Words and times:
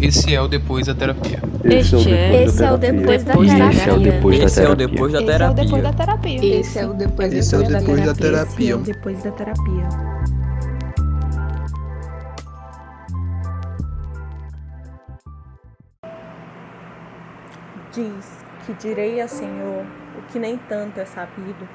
Esse 0.00 0.34
é 0.34 0.40
o 0.40 0.46
depois 0.48 0.86
da 0.86 0.94
terapia. 0.94 1.40
Esse 1.64 1.94
é 1.94 1.98
o 2.72 2.76
depois 2.78 3.24
da 3.24 3.34
terapia. 3.34 3.70
Esse 3.72 3.88
é 3.88 3.92
o 3.92 3.98
depois 3.98 4.40
da 4.42 4.46
Esse 4.46 4.60
é 4.62 4.68
o 4.68 4.76
terapia. 4.76 4.76
depois 4.76 5.12
da 5.12 5.20
Esse 5.20 5.42
é 5.42 5.48
o 5.48 5.54
depois 5.54 5.82
terapia. 5.82 5.82
da 5.82 5.92
terapia. 5.92 6.44
Esse 6.60 6.78
é 6.78 6.86
o 6.86 6.94
depois 6.94 7.32
Esse 7.32 7.54
é 7.54 7.58
o 7.58 7.64
depois 7.64 8.04
da 8.04 8.12
Esse 8.12 8.20
terapia. 8.20 8.72
é 8.72 8.76
o 8.76 8.78
depois 8.78 9.22
da 9.22 9.30
terapia. 9.32 9.88
Diz 17.92 18.44
que 18.66 18.74
direi 18.74 19.20
ao 19.20 19.28
Senhor 19.28 19.84
o 20.18 20.22
que 20.30 20.38
nem 20.38 20.58
tanto 20.68 20.98
é 21.00 21.04
sabido. 21.04 21.68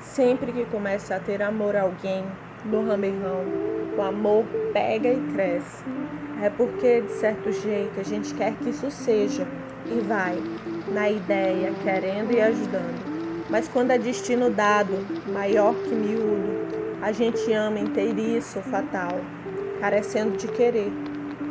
Sempre 0.00 0.52
que 0.52 0.64
começa 0.66 1.16
a 1.16 1.20
ter 1.20 1.42
amor 1.42 1.76
a 1.76 1.82
alguém, 1.82 2.24
no 2.66 2.86
ramerrão, 2.86 3.44
o 3.96 4.02
amor 4.02 4.44
pega 4.72 5.08
e 5.08 5.20
cresce. 5.32 5.84
É 6.42 6.50
porque, 6.50 7.00
de 7.00 7.12
certo 7.12 7.50
jeito, 7.50 7.98
a 7.98 8.02
gente 8.02 8.34
quer 8.34 8.54
que 8.56 8.70
isso 8.70 8.90
seja 8.90 9.46
e 9.86 10.00
vai, 10.00 10.36
na 10.92 11.08
ideia, 11.08 11.72
querendo 11.82 12.32
e 12.32 12.40
ajudando. 12.40 13.16
Mas 13.48 13.68
quando 13.68 13.92
é 13.92 13.98
destino 13.98 14.50
dado, 14.50 14.92
maior 15.32 15.74
que 15.74 15.94
miúdo, 15.94 16.66
a 17.00 17.12
gente 17.12 17.52
ama 17.52 17.78
inteiriço 17.78 18.60
fatal, 18.60 19.20
carecendo 19.80 20.36
de 20.36 20.48
querer. 20.48 20.92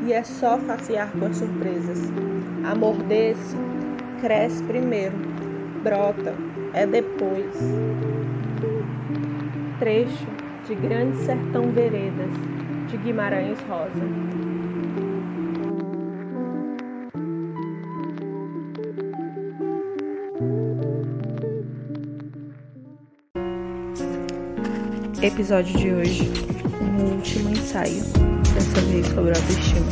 E 0.06 0.14
é 0.14 0.24
só 0.24 0.58
facear 0.60 1.10
com 1.12 1.26
as 1.26 1.38
surpresas. 1.38 2.00
Amor 2.70 2.96
desse 3.04 3.56
cresce 4.22 4.62
primeiro, 4.64 5.16
brota, 5.82 6.36
é 6.74 6.86
depois. 6.86 7.56
Trecho 9.80 10.35
de 10.68 10.74
Grande 10.74 11.16
Sertão 11.18 11.72
Veredas, 11.72 12.32
de 12.90 12.98
Guimarães 12.98 13.60
Rosa. 13.70 13.92
Episódio 25.22 25.78
de 25.78 25.92
hoje, 25.92 26.32
um 26.82 27.16
último 27.16 27.50
ensaio, 27.52 28.02
dessa 28.56 28.82
vez 28.82 29.06
sobre 29.08 29.30
autoestima. 29.30 29.86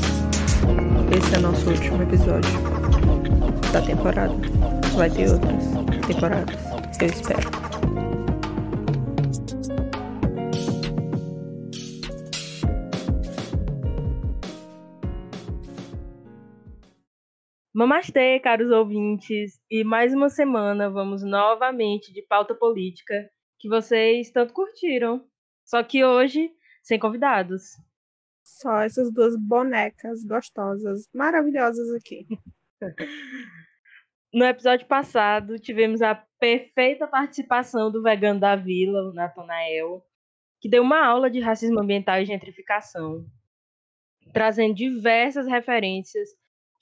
Esse 1.15 1.35
é 1.35 1.39
nosso 1.39 1.69
último 1.69 2.01
episódio 2.01 2.51
da 3.71 3.81
temporada. 3.81 4.33
Vai 4.95 5.09
ter 5.11 5.29
outras 5.29 5.65
temporadas, 6.07 6.55
eu 6.99 7.07
espero. 7.07 7.62
Mamastê, 17.73 18.39
caros 18.39 18.69
ouvintes, 18.69 19.59
e 19.67 19.83
mais 19.83 20.13
uma 20.13 20.29
semana 20.29 20.91
vamos 20.91 21.23
novamente 21.23 22.13
de 22.13 22.21
pauta 22.21 22.53
política 22.53 23.27
que 23.57 23.67
vocês 23.67 24.29
tanto 24.29 24.53
curtiram. 24.53 25.27
Só 25.65 25.81
que 25.81 26.05
hoje, 26.05 26.51
sem 26.83 26.99
convidados. 26.99 27.63
Só 28.43 28.81
essas 28.81 29.11
duas 29.11 29.35
bonecas 29.35 30.23
gostosas, 30.23 31.09
maravilhosas 31.13 31.89
aqui. 31.95 32.27
No 34.35 34.45
episódio 34.45 34.87
passado, 34.87 35.59
tivemos 35.59 36.01
a 36.01 36.15
perfeita 36.39 37.05
participação 37.05 37.91
do 37.91 38.01
vegano 38.01 38.39
da 38.39 38.55
vila, 38.55 39.03
o 39.03 39.13
Natanael, 39.13 40.03
que 40.59 40.67
deu 40.67 40.81
uma 40.81 41.05
aula 41.05 41.29
de 41.29 41.39
racismo 41.39 41.79
ambiental 41.79 42.19
e 42.19 42.25
gentrificação, 42.25 43.23
trazendo 44.33 44.73
diversas 44.73 45.45
referências 45.45 46.29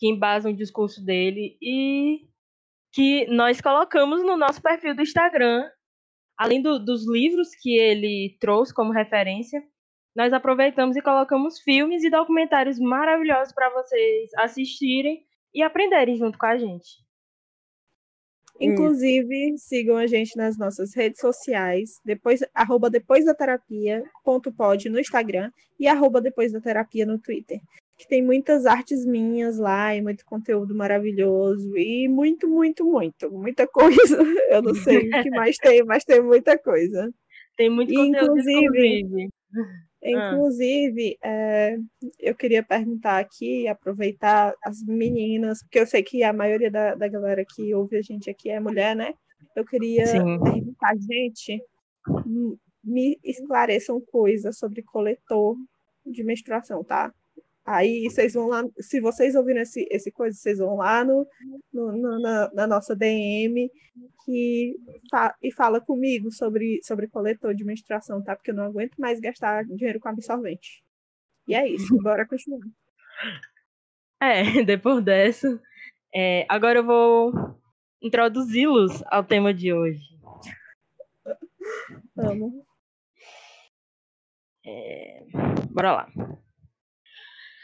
que 0.01 0.07
embasam 0.07 0.51
o 0.51 0.55
discurso 0.55 1.05
dele 1.05 1.55
e 1.61 2.27
que 2.91 3.27
nós 3.27 3.61
colocamos 3.61 4.23
no 4.23 4.35
nosso 4.35 4.59
perfil 4.59 4.95
do 4.95 5.03
Instagram. 5.03 5.69
Além 6.35 6.59
do- 6.59 6.83
dos 6.83 7.07
livros 7.07 7.49
que 7.61 7.77
ele 7.77 8.35
trouxe 8.39 8.73
como 8.73 8.91
referência, 8.91 9.63
nós 10.15 10.33
aproveitamos 10.33 10.97
e 10.97 11.03
colocamos 11.03 11.59
filmes 11.59 12.03
e 12.03 12.09
documentários 12.09 12.79
maravilhosos 12.79 13.53
para 13.53 13.69
vocês 13.69 14.31
assistirem 14.39 15.23
e 15.53 15.61
aprenderem 15.61 16.15
junto 16.17 16.35
com 16.35 16.47
a 16.47 16.57
gente. 16.57 17.05
Inclusive, 18.59 19.55
sigam 19.59 19.97
a 19.97 20.07
gente 20.07 20.35
nas 20.35 20.57
nossas 20.57 20.95
redes 20.95 21.19
sociais, 21.21 22.01
depois, 22.03 22.41
arroba 22.55 22.89
depois 22.89 23.23
da 23.23 23.35
terapia, 23.35 24.03
ponto 24.23 24.51
pod 24.51 24.89
no 24.89 24.99
Instagram 24.99 25.51
e 25.79 25.87
arroba 25.87 26.19
depois 26.19 26.51
da 26.51 26.59
terapia 26.59 27.05
no 27.05 27.19
Twitter. 27.19 27.59
Que 28.01 28.07
tem 28.07 28.23
muitas 28.23 28.65
artes 28.65 29.05
minhas 29.05 29.59
lá 29.59 29.95
e 29.95 30.01
muito 30.01 30.25
conteúdo 30.25 30.73
maravilhoso 30.73 31.77
e 31.77 32.07
muito, 32.07 32.47
muito, 32.49 32.83
muito, 32.83 33.29
muita 33.29 33.67
coisa. 33.67 34.17
Eu 34.49 34.63
não 34.63 34.73
sei 34.73 35.07
o 35.07 35.21
que 35.21 35.29
mais 35.29 35.55
tem, 35.57 35.83
mas 35.83 36.03
tem 36.03 36.19
muita 36.19 36.57
coisa. 36.57 37.13
Tem 37.55 37.69
muito 37.69 37.91
E, 37.91 37.95
conteúdo 37.95 38.39
inclusive, 38.39 38.99
inclusive. 39.01 39.29
Inclusive, 40.03 41.15
é, 41.21 41.77
eu 42.19 42.33
queria 42.33 42.63
perguntar 42.63 43.19
aqui, 43.19 43.67
aproveitar 43.67 44.55
as 44.63 44.83
meninas, 44.83 45.61
porque 45.61 45.77
eu 45.77 45.85
sei 45.85 46.01
que 46.01 46.23
a 46.23 46.33
maioria 46.33 46.71
da, 46.71 46.95
da 46.95 47.07
galera 47.07 47.45
que 47.47 47.71
ouve 47.75 47.97
a 47.97 48.01
gente 48.01 48.27
aqui 48.27 48.49
é 48.49 48.59
mulher, 48.59 48.95
né? 48.95 49.13
Eu 49.55 49.63
queria 49.63 50.07
Sim. 50.07 50.39
perguntar, 50.41 50.95
gente, 50.97 51.63
me 52.83 53.19
esclareçam 53.23 54.01
coisas 54.01 54.57
sobre 54.57 54.81
coletor 54.81 55.55
de 56.03 56.23
menstruação, 56.23 56.83
tá? 56.83 57.13
Aí 57.65 58.09
vocês 58.09 58.33
vão 58.33 58.47
lá, 58.47 58.63
se 58.79 58.99
vocês 58.99 59.35
ouvirem 59.35 59.61
esse, 59.61 59.87
esse 59.91 60.11
coisa, 60.11 60.35
vocês 60.37 60.57
vão 60.57 60.75
lá 60.77 61.03
no, 61.03 61.27
no- 61.71 61.91
no- 61.95 62.19
na, 62.19 62.51
na 62.53 62.67
nossa 62.67 62.95
DM 62.95 63.69
que 64.25 64.75
fa- 65.11 65.35
e 65.41 65.51
fala 65.53 65.79
comigo 65.79 66.31
sobre, 66.31 66.79
sobre 66.83 67.07
coletor 67.07 67.53
de 67.53 67.63
menstruação, 67.63 68.23
tá? 68.23 68.35
Porque 68.35 68.51
eu 68.51 68.55
não 68.55 68.63
aguento 68.65 68.95
mais 68.97 69.19
gastar 69.19 69.63
dinheiro 69.65 69.99
com 69.99 70.09
absorvente. 70.09 70.83
E 71.47 71.53
é 71.55 71.67
isso, 71.67 71.95
bora 72.01 72.27
continuar. 72.27 72.61
É, 74.23 74.43
depois 74.63 75.03
dessa. 75.03 75.59
é, 76.13 76.45
agora 76.47 76.77
eu 76.79 76.85
vou 76.85 77.31
introduzi-los 78.03 79.01
ao 79.07 79.23
tema 79.23 79.51
de 79.51 79.73
hoje. 79.73 79.99
Amo. 82.15 82.63
Bora 85.71 85.91
lá. 85.93 86.07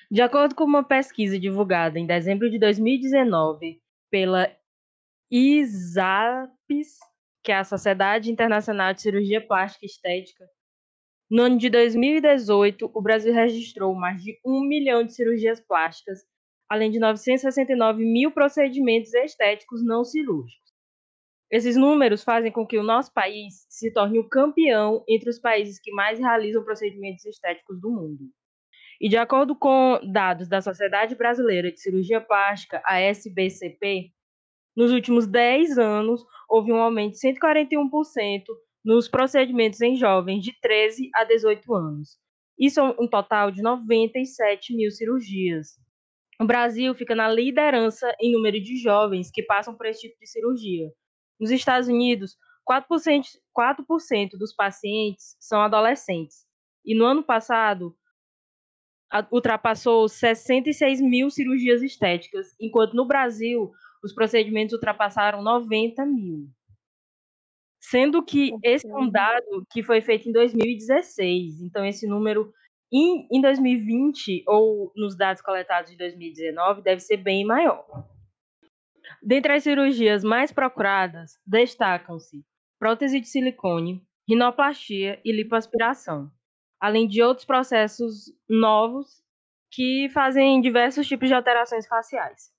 De 0.10 0.22
acordo 0.22 0.56
com 0.56 0.64
uma 0.64 0.86
pesquisa 0.86 1.38
divulgada 1.38 2.00
em 2.00 2.06
dezembro 2.06 2.50
de 2.50 2.58
2019 2.58 3.82
pela 4.10 4.50
ISAPS, 5.30 6.98
que 7.44 7.52
é 7.52 7.58
a 7.58 7.66
Sociedade 7.66 8.32
Internacional 8.32 8.94
de 8.94 9.02
Cirurgia 9.02 9.46
Plástica 9.46 9.86
e 9.86 9.90
Estética, 9.90 10.46
no 11.30 11.44
ano 11.44 11.58
de 11.58 11.70
2018, 11.70 12.90
o 12.94 13.02
Brasil 13.02 13.34
registrou 13.34 13.94
mais 13.94 14.24
de 14.24 14.40
um 14.46 14.62
milhão 14.62 15.04
de 15.04 15.14
cirurgias 15.14 15.60
plásticas, 15.60 16.20
além 16.70 16.90
de 16.90 17.00
969 17.00 18.02
mil 18.06 18.32
procedimentos 18.32 19.14
estéticos 19.14 19.86
não 19.86 20.06
cirúrgicos. 20.06 20.72
Esses 21.52 21.76
números 21.76 22.24
fazem 22.24 22.50
com 22.50 22.66
que 22.66 22.78
o 22.78 22.84
nosso 22.84 23.12
país 23.14 23.66
se 23.70 23.92
torne 23.92 24.20
o 24.20 24.30
campeão 24.30 25.04
entre 25.06 25.30
os 25.30 25.38
países 25.38 25.82
que 25.82 25.92
mais 25.92 26.18
realizam 26.18 26.64
procedimentos 26.64 27.26
estéticos 27.26 27.78
do 27.82 27.92
mundo. 27.92 28.32
E 29.00 29.08
de 29.08 29.18
acordo 29.18 29.56
com 29.56 30.00
dados 30.12 30.48
da 30.48 30.62
Sociedade 30.62 31.16
Brasileira 31.16 31.72
de 31.72 31.80
Cirurgia 31.80 32.20
Plástica, 32.20 32.82
a 32.84 33.00
SBCP, 33.00 34.12
nos 34.76 34.92
últimos 34.92 35.28
10 35.28 35.78
anos 35.78 36.24
houve 36.50 36.72
um 36.72 36.78
aumento 36.78 37.14
de 37.14 37.20
141% 37.20 38.44
nos 38.84 39.08
procedimentos 39.08 39.82
em 39.82 39.96
jovens 39.96 40.44
de 40.44 40.54
13 40.62 41.10
a 41.14 41.24
18 41.24 41.74
anos. 41.74 42.18
Isso 42.58 42.80
é 42.80 42.84
um 43.00 43.08
total 43.08 43.52
de 43.52 43.62
97 43.62 44.76
mil 44.76 44.90
cirurgias. 44.90 45.80
O 46.40 46.46
Brasil 46.46 46.94
fica 46.96 47.16
na 47.16 47.28
liderança 47.28 48.16
em 48.20 48.32
número 48.32 48.62
de 48.62 48.78
jovens 48.78 49.30
que 49.32 49.44
passam 49.44 49.76
por 49.76 49.88
esse 49.88 50.02
tipo 50.02 50.20
de 50.20 50.28
cirurgia. 50.28 50.92
Nos 51.40 51.52
Estados 51.52 51.88
Unidos, 51.88 52.36
4%, 52.68 53.24
4% 53.58 54.30
dos 54.38 54.54
pacientes 54.54 55.36
são 55.40 55.62
adolescentes. 55.62 56.46
E 56.86 56.96
no 56.96 57.06
ano 57.06 57.24
passado, 57.24 57.96
ultrapassou 59.32 60.08
66 60.08 61.02
mil 61.02 61.30
cirurgias 61.30 61.82
estéticas, 61.82 62.56
enquanto 62.60 62.94
no 62.94 63.06
Brasil 63.06 63.72
os 64.04 64.14
procedimentos 64.14 64.74
ultrapassaram 64.74 65.42
90 65.42 66.06
mil. 66.06 66.50
Sendo 67.80 68.24
que 68.24 68.52
esse 68.64 68.88
é 68.88 68.96
um 68.96 69.10
dado 69.10 69.66
que 69.72 69.82
foi 69.82 70.02
feito 70.02 70.28
em 70.28 70.32
2016. 70.32 71.62
Então, 71.62 71.86
esse 71.86 72.06
número 72.06 72.52
em, 72.92 73.28
em 73.32 73.42
2020, 73.42 74.44
ou 74.48 74.92
nos 74.96 75.16
dados 75.16 75.42
coletados 75.42 75.92
de 75.92 75.98
2019, 75.98 76.82
deve 76.82 77.02
ser 77.02 77.18
bem 77.18 77.46
maior. 77.46 77.86
Dentre 79.22 79.54
as 79.54 79.64
cirurgias 79.64 80.24
mais 80.24 80.52
procuradas, 80.52 81.40
destacam-se 81.46 82.44
prótese 82.80 83.20
de 83.20 83.28
silicone, 83.28 84.06
rinoplastia 84.28 85.20
e 85.24 85.32
lipoaspiração, 85.32 86.32
além 86.80 87.08
de 87.08 87.22
outros 87.22 87.46
processos 87.46 88.32
novos 88.50 89.22
que 89.72 90.10
fazem 90.14 90.62
diversos 90.62 91.08
tipos 91.08 91.28
de 91.28 91.34
alterações 91.34 91.88
faciais. 91.88 92.52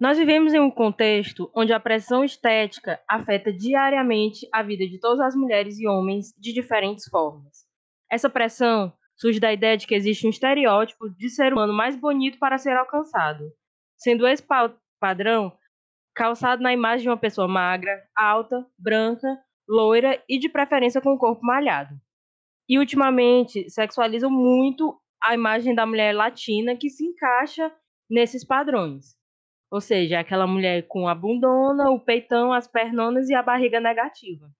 Nós 0.00 0.18
vivemos 0.18 0.54
em 0.54 0.60
um 0.60 0.70
contexto 0.70 1.50
onde 1.54 1.72
a 1.72 1.80
pressão 1.80 2.24
estética 2.24 3.00
afeta 3.06 3.52
diariamente 3.52 4.48
a 4.52 4.62
vida 4.62 4.86
de 4.86 4.98
todas 4.98 5.20
as 5.20 5.34
mulheres 5.34 5.78
e 5.78 5.86
homens 5.86 6.32
de 6.38 6.52
diferentes 6.52 7.04
formas. 7.08 7.66
Essa 8.10 8.30
pressão 8.30 8.92
surge 9.16 9.38
da 9.38 9.52
ideia 9.52 9.76
de 9.76 9.86
que 9.86 9.94
existe 9.94 10.26
um 10.26 10.30
estereótipo 10.30 11.08
de 11.10 11.28
ser 11.28 11.52
humano 11.52 11.72
mais 11.72 11.96
bonito 11.96 12.38
para 12.38 12.58
ser 12.58 12.76
alcançado, 12.76 13.52
sendo 13.96 14.26
esse 14.26 14.44
padrão 14.98 15.56
calçado 16.14 16.62
na 16.62 16.72
imagem 16.72 17.02
de 17.04 17.08
uma 17.08 17.16
pessoa 17.16 17.48
magra, 17.48 18.02
alta, 18.14 18.66
branca, 18.78 19.28
loira 19.68 20.22
e 20.28 20.38
de 20.38 20.48
preferência 20.48 21.00
com 21.00 21.14
o 21.14 21.18
corpo 21.18 21.44
malhado. 21.44 21.94
E 22.68 22.78
ultimamente 22.78 23.68
sexualizam 23.70 24.30
muito 24.30 24.98
a 25.22 25.34
imagem 25.34 25.74
da 25.74 25.86
mulher 25.86 26.14
latina 26.14 26.76
que 26.76 26.90
se 26.90 27.04
encaixa 27.04 27.72
nesses 28.08 28.44
padrões. 28.44 29.16
Ou 29.70 29.80
seja, 29.80 30.20
aquela 30.20 30.46
mulher 30.46 30.86
com 30.88 31.08
a 31.08 31.14
bundona, 31.14 31.90
o 31.90 32.00
peitão, 32.00 32.52
as 32.52 32.68
pernonas 32.68 33.28
e 33.30 33.34
a 33.34 33.42
barriga 33.42 33.80
negativa. 33.80 34.50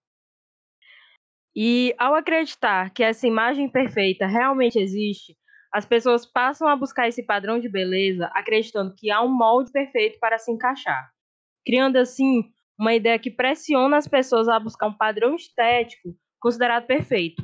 E 1.54 1.94
ao 1.99 2.14
acreditar 2.14 2.90
que 2.90 3.02
essa 3.02 3.26
imagem 3.26 3.69
perfeita 3.69 4.26
realmente 4.26 4.78
existe, 4.78 5.37
as 5.72 5.84
pessoas 5.84 6.25
passam 6.25 6.66
a 6.69 6.76
buscar 6.76 7.08
esse 7.08 7.22
padrão 7.22 7.58
de 7.58 7.69
beleza 7.69 8.26
acreditando 8.34 8.94
que 8.94 9.10
há 9.10 9.22
um 9.22 9.28
molde 9.28 9.70
perfeito 9.70 10.19
para 10.19 10.38
se 10.38 10.50
encaixar, 10.50 11.10
criando 11.64 11.96
assim 11.96 12.50
uma 12.78 12.94
ideia 12.94 13.19
que 13.19 13.31
pressiona 13.31 13.98
as 13.98 14.08
pessoas 14.08 14.48
a 14.48 14.58
buscar 14.58 14.87
um 14.88 14.96
padrão 14.96 15.34
estético 15.34 16.16
considerado 16.40 16.87
perfeito. 16.87 17.43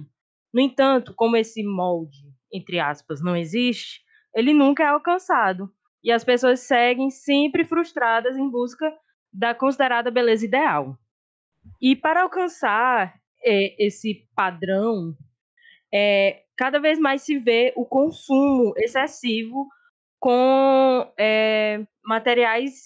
No 0.59 0.63
entanto, 0.65 1.15
como 1.15 1.37
esse 1.37 1.63
molde, 1.63 2.19
entre 2.53 2.81
aspas, 2.81 3.23
não 3.23 3.37
existe, 3.37 4.03
ele 4.35 4.53
nunca 4.53 4.83
é 4.83 4.87
alcançado 4.87 5.73
e 6.03 6.11
as 6.11 6.25
pessoas 6.25 6.59
seguem 6.59 7.11
sempre 7.11 7.65
frustradas 7.65 8.37
em 8.37 8.51
busca 8.51 8.93
da 9.33 9.55
considerada 9.55 10.11
beleza 10.11 10.45
ideal. 10.45 10.99
E 11.81 11.95
para 11.95 12.23
alcançar 12.23 13.15
é, 13.41 13.87
esse 13.87 14.27
padrão, 14.35 15.15
é, 15.95 16.43
cada 16.57 16.81
vez 16.81 16.99
mais 16.99 17.23
se 17.23 17.39
vê 17.39 17.73
o 17.77 17.87
consumo 17.87 18.75
excessivo 18.79 19.69
com 20.19 21.09
é, 21.17 21.87
materiais 22.05 22.83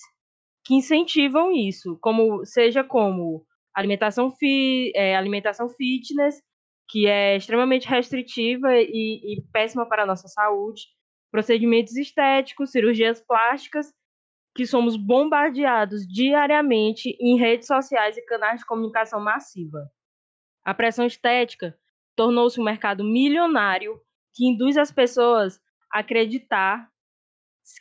que 0.63 0.75
incentivam 0.75 1.51
isso, 1.51 1.99
como 2.03 2.45
seja 2.45 2.85
como 2.85 3.47
alimentação, 3.75 4.31
fi, 4.31 4.93
é, 4.95 5.17
alimentação 5.17 5.71
fitness, 5.71 6.43
que 6.93 7.07
é 7.07 7.35
extremamente 7.37 7.89
restritiva 7.89 8.75
e, 8.75 9.39
e 9.39 9.43
péssima 9.51 9.89
para 9.89 10.03
a 10.03 10.07
nossa 10.07 10.29
saúde, 10.29 10.83
procedimentos 11.31 11.97
estéticos, 11.97 12.71
cirurgias 12.71 13.19
plásticas, 13.19 13.91
que 14.55 14.67
somos 14.67 14.95
bombardeados 14.95 16.07
diariamente 16.07 17.17
em 17.19 17.39
redes 17.39 17.67
sociais 17.67 18.19
e 18.19 18.27
canais 18.27 18.61
de 18.61 18.67
comunicação 18.67 19.19
massiva. 19.19 19.91
A 20.63 20.75
pressão 20.75 21.07
estética 21.07 21.75
tornou-se 22.15 22.61
um 22.61 22.65
mercado 22.65 23.03
milionário 23.03 23.99
que 24.35 24.47
induz 24.47 24.77
as 24.77 24.93
pessoas 24.93 25.59
a 25.91 26.01
acreditar 26.01 26.91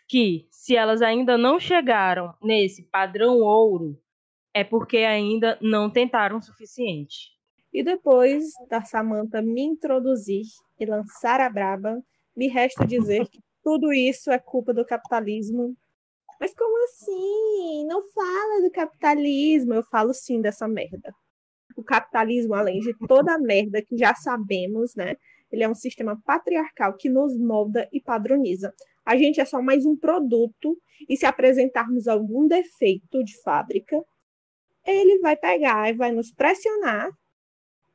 que, 0.08 0.48
se 0.50 0.74
elas 0.74 1.02
ainda 1.02 1.38
não 1.38 1.60
chegaram 1.60 2.34
nesse 2.42 2.90
padrão 2.90 3.40
ouro, 3.40 4.02
é 4.54 4.64
porque 4.64 5.00
ainda 5.00 5.60
não 5.62 5.90
tentaram 5.90 6.38
o 6.38 6.42
suficiente. 6.42 7.41
E 7.74 7.84
depois 7.84 8.46
da 8.70 8.84
Samantha 8.84 9.42
me 9.42 9.62
introduzir 9.62 10.44
e 10.80 10.86
lançar 10.86 11.40
a 11.40 11.50
braba, 11.50 12.02
me 12.36 12.48
resta 12.48 12.86
dizer 12.86 13.28
que 13.28 13.40
tudo 13.64 13.94
isso 13.94 14.32
é 14.32 14.40
culpa 14.40 14.74
do 14.74 14.86
capitalismo. 14.86 15.76
Mas 16.40 16.54
como 16.54 16.84
assim? 16.86 17.86
Não 17.88 18.02
fala 18.12 18.62
do 18.62 18.72
capitalismo. 18.72 19.74
Eu 19.74 19.84
falo 19.84 20.14
sim 20.14 20.42
dessa 20.42 20.68
merda 20.68 21.14
o 21.76 21.84
capitalismo, 21.84 22.54
além 22.54 22.80
de 22.80 22.94
toda 23.08 23.34
a 23.34 23.40
merda 23.40 23.82
que 23.82 23.98
já 23.98 24.14
sabemos, 24.16 24.96
né? 24.96 25.16
Ele 25.52 25.64
é 25.64 25.70
um 25.70 25.76
sistema 25.76 26.20
patriarcal 26.26 26.96
que 26.96 27.10
nos 27.10 27.38
molda 27.38 27.88
e 27.92 28.00
padroniza. 28.00 28.74
A 29.06 29.18
gente 29.18 29.42
é 29.42 29.46
só 29.46 29.62
mais 29.62 29.86
um 29.86 29.98
produto 29.98 30.78
e 31.10 31.18
se 31.18 31.26
apresentarmos 31.26 32.08
algum 32.08 32.48
defeito 32.48 33.24
de 33.24 33.42
fábrica, 33.42 34.02
ele 34.86 35.20
vai 35.20 35.36
pegar 35.36 35.90
e 35.90 35.94
vai 35.94 36.12
nos 36.12 36.32
pressionar 36.32 37.10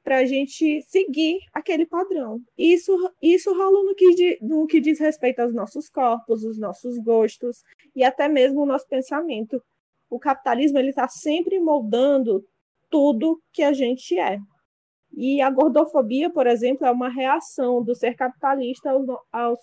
para 0.07 0.19
a 0.19 0.25
gente 0.25 0.81
seguir 0.83 1.41
aquele 1.53 1.85
padrão. 1.85 2.41
Isso, 2.57 2.97
isso 3.21 3.53
rola 3.53 3.83
no 3.83 3.93
que, 3.93 4.39
no 4.41 4.65
que 4.65 4.81
diz 4.81 5.01
respeito 5.01 5.41
aos 5.41 5.53
nossos 5.53 5.89
corpos, 5.89 6.45
os 6.45 6.57
nossos 6.61 6.97
gostos 6.99 7.65
e 7.93 8.05
até 8.05 8.29
mesmo 8.29 8.63
o 8.63 8.67
nosso 8.67 8.87
pensamento. 8.87 9.61
O 10.09 10.21
capitalismo 10.21 10.79
ele 10.79 10.91
está 10.91 11.09
sempre 11.09 11.59
moldando 11.59 12.47
tudo 12.89 13.43
que 13.53 13.65
a 13.65 13.73
gente 13.73 14.17
é. 14.17 14.39
E 15.13 15.41
a 15.41 15.51
gordofobia, 15.51 16.31
por 16.31 16.47
exemplo, 16.47 16.87
é 16.87 16.91
uma 16.93 17.09
reação 17.09 17.83
do 17.83 17.93
ser 17.93 18.15
capitalista 18.15 18.91
aos, 18.91 19.07
aos, 19.33 19.61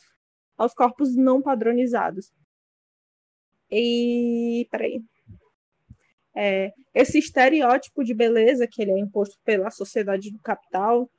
aos 0.57 0.73
corpos 0.73 1.15
não 1.15 1.41
padronizados. 1.41 2.33
E, 3.71 4.67
peraí. 4.69 5.01
É, 6.35 6.71
esse 6.93 7.19
estereótipo 7.19 8.03
de 8.03 8.13
beleza 8.13 8.67
que 8.67 8.81
ele 8.81 8.91
é 8.91 8.99
imposto 8.99 9.37
pela 9.43 9.69
sociedade 9.69 10.31
do 10.31 10.39
capital, 10.39 11.09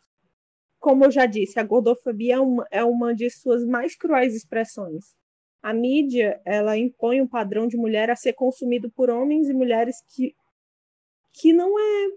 como 0.78 1.04
eu 1.04 1.10
já 1.10 1.24
disse, 1.24 1.58
a 1.58 1.62
gordofobia 1.62 2.34
é 2.34 2.40
uma, 2.40 2.66
é 2.70 2.84
uma 2.84 3.14
de 3.14 3.30
suas 3.30 3.64
mais 3.64 3.96
cruéis 3.96 4.34
expressões. 4.34 5.14
A 5.62 5.72
mídia, 5.72 6.40
ela 6.44 6.76
impõe 6.76 7.22
um 7.22 7.26
padrão 7.26 7.66
de 7.66 7.76
mulher 7.76 8.10
a 8.10 8.16
ser 8.16 8.34
consumido 8.34 8.90
por 8.90 9.08
homens 9.08 9.48
e 9.48 9.54
mulheres 9.54 9.96
que 10.14 10.34
que 11.32 11.52
não 11.52 11.78
é 11.78 12.08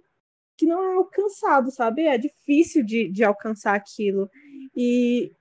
que 0.57 0.65
não 0.65 0.83
é 0.83 0.95
alcançado, 0.97 1.71
sabe? 1.71 2.03
É 2.03 2.17
difícil 2.17 2.83
de, 2.83 3.09
de 3.09 3.23
alcançar 3.23 3.75
aquilo. 3.75 4.29
E 4.75 5.31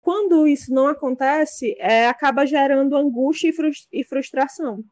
quando 0.00 0.48
isso 0.48 0.74
não 0.74 0.88
acontece, 0.88 1.76
é, 1.78 2.08
acaba 2.08 2.44
gerando 2.44 2.96
angústia 2.96 3.52
e 3.92 4.04
frustração. 4.04 4.82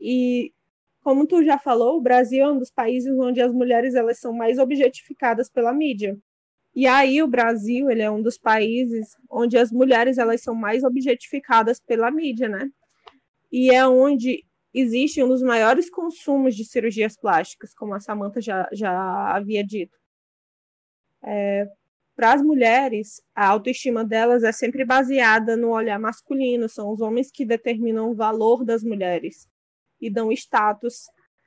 E 0.00 0.52
como 1.04 1.26
tu 1.26 1.44
já 1.44 1.58
falou, 1.58 1.98
o 1.98 2.00
Brasil 2.00 2.42
é 2.42 2.50
um 2.50 2.58
dos 2.58 2.70
países 2.70 3.12
onde 3.18 3.38
as 3.42 3.52
mulheres 3.52 3.94
elas 3.94 4.18
são 4.18 4.32
mais 4.32 4.58
objetificadas 4.58 5.50
pela 5.50 5.70
mídia. 5.70 6.18
E 6.74 6.86
aí 6.86 7.22
o 7.22 7.28
Brasil 7.28 7.90
ele 7.90 8.00
é 8.00 8.10
um 8.10 8.22
dos 8.22 8.38
países 8.38 9.14
onde 9.30 9.58
as 9.58 9.70
mulheres 9.70 10.16
elas 10.16 10.42
são 10.42 10.54
mais 10.54 10.82
objetificadas 10.82 11.78
pela 11.78 12.10
mídia, 12.10 12.48
né? 12.48 12.70
E 13.52 13.70
é 13.70 13.86
onde 13.86 14.44
existe 14.72 15.22
um 15.22 15.28
dos 15.28 15.42
maiores 15.42 15.90
consumos 15.90 16.56
de 16.56 16.64
cirurgias 16.64 17.16
plásticas, 17.18 17.74
como 17.74 17.94
a 17.94 18.00
Samantha 18.00 18.40
já, 18.40 18.66
já 18.72 18.90
havia 19.36 19.62
dito. 19.62 19.96
É, 21.22 21.68
Para 22.16 22.32
as 22.32 22.42
mulheres, 22.42 23.22
a 23.34 23.46
autoestima 23.48 24.04
delas 24.06 24.42
é 24.42 24.52
sempre 24.52 24.86
baseada 24.86 25.56
no 25.56 25.70
olhar 25.70 25.98
masculino, 25.98 26.66
são 26.68 26.90
os 26.90 27.00
homens 27.02 27.30
que 27.30 27.44
determinam 27.44 28.10
o 28.10 28.14
valor 28.14 28.64
das 28.64 28.82
mulheres 28.82 29.48
e 30.04 30.10
dão 30.10 30.30
status, 30.32 31.06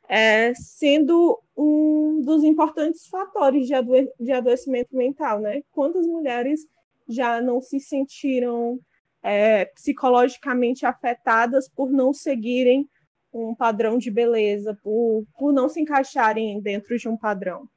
é, 0.09 0.53
sendo 0.55 1.39
um 1.55 2.21
dos 2.21 2.43
importantes 2.43 3.07
fatores 3.07 3.67
de, 3.67 3.73
adoe 3.73 4.09
de 4.19 4.31
adoecimento 4.31 4.95
mental. 4.95 5.39
Né? 5.39 5.61
Quantas 5.71 6.07
mulheres 6.07 6.61
já 7.07 7.41
não 7.41 7.61
se 7.61 7.79
sentiram 7.79 8.79
é, 9.23 9.65
psicologicamente 9.65 10.85
afetadas 10.85 11.69
por 11.69 11.91
não 11.91 12.13
seguirem 12.13 12.87
um 13.33 13.53
padrão 13.53 13.97
de 13.97 14.09
beleza, 14.09 14.77
por, 14.81 15.25
por 15.37 15.53
não 15.53 15.69
se 15.69 15.81
encaixarem 15.81 16.59
dentro 16.61 16.97
de 16.97 17.07
um 17.07 17.17
padrão. 17.17 17.67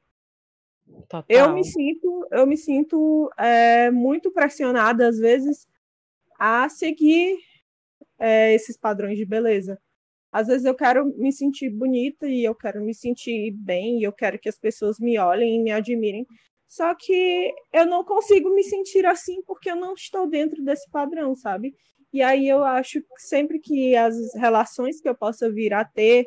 Total. 1.07 1.25
Eu 1.29 1.53
me 1.53 1.63
sinto, 1.63 2.27
eu 2.31 2.45
me 2.45 2.57
sinto 2.57 3.31
é, 3.37 3.89
muito 3.91 4.31
pressionada 4.31 5.07
às 5.07 5.17
vezes 5.17 5.67
a 6.37 6.67
seguir 6.69 7.37
é, 8.19 8.53
esses 8.53 8.77
padrões 8.77 9.17
de 9.17 9.25
beleza. 9.25 9.79
Às 10.31 10.47
vezes 10.47 10.65
eu 10.65 10.75
quero 10.75 11.05
me 11.17 11.31
sentir 11.31 11.69
bonita 11.69 12.27
e 12.27 12.43
eu 12.43 12.55
quero 12.55 12.81
me 12.83 12.93
sentir 12.93 13.51
bem 13.51 13.99
e 13.99 14.03
eu 14.03 14.13
quero 14.13 14.39
que 14.39 14.49
as 14.49 14.57
pessoas 14.57 14.99
me 14.99 15.17
olhem 15.17 15.55
e 15.57 15.63
me 15.63 15.71
admirem. 15.71 16.25
Só 16.67 16.95
que 16.95 17.53
eu 17.73 17.85
não 17.85 18.03
consigo 18.05 18.53
me 18.53 18.63
sentir 18.63 19.05
assim 19.05 19.41
porque 19.43 19.69
eu 19.69 19.75
não 19.75 19.93
estou 19.93 20.27
dentro 20.29 20.63
desse 20.63 20.89
padrão, 20.89 21.35
sabe? 21.35 21.75
E 22.13 22.21
aí 22.21 22.47
eu 22.47 22.63
acho 22.63 23.01
que 23.01 23.07
sempre 23.17 23.59
que 23.59 23.95
as 23.95 24.15
relações 24.35 25.01
que 25.01 25.09
eu 25.09 25.15
possa 25.15 25.51
vir 25.51 25.73
a 25.73 25.83
ter, 25.85 26.25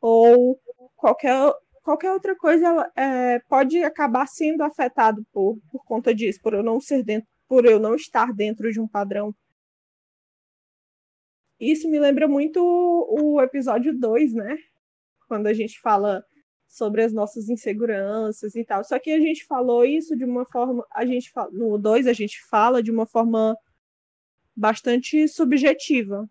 ou 0.00 0.58
qualquer, 0.96 1.52
qualquer 1.82 2.12
outra 2.12 2.36
coisa, 2.36 2.90
é, 2.96 3.40
pode 3.48 3.82
acabar 3.82 4.26
sendo 4.26 4.62
afetado 4.62 5.24
por, 5.32 5.58
por 5.70 5.84
conta 5.84 6.14
disso, 6.14 6.40
por 6.42 6.54
eu 6.54 6.62
não 6.62 6.80
ser 6.80 7.02
dentro, 7.02 7.28
por 7.48 7.64
eu 7.64 7.78
não 7.80 7.94
estar 7.94 8.32
dentro 8.32 8.70
de 8.72 8.80
um 8.80 8.88
padrão. 8.88 9.34
Isso 11.70 11.88
me 11.88 11.98
lembra 11.98 12.28
muito 12.28 12.60
o, 12.62 13.40
episódio 13.40 13.98
2, 13.98 14.34
né? 14.34 14.58
Quando 15.26 15.46
a 15.46 15.54
gente 15.54 15.80
fala 15.80 16.22
sobre 16.68 17.02
as 17.02 17.12
nossas 17.12 17.48
inseguranças 17.48 18.54
e 18.54 18.64
tal. 18.64 18.84
Só 18.84 18.98
que 18.98 19.10
a 19.10 19.20
gente 19.20 19.46
falou 19.46 19.84
isso 19.84 20.14
de 20.16 20.24
uma 20.24 20.44
forma. 20.44 20.86
A 20.92 21.06
gente 21.06 21.32
no 21.52 21.78
2 21.78 22.06
a 22.06 22.12
gente 22.12 22.44
fala 22.48 22.82
de 22.82 22.90
uma 22.90 23.06
forma 23.06 23.56
bastante 24.54 25.26
subjetiva. 25.26 26.28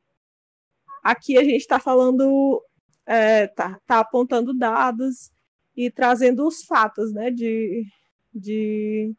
Aqui 1.04 1.38
a 1.38 1.44
gente 1.44 1.62
está 1.62 1.80
falando, 1.80 2.64
é, 3.06 3.48
tá, 3.48 3.80
tá 3.88 4.00
apontando 4.00 4.54
dados 4.54 5.32
e 5.76 5.90
trazendo 5.90 6.48
os 6.48 6.64
fatos, 6.64 7.12
né? 7.12 7.32
De, 7.32 7.86
de... 8.34 9.16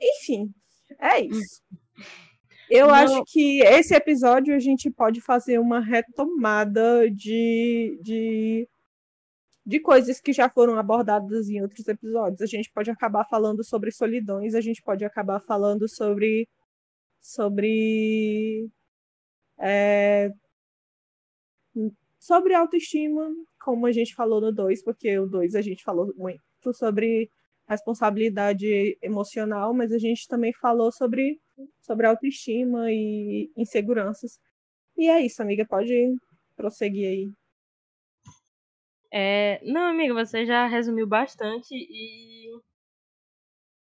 Enfim, 0.00 0.54
é 0.98 1.20
isso. 1.20 1.60
Eu 2.70 2.86
Não. 2.86 2.94
acho 2.94 3.24
que 3.24 3.60
esse 3.62 3.94
episódio 3.94 4.54
a 4.54 4.58
gente 4.60 4.90
pode 4.90 5.20
fazer 5.20 5.58
uma 5.58 5.80
retomada 5.80 7.10
de, 7.10 7.98
de, 8.00 8.68
de 9.66 9.80
coisas 9.80 10.20
que 10.20 10.32
já 10.32 10.48
foram 10.48 10.78
abordadas 10.78 11.48
em 11.48 11.60
outros 11.60 11.88
episódios. 11.88 12.40
A 12.40 12.46
gente 12.46 12.70
pode 12.72 12.90
acabar 12.90 13.24
falando 13.24 13.64
sobre 13.64 13.90
solidões, 13.90 14.54
a 14.54 14.60
gente 14.60 14.82
pode 14.82 15.04
acabar 15.04 15.40
falando 15.40 15.88
sobre. 15.88 16.48
sobre. 17.20 18.70
É, 19.58 20.30
sobre 22.20 22.54
autoestima, 22.54 23.28
como 23.60 23.86
a 23.86 23.92
gente 23.92 24.14
falou 24.14 24.40
no 24.40 24.52
2, 24.52 24.84
porque 24.84 25.18
o 25.18 25.26
2 25.26 25.54
a 25.54 25.62
gente 25.62 25.82
falou 25.82 26.12
muito 26.16 26.40
sobre 26.74 27.30
responsabilidade 27.66 28.98
emocional, 29.00 29.72
mas 29.72 29.92
a 29.92 29.98
gente 29.98 30.26
também 30.28 30.52
falou 30.52 30.92
sobre, 30.92 31.40
sobre 31.80 32.06
autoestima 32.06 32.90
e 32.92 33.50
inseguranças. 33.56 34.38
E 34.96 35.08
é 35.08 35.20
isso, 35.20 35.42
amiga, 35.42 35.66
pode 35.66 35.94
prosseguir 36.56 37.08
aí. 37.08 37.32
É, 39.12 39.60
não, 39.64 39.82
amiga, 39.88 40.14
você 40.14 40.46
já 40.46 40.66
resumiu 40.66 41.06
bastante 41.06 41.74
e 41.74 42.48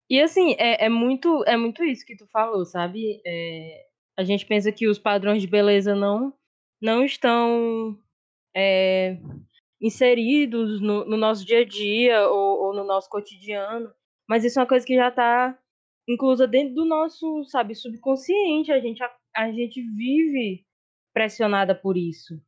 e 0.10 0.22
assim 0.22 0.56
é, 0.58 0.86
é 0.86 0.90
muito 0.90 1.44
é 1.46 1.58
muito 1.58 1.84
isso 1.84 2.06
que 2.06 2.16
tu 2.16 2.26
falou, 2.28 2.66
sabe? 2.66 3.22
É, 3.26 3.88
a 4.18 4.24
gente 4.24 4.46
pensa 4.46 4.72
que 4.72 4.88
os 4.88 4.98
padrões 4.98 5.42
de 5.42 5.48
beleza 5.48 5.94
não 5.96 6.34
não 6.82 7.04
estão 7.04 7.98
é, 8.56 9.18
inseridos 9.82 10.82
no, 10.82 11.06
no, 11.06 11.18
nosso 11.18 11.46
dia 11.46 11.60
a 11.62 11.66
dia 11.66 12.28
ou, 12.30 12.68
ou, 12.68 12.74
no 12.74 12.84
nosso 12.84 13.10
cotidiano, 13.10 13.92
mas 14.28 14.44
isso 14.44 14.60
é 14.60 14.62
uma 14.62 14.68
coisa 14.68 14.86
que 14.86 14.96
já 14.96 15.10
está 15.10 15.58
inclusa 16.08 16.48
dentro 16.48 16.74
do 16.76 16.86
nosso, 16.86 17.44
sabe, 17.46 17.76
subconsciente. 17.76 18.72
A 18.72 18.80
gente, 18.80 19.04
a, 19.04 19.12
a 19.36 19.52
gente 19.52 19.82
vive 19.82 20.66
pressionada 21.14 21.76
por 21.76 21.98
isso, 21.98 22.40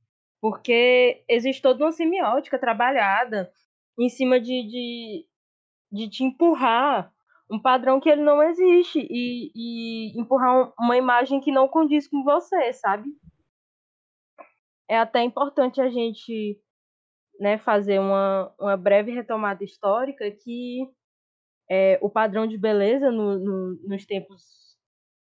porque 0.42 1.24
existe 1.28 1.62
toda 1.62 1.84
uma 1.84 1.92
semiótica 1.92 2.58
trabalhada 2.58 3.52
em 4.00 4.10
cima 4.10 4.40
de, 4.40 4.64
de, 4.64 5.26
de 5.92 6.10
te 6.10 6.24
empurrar 6.24 7.14
um 7.52 7.60
padrão 7.60 8.00
que 8.00 8.10
ele 8.10 8.22
não 8.22 8.42
existe 8.44 9.00
e, 9.10 9.52
e 9.56 10.20
empurrar 10.20 10.72
uma 10.80 10.96
imagem 10.96 11.42
que 11.42 11.52
não 11.52 11.68
condiz 11.68 12.08
com 12.08 12.24
você, 12.24 12.72
sabe? 12.74 13.10
É 14.88 14.98
até 14.98 15.24
importante 15.24 15.82
a 15.82 15.90
gente 15.90 16.62
né, 17.40 17.58
fazer 17.58 18.00
uma, 18.00 18.54
uma 18.60 18.78
breve 18.78 19.12
retomada 19.12 19.64
histórica 19.64 20.30
que 20.30 20.88
é, 21.70 22.00
o 22.02 22.10
padrão 22.10 22.48
de 22.48 22.58
beleza 22.58 23.12
no, 23.12 23.38
no, 23.38 23.80
nos 23.88 24.06
tempos, 24.06 24.44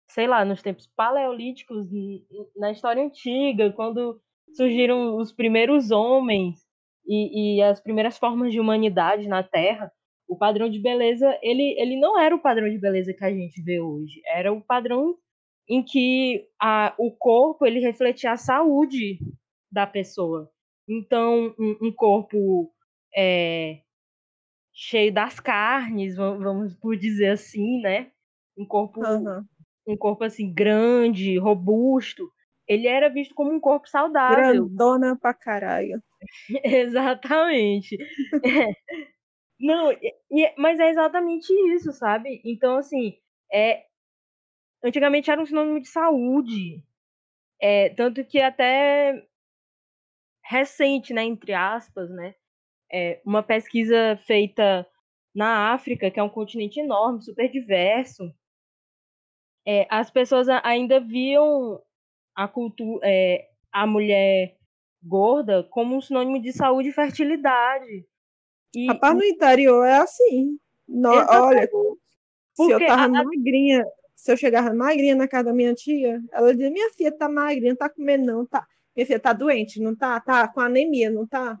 sei 0.08 0.26
lá, 0.26 0.44
nos 0.44 0.62
tempos 0.62 0.86
paleolíticos, 0.94 1.86
na 2.56 2.70
história 2.70 3.02
antiga, 3.02 3.72
quando 3.72 4.20
surgiram 4.54 5.16
os 5.16 5.32
primeiros 5.32 5.90
homens 5.90 6.60
e, 7.06 7.56
e 7.56 7.62
as 7.62 7.80
primeiras 7.80 8.18
formas 8.18 8.52
de 8.52 8.60
humanidade 8.60 9.28
na 9.28 9.42
Terra, 9.42 9.90
o 10.28 10.36
padrão 10.36 10.68
de 10.68 10.78
beleza, 10.80 11.38
ele, 11.40 11.74
ele 11.78 11.98
não 11.98 12.18
era 12.18 12.34
o 12.34 12.42
padrão 12.42 12.68
de 12.68 12.78
beleza 12.78 13.14
que 13.14 13.24
a 13.24 13.30
gente 13.30 13.62
vê 13.62 13.80
hoje, 13.80 14.20
era 14.26 14.52
o 14.52 14.60
padrão 14.60 15.16
em 15.68 15.82
que 15.82 16.48
a, 16.60 16.94
o 16.98 17.10
corpo 17.10 17.64
ele 17.66 17.80
refletia 17.80 18.32
a 18.32 18.36
saúde 18.36 19.18
da 19.70 19.86
pessoa. 19.86 20.50
Então, 20.88 21.54
um, 21.58 21.88
um 21.88 21.92
corpo 21.92 22.72
é, 23.14 23.80
cheio 24.78 25.10
das 25.10 25.40
carnes, 25.40 26.16
vamos 26.16 26.74
por 26.74 26.96
dizer 26.98 27.30
assim, 27.30 27.80
né? 27.80 28.12
Um 28.58 28.66
corpo, 28.66 29.00
uhum. 29.00 29.42
um 29.88 29.96
corpo 29.96 30.22
assim 30.22 30.52
grande, 30.52 31.38
robusto. 31.38 32.30
Ele 32.68 32.86
era 32.86 33.08
visto 33.08 33.34
como 33.34 33.50
um 33.50 33.58
corpo 33.58 33.88
saudável. 33.88 34.66
Grandona 34.66 35.16
pra 35.16 35.32
caralho. 35.32 36.02
exatamente. 36.62 37.96
é. 38.44 38.76
Não, 39.58 39.90
e, 39.90 40.54
mas 40.58 40.78
é 40.78 40.90
exatamente 40.90 41.50
isso, 41.74 41.90
sabe? 41.90 42.42
Então, 42.44 42.76
assim, 42.76 43.16
é, 43.50 43.86
antigamente 44.84 45.30
era 45.30 45.40
um 45.40 45.46
sinônimo 45.46 45.80
de 45.80 45.88
saúde. 45.88 46.84
É, 47.58 47.88
tanto 47.88 48.22
que 48.22 48.38
até 48.38 49.26
recente, 50.44 51.14
né, 51.14 51.24
entre 51.24 51.54
aspas, 51.54 52.10
né, 52.10 52.34
é, 52.92 53.20
uma 53.24 53.42
pesquisa 53.42 54.18
feita 54.26 54.86
na 55.34 55.72
África, 55.72 56.10
que 56.10 56.18
é 56.18 56.22
um 56.22 56.28
continente 56.28 56.80
enorme, 56.80 57.22
super 57.22 57.50
diverso, 57.50 58.32
é, 59.66 59.86
as 59.90 60.10
pessoas 60.10 60.48
ainda 60.48 61.00
viam 61.00 61.82
a 62.34 62.46
cultura, 62.46 63.00
é, 63.04 63.48
a 63.72 63.86
mulher 63.86 64.56
gorda 65.02 65.64
como 65.64 65.96
um 65.96 66.00
sinônimo 66.00 66.40
de 66.40 66.52
saúde 66.52 66.90
e 66.90 66.92
fertilidade. 66.92 68.06
E, 68.74 68.86
Rapaz, 68.86 69.14
no 69.14 69.24
interior 69.24 69.84
é 69.84 69.98
assim. 69.98 70.58
No, 70.88 71.10
olha, 71.10 71.68
se 72.54 72.70
eu 72.70 72.86
tava 72.86 73.04
a, 73.04 73.08
magrinha, 73.08 73.84
se 74.14 74.32
eu 74.32 74.36
chegava 74.36 74.72
magrinha 74.72 75.16
na 75.16 75.26
casa 75.26 75.44
da 75.44 75.52
minha 75.52 75.74
tia, 75.74 76.20
ela 76.32 76.52
dizia, 76.52 76.70
minha 76.70 76.90
filha 76.92 77.12
tá 77.12 77.28
magrinha, 77.28 77.70
não 77.70 77.76
tá 77.76 77.88
comendo 77.88 78.24
não, 78.24 78.46
tá. 78.46 78.66
Minha 78.94 79.06
filha 79.06 79.20
tá 79.20 79.32
doente, 79.32 79.80
não 79.80 79.94
tá? 79.94 80.20
Tá 80.20 80.46
com 80.46 80.60
anemia, 80.60 81.10
não 81.10 81.26
tá? 81.26 81.58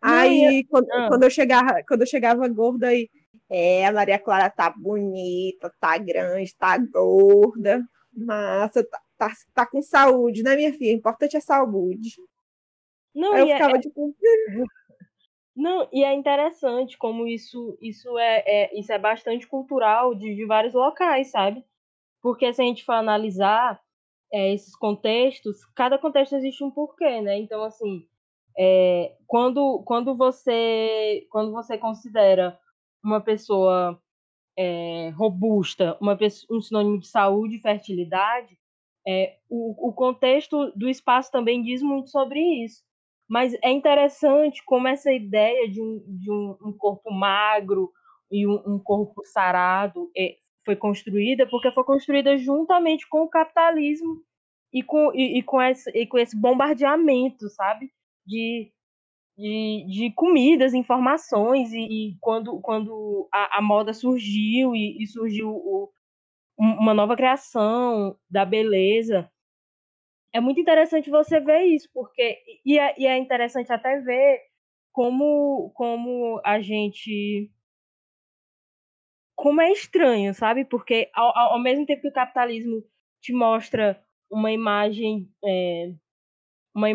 Aí, 0.00 0.64
quando, 0.68 0.90
ah. 0.92 1.08
quando, 1.08 1.22
eu 1.24 1.30
chegava, 1.30 1.82
quando 1.86 2.02
eu 2.02 2.06
chegava 2.06 2.46
gorda, 2.48 2.88
aí, 2.88 3.08
é, 3.48 3.86
a 3.86 3.92
Maria 3.92 4.18
Clara 4.18 4.50
tá 4.50 4.70
bonita, 4.70 5.72
tá 5.80 5.96
grande, 5.98 6.54
tá 6.56 6.78
gorda, 6.78 7.82
massa, 8.12 8.84
tá, 8.84 9.00
tá, 9.16 9.32
tá 9.54 9.66
com 9.66 9.82
saúde, 9.82 10.42
né, 10.42 10.56
minha 10.56 10.72
filha? 10.72 10.94
O 10.94 10.98
importante 10.98 11.36
é 11.36 11.40
saúde. 11.40 12.16
Não, 13.14 13.32
aí 13.32 13.40
eu 13.40 13.48
é, 13.48 13.52
ficava 13.54 13.76
é... 13.76 13.80
tipo. 13.80 14.14
Não, 15.54 15.88
e 15.90 16.04
é 16.04 16.12
interessante 16.12 16.98
como 16.98 17.26
isso, 17.26 17.78
isso, 17.80 18.18
é, 18.18 18.44
é, 18.46 18.78
isso 18.78 18.92
é 18.92 18.98
bastante 18.98 19.46
cultural 19.46 20.14
de, 20.14 20.34
de 20.34 20.44
vários 20.44 20.74
locais, 20.74 21.30
sabe? 21.30 21.64
Porque 22.20 22.52
se 22.52 22.60
a 22.60 22.64
gente 22.64 22.84
for 22.84 22.92
analisar, 22.92 23.80
é, 24.30 24.52
esses 24.52 24.76
contextos, 24.76 25.64
cada 25.74 25.98
contexto 25.98 26.36
existe 26.36 26.62
um 26.62 26.70
porquê, 26.70 27.22
né? 27.22 27.38
Então, 27.38 27.64
assim, 27.64 28.06
é, 28.58 29.14
quando, 29.26 29.82
quando, 29.84 30.16
você, 30.16 31.26
quando 31.30 31.52
você 31.52 31.76
considera 31.76 32.58
uma 33.04 33.20
pessoa 33.20 34.00
é, 34.56 35.10
robusta, 35.10 35.96
uma 36.00 36.18
um 36.50 36.60
sinônimo 36.60 36.98
de 36.98 37.08
saúde 37.08 37.56
e 37.56 37.60
fertilidade, 37.60 38.58
é, 39.06 39.36
o, 39.48 39.88
o 39.88 39.92
contexto 39.92 40.72
do 40.74 40.88
espaço 40.88 41.30
também 41.30 41.62
diz 41.62 41.82
muito 41.82 42.10
sobre 42.10 42.40
isso. 42.64 42.82
Mas 43.28 43.54
é 43.62 43.70
interessante 43.70 44.64
como 44.64 44.88
essa 44.88 45.12
ideia 45.12 45.68
de 45.68 45.80
um, 45.80 46.02
de 46.06 46.30
um, 46.30 46.56
um 46.62 46.72
corpo 46.72 47.10
magro 47.12 47.92
e 48.30 48.46
um, 48.46 48.62
um 48.66 48.78
corpo 48.78 49.24
sarado 49.24 50.10
é, 50.16 50.36
foi 50.64 50.76
construída 50.76 51.46
porque 51.46 51.70
foi 51.70 51.84
construída 51.84 52.36
juntamente 52.36 53.08
com 53.08 53.22
o 53.22 53.28
capitalismo 53.28 54.22
e 54.72 54.82
com, 54.82 55.12
e, 55.14 55.38
e 55.38 55.42
com, 55.42 55.60
esse, 55.60 55.90
e 55.90 56.06
com 56.06 56.18
esse 56.18 56.36
bombardeamento, 56.36 57.48
sabe? 57.48 57.90
De, 58.26 58.72
de, 59.36 59.86
de 59.88 60.12
comidas, 60.14 60.74
informações, 60.74 61.72
e, 61.72 62.10
e 62.10 62.18
quando, 62.20 62.60
quando 62.60 63.28
a, 63.32 63.58
a, 63.58 63.62
moda 63.62 63.92
surgiu 63.92 64.74
e, 64.74 65.02
e 65.02 65.06
surgiu 65.06 65.50
o, 65.50 65.92
uma 66.58 66.94
nova 66.94 67.16
criação 67.16 68.18
da 68.30 68.44
beleza. 68.44 69.30
É 70.32 70.40
muito 70.40 70.60
interessante 70.60 71.10
você 71.10 71.40
ver 71.40 71.62
isso, 71.64 71.88
porque. 71.94 72.38
E 72.64 72.78
é, 72.78 72.94
e 72.98 73.06
é 73.06 73.16
interessante 73.18 73.72
até 73.72 74.00
ver 74.00 74.40
como, 74.92 75.70
como 75.74 76.40
a 76.44 76.60
gente 76.60 77.50
como 79.36 79.60
é 79.60 79.70
estranho, 79.70 80.34
sabe? 80.34 80.64
Porque 80.64 81.10
ao, 81.14 81.36
ao 81.36 81.62
mesmo 81.62 81.84
tempo 81.86 82.02
que 82.02 82.08
o 82.08 82.12
capitalismo 82.12 82.82
te 83.20 83.32
mostra 83.32 84.02
uma 84.30 84.50
imagem, 84.50 85.30
é, 85.44 85.92
uma, 86.74 86.88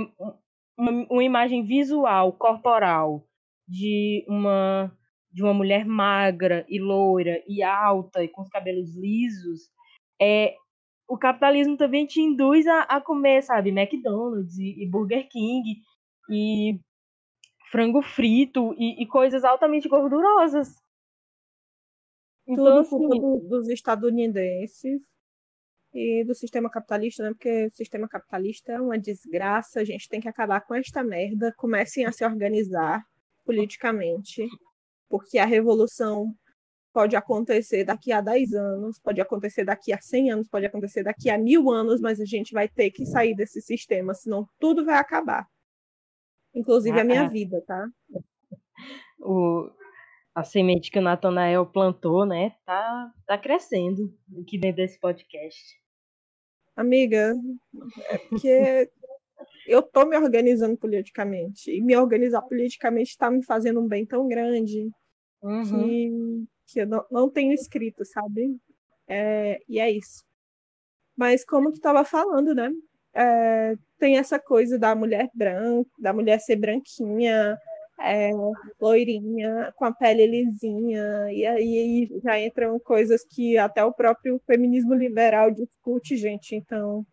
uma, 0.81 1.05
uma 1.11 1.23
imagem 1.23 1.63
visual, 1.63 2.33
corporal, 2.33 3.23
de 3.67 4.25
uma 4.27 4.91
de 5.33 5.41
uma 5.41 5.53
mulher 5.53 5.85
magra 5.85 6.65
e 6.67 6.77
loira 6.77 7.41
e 7.47 7.63
alta 7.63 8.21
e 8.21 8.27
com 8.27 8.41
os 8.41 8.49
cabelos 8.49 8.93
lisos, 8.97 9.69
é, 10.21 10.57
o 11.07 11.17
capitalismo 11.17 11.77
também 11.77 12.05
te 12.05 12.19
induz 12.19 12.67
a, 12.67 12.81
a 12.81 12.99
comer, 12.99 13.41
sabe, 13.41 13.69
McDonald's 13.69 14.57
e, 14.57 14.83
e 14.83 14.89
Burger 14.89 15.29
King 15.29 15.81
e 16.29 16.81
frango 17.71 18.01
frito 18.01 18.73
e, 18.77 19.01
e, 19.01 19.07
coisas 19.07 19.45
altamente 19.45 19.87
gordurosas. 19.87 20.75
Então, 22.45 22.83
Tudo 22.83 23.05
assim, 23.05 23.47
dos 23.47 23.69
estadunidenses 23.69 25.01
e 25.93 26.23
do 26.23 26.33
sistema 26.33 26.69
capitalista, 26.69 27.23
né? 27.23 27.29
Porque 27.31 27.65
o 27.65 27.71
sistema 27.71 28.07
capitalista 28.07 28.71
é 28.71 28.79
uma 28.79 28.97
desgraça, 28.97 29.79
a 29.79 29.83
gente 29.83 30.07
tem 30.07 30.21
que 30.21 30.29
acabar 30.29 30.61
com 30.61 30.73
esta 30.73 31.03
merda. 31.03 31.53
Comecem 31.57 32.05
a 32.05 32.11
se 32.11 32.25
organizar 32.25 33.03
politicamente, 33.45 34.47
porque 35.09 35.37
a 35.37 35.45
revolução 35.45 36.33
pode 36.93 37.15
acontecer 37.15 37.83
daqui 37.83 38.11
a 38.11 38.21
10 38.21 38.53
anos, 38.53 38.99
pode 38.99 39.21
acontecer 39.21 39.63
daqui 39.63 39.93
a 39.93 40.01
100 40.01 40.31
anos, 40.31 40.49
pode 40.49 40.65
acontecer 40.65 41.03
daqui 41.03 41.29
a 41.29 41.37
mil 41.37 41.69
anos, 41.69 42.01
mas 42.01 42.19
a 42.19 42.25
gente 42.25 42.53
vai 42.53 42.67
ter 42.67 42.91
que 42.91 43.05
sair 43.05 43.35
desse 43.35 43.61
sistema, 43.61 44.13
senão 44.13 44.47
tudo 44.59 44.85
vai 44.85 44.95
acabar. 44.95 45.47
Inclusive 46.53 46.97
ah, 46.97 47.01
a 47.01 47.05
minha 47.05 47.23
ah. 47.23 47.27
vida, 47.27 47.61
tá? 47.65 47.87
O, 49.19 49.69
a 50.35 50.43
semente 50.43 50.91
que 50.91 50.99
o 50.99 51.01
Natanael 51.01 51.65
plantou, 51.65 52.25
né, 52.25 52.55
tá, 52.65 53.11
tá 53.25 53.37
crescendo 53.37 54.13
aqui 54.41 54.57
dentro 54.57 54.77
desse 54.77 54.99
podcast. 54.99 55.80
Amiga, 56.81 57.35
é 58.09 58.17
porque 58.17 58.89
eu 59.67 59.81
tô 59.81 60.05
me 60.05 60.17
organizando 60.17 60.75
politicamente. 60.77 61.71
E 61.71 61.81
me 61.81 61.95
organizar 61.95 62.41
politicamente 62.41 63.11
está 63.11 63.29
me 63.29 63.43
fazendo 63.43 63.79
um 63.79 63.87
bem 63.87 64.05
tão 64.05 64.27
grande 64.27 64.89
uhum. 65.41 65.63
que, 65.63 66.11
que 66.67 66.81
eu 66.81 66.87
não, 66.87 67.05
não 67.11 67.29
tenho 67.29 67.53
escrito, 67.53 68.03
sabe? 68.03 68.57
É, 69.07 69.61
e 69.69 69.79
é 69.79 69.91
isso. 69.91 70.23
Mas 71.15 71.45
como 71.45 71.71
tu 71.71 71.75
estava 71.75 72.03
falando, 72.03 72.55
né? 72.55 72.71
É, 73.13 73.75
tem 73.99 74.17
essa 74.17 74.39
coisa 74.39 74.79
da 74.79 74.95
mulher 74.95 75.29
branca, 75.33 75.89
da 75.99 76.13
mulher 76.13 76.39
ser 76.39 76.55
branquinha, 76.55 77.57
é, 78.03 78.31
loirinha, 78.79 79.73
com 79.75 79.85
a 79.85 79.91
pele 79.91 80.25
lisinha, 80.25 81.31
e 81.31 81.45
aí 81.45 82.09
já 82.23 82.39
entram 82.39 82.79
coisas 82.79 83.23
que 83.23 83.57
até 83.57 83.83
o 83.83 83.93
próprio 83.93 84.39
feminismo 84.45 84.93
liberal 84.93 85.51
discute, 85.51 86.17
gente. 86.17 86.55
Então, 86.55 87.05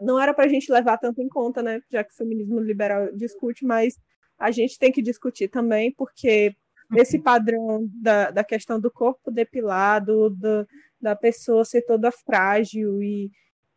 não 0.00 0.20
era 0.20 0.34
para 0.34 0.44
a 0.44 0.48
gente 0.48 0.70
levar 0.72 0.98
tanto 0.98 1.22
em 1.22 1.28
conta, 1.28 1.62
né? 1.62 1.80
Já 1.90 2.02
que 2.02 2.12
o 2.12 2.16
feminismo 2.16 2.60
liberal 2.60 3.12
discute, 3.14 3.64
mas 3.64 3.98
a 4.38 4.50
gente 4.50 4.78
tem 4.78 4.92
que 4.92 5.02
discutir 5.02 5.48
também, 5.48 5.92
porque 5.92 6.54
esse 6.94 7.18
padrão 7.18 7.88
da, 7.94 8.30
da 8.30 8.44
questão 8.44 8.80
do 8.80 8.90
corpo 8.90 9.30
depilado, 9.30 10.30
do, 10.30 10.66
da 11.00 11.16
pessoa 11.16 11.64
ser 11.64 11.82
toda 11.82 12.12
frágil 12.12 13.02
e, 13.02 13.30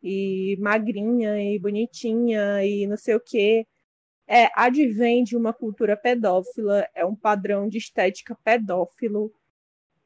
e 0.04 0.58
magrinha 0.60 1.42
e 1.42 1.58
bonitinha 1.60 2.64
e 2.64 2.86
não 2.88 2.98
sei 2.98 3.16
o 3.16 3.20
quê 3.20 3.66
é, 4.30 4.48
advém 4.54 5.24
de 5.24 5.36
uma 5.36 5.52
cultura 5.52 5.98
pedófila, 5.98 6.88
é 6.94 7.04
um 7.04 7.16
padrão 7.16 7.68
de 7.68 7.80
estética 7.80 8.38
pedófilo. 8.44 9.34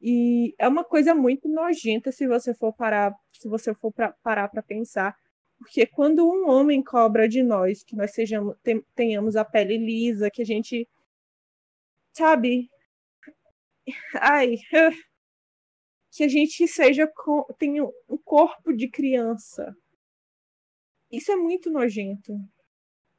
E 0.00 0.54
é 0.58 0.66
uma 0.66 0.82
coisa 0.82 1.14
muito 1.14 1.46
nojenta 1.46 2.10
se 2.10 2.26
você 2.26 2.54
for 2.54 2.72
parar, 2.72 3.14
se 3.34 3.48
você 3.48 3.74
for 3.74 3.92
pra, 3.92 4.12
parar 4.22 4.48
para 4.48 4.62
pensar, 4.62 5.14
porque 5.58 5.86
quando 5.86 6.26
um 6.26 6.48
homem 6.48 6.82
cobra 6.82 7.28
de 7.28 7.42
nós 7.42 7.82
que 7.82 7.94
nós 7.96 8.12
sejamos 8.12 8.56
tenhamos 8.94 9.36
a 9.36 9.44
pele 9.44 9.76
lisa, 9.78 10.30
que 10.30 10.42
a 10.42 10.46
gente 10.46 10.88
sabe, 12.16 12.70
ai, 14.14 14.56
que 16.12 16.24
a 16.24 16.28
gente 16.28 16.66
seja 16.68 17.10
tenha 17.58 17.84
um 18.08 18.18
corpo 18.24 18.72
de 18.72 18.88
criança. 18.88 19.76
Isso 21.10 21.30
é 21.32 21.36
muito 21.36 21.70
nojento 21.70 22.32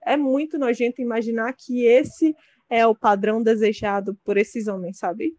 é 0.06 0.16
muito 0.16 0.58
nojento 0.58 1.02
imaginar 1.02 1.54
que 1.54 1.84
esse 1.84 2.36
é 2.70 2.86
o 2.86 2.96
padrão 2.96 3.42
desejado 3.42 4.16
por 4.24 4.38
esses 4.38 4.68
homens, 4.68 4.98
sabe? 4.98 5.36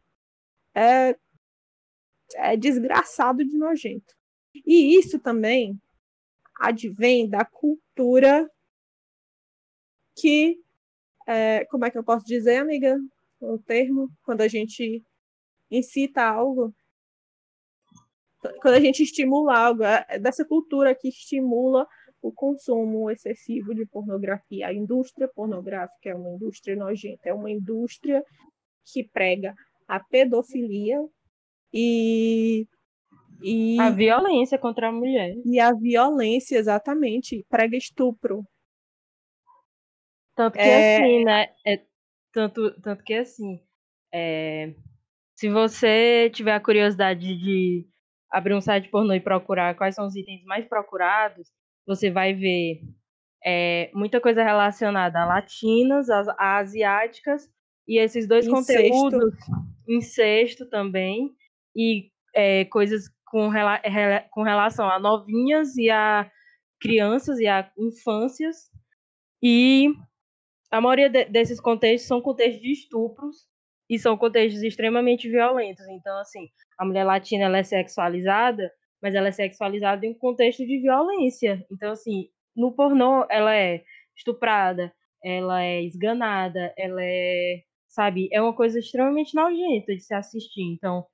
É, 0.74 1.16
é 2.34 2.56
desgraçado 2.56 3.44
de 3.44 3.56
nojento. 3.56 4.14
E 4.54 4.96
isso 4.98 5.18
também 5.18 5.80
advém 6.60 7.28
da 7.28 7.44
cultura 7.44 8.50
que, 10.18 10.58
é, 11.26 11.64
como 11.66 11.84
é 11.84 11.90
que 11.90 11.98
eu 11.98 12.04
posso 12.04 12.24
dizer, 12.24 12.56
amiga, 12.56 12.98
o 13.40 13.58
termo, 13.58 14.10
quando 14.22 14.40
a 14.40 14.48
gente 14.48 15.04
incita 15.70 16.22
algo, 16.22 16.74
quando 18.62 18.74
a 18.74 18.80
gente 18.80 19.02
estimula 19.02 19.58
algo, 19.58 19.82
é 19.82 20.18
dessa 20.18 20.44
cultura 20.44 20.94
que 20.94 21.08
estimula 21.08 21.86
o 22.26 22.32
consumo 22.32 23.10
excessivo 23.10 23.74
de 23.74 23.86
pornografia. 23.86 24.66
A 24.66 24.74
indústria 24.74 25.28
pornográfica 25.28 26.10
é 26.10 26.14
uma 26.14 26.30
indústria 26.30 26.74
nojenta, 26.74 27.28
é 27.28 27.32
uma 27.32 27.50
indústria 27.50 28.24
que 28.92 29.04
prega 29.04 29.54
a 29.86 30.00
pedofilia 30.00 30.98
e, 31.72 32.66
e 33.42 33.80
a 33.80 33.90
violência 33.90 34.58
contra 34.58 34.88
a 34.88 34.92
mulher. 34.92 35.34
E 35.44 35.60
a 35.60 35.72
violência, 35.72 36.58
exatamente, 36.58 37.46
prega 37.48 37.76
estupro. 37.76 38.44
Tanto 40.34 40.54
que 40.54 40.60
é... 40.60 40.96
assim, 40.96 41.24
né? 41.24 41.46
É, 41.64 41.82
tanto, 42.32 42.80
tanto 42.80 43.04
que 43.04 43.14
assim, 43.14 43.60
é, 44.12 44.74
se 45.34 45.48
você 45.48 46.28
tiver 46.30 46.54
a 46.54 46.60
curiosidade 46.60 47.36
de 47.36 47.86
abrir 48.30 48.54
um 48.54 48.60
site 48.60 48.88
pornô 48.90 49.14
e 49.14 49.20
procurar 49.20 49.76
quais 49.76 49.94
são 49.94 50.06
os 50.06 50.16
itens 50.16 50.44
mais 50.44 50.66
procurados, 50.66 51.48
você 51.86 52.10
vai 52.10 52.34
ver 52.34 52.82
é, 53.44 53.90
muita 53.94 54.20
coisa 54.20 54.42
relacionada 54.42 55.20
a 55.20 55.24
latinas, 55.24 56.10
a, 56.10 56.34
a 56.38 56.58
asiáticas, 56.58 57.48
e 57.86 57.98
esses 57.98 58.26
dois 58.26 58.46
incesto. 58.46 58.92
conteúdos, 58.92 59.34
incesto 59.88 60.68
também, 60.68 61.30
e 61.74 62.10
é, 62.34 62.64
coisas 62.64 63.08
com, 63.26 63.48
rela, 63.48 63.80
com 64.30 64.42
relação 64.42 64.88
a 64.88 64.98
novinhas 64.98 65.76
e 65.76 65.90
a 65.90 66.30
crianças 66.80 67.38
e 67.38 67.46
a 67.46 67.70
infâncias. 67.78 68.70
E 69.42 69.94
a 70.70 70.80
maioria 70.80 71.08
de, 71.08 71.26
desses 71.26 71.60
contextos 71.60 72.08
são 72.08 72.20
contextos 72.20 72.60
de 72.60 72.72
estupros 72.72 73.46
e 73.88 73.98
são 73.98 74.16
contextos 74.16 74.62
extremamente 74.62 75.28
violentos. 75.28 75.86
Então, 75.88 76.18
assim, 76.18 76.48
a 76.76 76.84
mulher 76.84 77.04
latina 77.04 77.44
ela 77.44 77.58
é 77.58 77.62
sexualizada 77.62 78.70
mas 79.06 79.14
ela 79.14 79.28
é 79.28 79.32
sexualizada 79.32 80.04
em 80.04 80.10
um 80.10 80.14
contexto 80.14 80.66
de 80.66 80.80
violência. 80.80 81.64
Então, 81.70 81.92
assim, 81.92 82.28
no 82.56 82.72
pornô, 82.72 83.24
ela 83.30 83.54
é 83.54 83.84
estuprada, 84.16 84.92
ela 85.22 85.62
é 85.62 85.80
esganada, 85.84 86.74
ela 86.76 87.00
é, 87.00 87.62
sabe, 87.86 88.28
é 88.32 88.42
uma 88.42 88.52
coisa 88.52 88.80
extremamente 88.80 89.32
nojenta 89.32 89.94
de 89.94 90.00
se 90.00 90.12
assistir. 90.12 90.64
Então, 90.72 91.06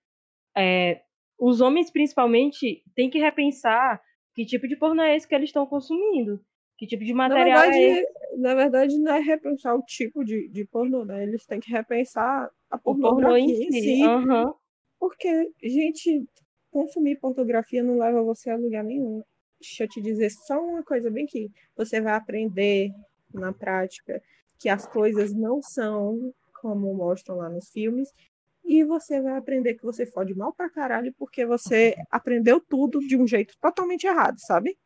é, 0.57 1.03
os 1.39 1.61
homens, 1.61 1.91
principalmente, 1.91 2.83
têm 2.95 3.11
que 3.11 3.19
repensar 3.19 4.01
que 4.35 4.47
tipo 4.47 4.67
de 4.67 4.75
pornô 4.75 5.03
é 5.03 5.15
esse 5.15 5.29
que 5.29 5.35
eles 5.35 5.51
estão 5.51 5.67
consumindo. 5.67 6.41
Que 6.79 6.87
tipo 6.87 7.05
de 7.05 7.13
material 7.13 7.59
na 7.59 7.65
verdade, 7.65 7.77
é 7.77 7.91
esse? 7.91 8.39
Na 8.39 8.55
verdade, 8.55 8.99
não 8.99 9.15
é 9.15 9.21
repensar 9.21 9.75
o 9.75 9.83
tipo 9.83 10.25
de, 10.25 10.49
de 10.49 10.65
pornô, 10.65 11.05
né? 11.05 11.25
Eles 11.25 11.45
têm 11.45 11.61
que 11.61 11.71
repensar 11.71 12.49
a 12.71 12.79
pornografia 12.79 13.29
pornô 13.29 13.37
em 13.37 13.71
si. 13.71 13.83
si 13.83 14.03
uhum. 14.03 14.55
Porque, 14.99 15.51
gente, 15.63 16.25
consumir 16.73 17.21
pornografia 17.21 17.83
não 17.83 17.99
leva 17.99 18.23
você 18.23 18.51
a 18.51 18.57
lugar 18.57 18.83
nenhum. 18.83 19.23
Deixa 19.61 19.85
eu 19.85 19.89
te 19.89 20.01
dizer 20.01 20.31
só 20.31 20.61
uma 20.61 20.83
coisa 20.83 21.11
bem 21.11 21.27
que 21.27 21.51
você 21.77 22.01
vai 22.01 22.15
aprender 22.15 22.91
na 23.33 23.53
prática 23.53 24.21
que 24.59 24.69
as 24.69 24.87
coisas 24.87 25.33
não 25.33 25.63
são 25.63 26.35
como 26.61 26.93
mostram 26.95 27.37
lá 27.37 27.49
nos 27.49 27.69
filmes 27.71 28.13
e 28.65 28.85
você 28.85 29.21
vai 29.21 29.37
aprender 29.37 29.75
que 29.75 29.85
você 29.85 30.07
fode 30.07 30.35
mal 30.35 30.53
pra 30.53 30.71
caralho 30.71 31.13
porque 31.19 31.45
você 31.45 31.97
aprendeu 32.11 32.61
tudo 32.61 33.01
de 33.01 33.17
um 33.17 33.27
jeito 33.27 33.55
totalmente 33.61 34.07
errado, 34.07 34.39
sabe? 34.39 34.79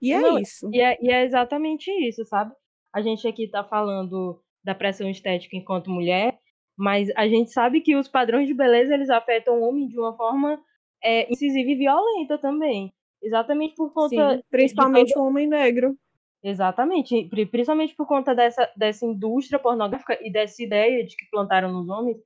E 0.00 0.12
é 0.12 0.20
não, 0.20 0.38
isso. 0.38 0.68
E 0.72 0.80
é, 0.80 0.98
e 1.00 1.10
é 1.10 1.24
exatamente 1.24 1.90
isso, 1.90 2.24
sabe? 2.24 2.54
A 2.92 3.02
gente 3.02 3.26
aqui 3.26 3.48
tá 3.48 3.64
falando 3.64 4.40
da 4.62 4.74
pressão 4.74 5.08
estética 5.10 5.56
enquanto 5.56 5.90
mulher, 5.90 6.38
mas 6.76 7.08
a 7.16 7.26
gente 7.26 7.52
sabe 7.52 7.80
que 7.80 7.96
os 7.96 8.08
padrões 8.08 8.46
de 8.46 8.54
beleza 8.54 8.94
eles 8.94 9.10
afetam 9.10 9.60
o 9.60 9.62
homem 9.62 9.88
de 9.88 9.98
uma 9.98 10.16
forma 10.16 10.60
é, 11.02 11.30
incisiva 11.30 11.70
e 11.70 11.74
violenta 11.74 12.38
também. 12.38 12.92
Exatamente 13.22 13.74
por 13.74 13.92
conta. 13.92 14.36
Sim, 14.36 14.42
principalmente 14.50 15.16
o 15.18 15.22
homem 15.22 15.46
negro. 15.46 15.96
Exatamente, 16.44 17.28
principalmente 17.50 17.94
por 17.94 18.04
conta 18.06 18.34
dessa, 18.34 18.68
dessa 18.76 19.06
indústria 19.06 19.60
pornográfica 19.60 20.18
e 20.20 20.30
dessa 20.30 20.60
ideia 20.60 21.06
de 21.06 21.14
que 21.14 21.30
plantaram 21.30 21.70
nos 21.70 21.88
homens 21.88 22.16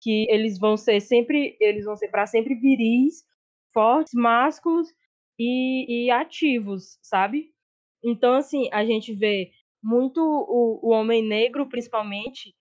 que 0.00 0.26
eles 0.30 0.58
vão 0.58 0.76
ser 0.76 1.00
sempre, 1.00 1.54
eles 1.60 1.84
vão 1.84 1.94
ser 1.94 2.08
para 2.08 2.26
sempre 2.26 2.54
viris, 2.54 3.24
fortes, 3.74 4.14
másculos 4.14 4.88
e, 5.38 6.06
e, 6.06 6.10
ativos, 6.10 6.98
sabe? 7.02 7.52
Então, 8.02 8.34
assim, 8.34 8.68
a 8.72 8.84
gente 8.86 9.12
vê 9.12 9.50
muito 9.82 10.20
o, 10.20 10.80
o 10.82 10.90
homem 10.90 11.22
negro, 11.22 11.68
principalmente, 11.68 12.54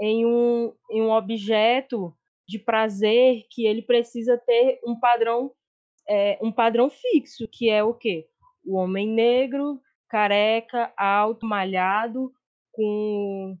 em 0.00 0.26
um, 0.26 0.74
em 0.90 1.00
um 1.00 1.10
objeto 1.10 2.14
de 2.50 2.58
prazer 2.58 3.46
que 3.48 3.64
ele 3.64 3.80
precisa 3.80 4.36
ter 4.36 4.80
um 4.84 4.98
padrão 4.98 5.52
é, 6.08 6.36
um 6.42 6.50
padrão 6.50 6.90
fixo, 6.90 7.46
que 7.46 7.70
é 7.70 7.84
o 7.84 7.94
quê? 7.94 8.26
O 8.64 8.74
homem 8.74 9.06
negro, 9.06 9.80
careca, 10.08 10.92
alto, 10.96 11.46
malhado, 11.46 12.32
com 12.72 13.56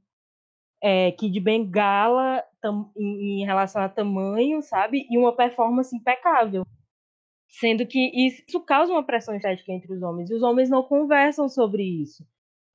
é, 0.82 1.12
de 1.12 1.40
bengala 1.40 2.42
tam, 2.60 2.90
em, 2.96 3.42
em, 3.42 3.44
relação 3.44 3.80
a 3.80 3.88
tamanho, 3.88 4.60
sabe? 4.62 5.06
E 5.08 5.16
uma 5.16 5.36
performance 5.36 5.94
impecável. 5.94 6.66
Sendo 7.46 7.86
que 7.86 8.10
isso 8.16 8.60
causa 8.64 8.92
uma 8.92 9.04
pressão 9.06 9.34
estética 9.36 9.72
entre 9.72 9.92
os 9.92 10.02
homens, 10.02 10.28
e 10.30 10.34
os 10.34 10.42
homens 10.42 10.68
não 10.68 10.82
conversam 10.82 11.48
sobre 11.48 11.84
isso. 11.84 12.26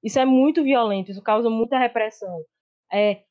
Isso 0.02 0.20
é 0.20 0.26
muito 0.26 0.64
violento, 0.64 1.12
isso 1.12 1.22
causa 1.22 1.50
muita 1.50 1.78
repressão. 1.78 2.46
É, 2.94 3.24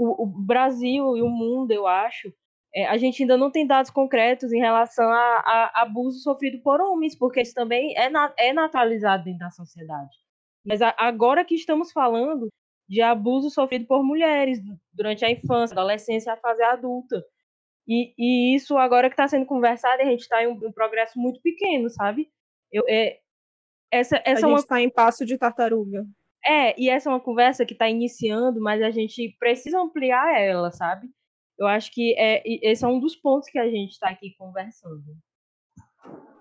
o, 0.00 0.22
o 0.22 0.26
Brasil 0.26 1.16
e 1.16 1.22
o 1.22 1.28
mundo, 1.28 1.72
eu 1.72 1.86
acho, 1.86 2.32
é, 2.74 2.86
a 2.86 2.96
gente 2.96 3.22
ainda 3.22 3.36
não 3.36 3.50
tem 3.50 3.66
dados 3.66 3.90
concretos 3.90 4.52
em 4.52 4.58
relação 4.58 5.10
a, 5.10 5.16
a, 5.44 5.82
abuso 5.82 6.20
sofrido 6.20 6.62
por 6.62 6.80
homens, 6.80 7.16
porque 7.16 7.42
isso 7.42 7.52
também 7.52 7.96
é, 7.96 8.08
na, 8.08 8.32
é 8.38 8.52
naturalizado 8.52 9.24
dentro 9.24 9.40
da 9.40 9.50
sociedade. 9.50 10.16
Mas 10.64 10.80
a, 10.80 10.94
agora 10.96 11.44
que 11.44 11.54
estamos 11.54 11.92
falando 11.92 12.48
de 12.88 13.02
abuso 13.02 13.50
sofrido 13.50 13.86
por 13.86 14.02
mulheres 14.02 14.58
durante 14.92 15.24
a 15.24 15.30
infância, 15.30 15.74
adolescência, 15.74 16.32
a 16.32 16.36
fase 16.36 16.62
adulta. 16.62 17.22
E, 17.86 18.14
e 18.18 18.54
isso 18.54 18.76
agora 18.78 19.08
que 19.08 19.14
está 19.14 19.28
sendo 19.28 19.46
conversado, 19.46 20.00
a 20.02 20.04
gente 20.04 20.20
está 20.20 20.42
em 20.42 20.46
um, 20.46 20.52
um, 20.52 20.72
progresso 20.72 21.18
muito 21.18 21.40
pequeno, 21.40 21.90
sabe? 21.90 22.30
Eu, 22.72 22.84
é, 22.88 23.18
essa, 23.90 24.16
essa 24.24 24.46
a 24.46 24.48
é 24.48 24.52
gente 24.52 24.60
está 24.60 24.74
uma... 24.76 24.82
em 24.82 24.90
passo 24.90 25.26
de 25.26 25.36
tartaruga. 25.36 26.06
É, 26.44 26.80
e 26.80 26.88
essa 26.88 27.08
é 27.08 27.12
uma 27.12 27.20
conversa 27.20 27.66
que 27.66 27.74
está 27.74 27.88
iniciando, 27.88 28.60
mas 28.60 28.82
a 28.82 28.90
gente 28.90 29.36
precisa 29.38 29.80
ampliar 29.80 30.40
ela, 30.40 30.70
sabe? 30.70 31.08
Eu 31.58 31.66
acho 31.66 31.92
que 31.92 32.14
é, 32.18 32.42
esse 32.46 32.84
é 32.84 32.88
um 32.88 32.98
dos 32.98 33.14
pontos 33.14 33.48
que 33.50 33.58
a 33.58 33.68
gente 33.68 33.92
está 33.92 34.08
aqui 34.08 34.34
conversando. 34.38 35.04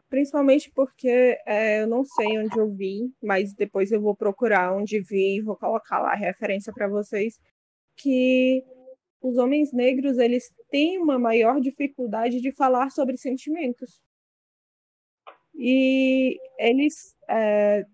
Principalmente 0.10 0.72
porque 0.72 1.38
é, 1.46 1.82
eu 1.82 1.88
não 1.88 2.04
sei 2.06 2.40
onde 2.40 2.58
eu 2.58 2.74
vi, 2.74 3.14
mas 3.22 3.54
depois 3.54 3.92
eu 3.92 4.02
vou 4.02 4.16
procurar 4.16 4.74
onde 4.74 5.02
vi 5.02 5.38
e 5.38 5.42
vou 5.42 5.56
colocar 5.56 6.00
lá 6.00 6.14
a 6.14 6.16
referência 6.16 6.74
para 6.74 6.88
vocês, 6.88 7.40
que 7.98 8.64
os 9.22 9.38
homens 9.38 9.74
negros 9.74 10.18
eles 10.18 10.54
têm 10.70 10.98
uma 10.98 11.20
maior 11.20 11.60
dificuldade 11.60 12.40
de 12.42 12.52
falar 12.54 12.90
sobre 12.90 13.18
sentimentos. 13.18 14.02
E 15.54 16.40
eles, 16.58 17.18
é, 17.30 17.86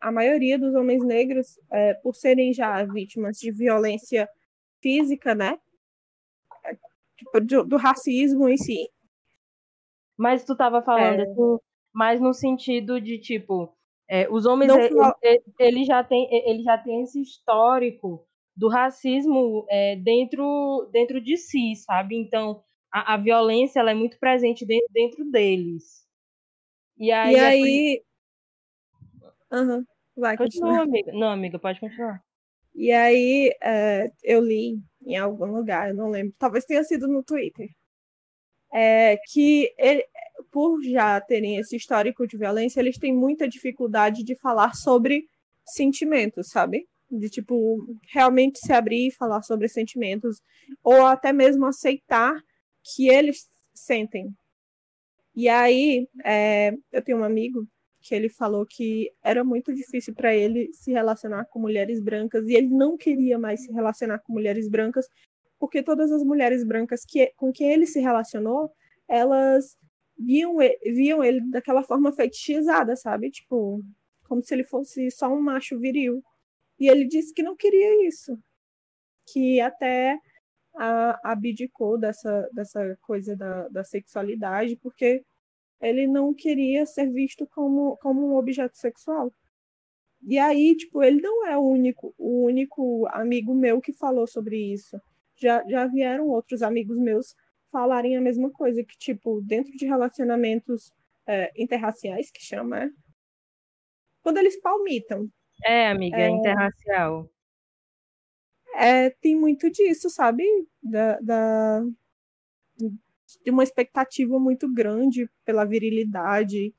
a 0.00 0.12
maioria 0.12 0.58
dos 0.58 0.74
homens 0.74 1.04
negros, 1.04 1.58
é, 1.72 1.94
por 1.94 2.14
serem 2.14 2.52
já 2.52 2.84
vítimas 2.84 3.38
de 3.38 3.50
violência 3.50 4.28
física, 4.80 5.34
né? 5.34 5.58
tipo, 7.18 7.40
do, 7.40 7.64
do, 7.64 7.76
racismo 7.76 8.48
em 8.48 8.56
si. 8.56 8.88
Mas 10.16 10.44
tu 10.44 10.52
estava 10.52 10.82
falando 10.82 11.20
é. 11.20 11.22
assim, 11.22 11.58
mais 11.92 12.20
no 12.20 12.32
sentido 12.32 13.00
de 13.00 13.18
tipo, 13.18 13.72
é, 14.08 14.28
os 14.30 14.46
homens 14.46 14.72
ele, 14.72 14.94
ele, 15.22 15.42
ele, 15.58 15.84
já 15.84 16.02
tem 16.02 16.28
ele 16.30 16.62
já 16.62 16.78
tem 16.78 17.02
esse 17.02 17.20
histórico 17.20 18.24
do 18.56 18.68
racismo 18.68 19.66
é, 19.68 19.96
dentro 19.96 20.88
dentro 20.92 21.20
de 21.20 21.36
si, 21.36 21.74
sabe? 21.76 22.16
Então 22.16 22.62
a, 22.92 23.14
a 23.14 23.16
violência 23.16 23.80
ela 23.80 23.90
é 23.90 23.94
muito 23.94 24.18
presente 24.18 24.64
dentro, 24.64 24.88
dentro 24.92 25.24
deles. 25.30 26.06
E 26.96 27.12
aí, 27.12 27.34
e 27.34 27.36
é 27.36 27.46
aí... 27.46 28.02
Uhum. 29.52 29.84
Vai, 30.16 30.36
continua, 30.36 30.82
amiga. 30.82 31.12
Não, 31.12 31.28
amiga, 31.28 31.58
pode 31.58 31.80
continuar. 31.80 32.22
E 32.74 32.92
aí 32.92 33.52
é, 33.62 34.10
eu 34.22 34.40
li 34.40 34.78
em 35.04 35.16
algum 35.16 35.46
lugar, 35.46 35.88
eu 35.88 35.94
não 35.94 36.10
lembro, 36.10 36.34
talvez 36.38 36.64
tenha 36.64 36.84
sido 36.84 37.08
no 37.08 37.22
Twitter, 37.22 37.68
é, 38.72 39.16
que 39.32 39.72
ele, 39.78 40.04
por 40.50 40.82
já 40.82 41.20
terem 41.20 41.56
esse 41.56 41.76
histórico 41.76 42.26
de 42.26 42.36
violência, 42.36 42.80
eles 42.80 42.98
têm 42.98 43.14
muita 43.14 43.48
dificuldade 43.48 44.22
de 44.22 44.36
falar 44.36 44.74
sobre 44.74 45.24
sentimentos, 45.64 46.48
sabe? 46.50 46.86
De 47.10 47.30
tipo 47.30 47.86
realmente 48.12 48.58
se 48.58 48.72
abrir 48.72 49.08
e 49.08 49.14
falar 49.14 49.42
sobre 49.42 49.68
sentimentos, 49.68 50.42
ou 50.82 51.06
até 51.06 51.32
mesmo 51.32 51.66
aceitar 51.66 52.34
que 52.82 53.08
eles 53.08 53.48
sentem. 53.74 54.28
E 55.34 55.48
aí, 55.48 56.06
é, 56.24 56.72
eu 56.92 57.02
tenho 57.02 57.18
um 57.18 57.24
amigo 57.24 57.66
que 58.00 58.14
ele 58.14 58.28
falou 58.28 58.64
que 58.64 59.12
era 59.22 59.42
muito 59.42 59.74
difícil 59.74 60.14
para 60.14 60.34
ele 60.34 60.70
se 60.72 60.92
relacionar 60.92 61.44
com 61.46 61.58
mulheres 61.58 62.00
brancas 62.00 62.46
e 62.48 62.54
ele 62.54 62.68
não 62.68 62.96
queria 62.96 63.38
mais 63.38 63.64
se 63.64 63.72
relacionar 63.72 64.20
com 64.20 64.32
mulheres 64.32 64.68
brancas 64.68 65.08
porque 65.58 65.82
todas 65.82 66.12
as 66.12 66.22
mulheres 66.22 66.64
brancas 66.64 67.04
que, 67.04 67.32
com 67.36 67.52
quem 67.52 67.72
ele 67.72 67.86
se 67.86 68.00
relacionou, 68.00 68.70
elas 69.08 69.76
viam, 70.18 70.56
viam 70.84 71.22
ele 71.22 71.40
daquela 71.50 71.82
forma 71.82 72.12
fetichizada, 72.12 72.94
sabe? 72.96 73.30
Tipo, 73.30 73.82
como 74.24 74.42
se 74.42 74.54
ele 74.54 74.64
fosse 74.64 75.10
só 75.10 75.28
um 75.32 75.40
macho 75.40 75.78
viril. 75.78 76.22
E 76.78 76.88
ele 76.88 77.06
disse 77.06 77.34
que 77.34 77.42
não 77.42 77.56
queria 77.56 78.06
isso. 78.06 78.38
Que 79.32 79.60
até 79.60 80.18
a, 80.76 81.32
abdicou 81.32 81.98
dessa, 81.98 82.48
dessa 82.52 82.96
coisa 83.02 83.36
da, 83.36 83.68
da 83.68 83.84
sexualidade, 83.84 84.76
porque 84.76 85.24
ele 85.80 86.06
não 86.06 86.34
queria 86.34 86.84
ser 86.86 87.10
visto 87.10 87.46
como, 87.46 87.96
como 87.98 88.26
um 88.26 88.36
objeto 88.36 88.76
sexual. 88.76 89.32
E 90.22 90.38
aí, 90.38 90.76
tipo, 90.76 91.02
ele 91.02 91.20
não 91.20 91.46
é 91.46 91.56
o 91.56 91.62
único, 91.62 92.14
o 92.18 92.44
único 92.44 93.06
amigo 93.12 93.54
meu 93.54 93.80
que 93.80 93.92
falou 93.92 94.26
sobre 94.26 94.56
isso. 94.56 95.00
Já, 95.36 95.62
já 95.68 95.86
vieram 95.86 96.28
outros 96.28 96.62
amigos 96.62 96.98
meus 96.98 97.34
falarem 97.70 98.16
a 98.16 98.20
mesma 98.20 98.50
coisa, 98.50 98.82
que, 98.82 98.96
tipo, 98.98 99.40
dentro 99.42 99.72
de 99.72 99.86
relacionamentos 99.86 100.92
é, 101.26 101.52
interraciais, 101.56 102.30
que 102.30 102.42
chama, 102.42 102.84
é? 102.84 102.90
Quando 104.22 104.38
eles 104.38 104.60
palmitam. 104.60 105.30
É, 105.64 105.88
amiga, 105.88 106.18
é, 106.18 106.28
interracial. 106.28 107.30
É, 108.74 109.10
tem 109.10 109.36
muito 109.36 109.70
disso, 109.70 110.08
sabe? 110.10 110.44
Da, 110.82 111.18
da, 111.20 111.84
de 113.44 113.50
uma 113.50 113.62
expectativa 113.62 114.38
muito 114.38 114.72
grande 114.72 115.28
pela 115.44 115.64
virilidade 115.64 116.72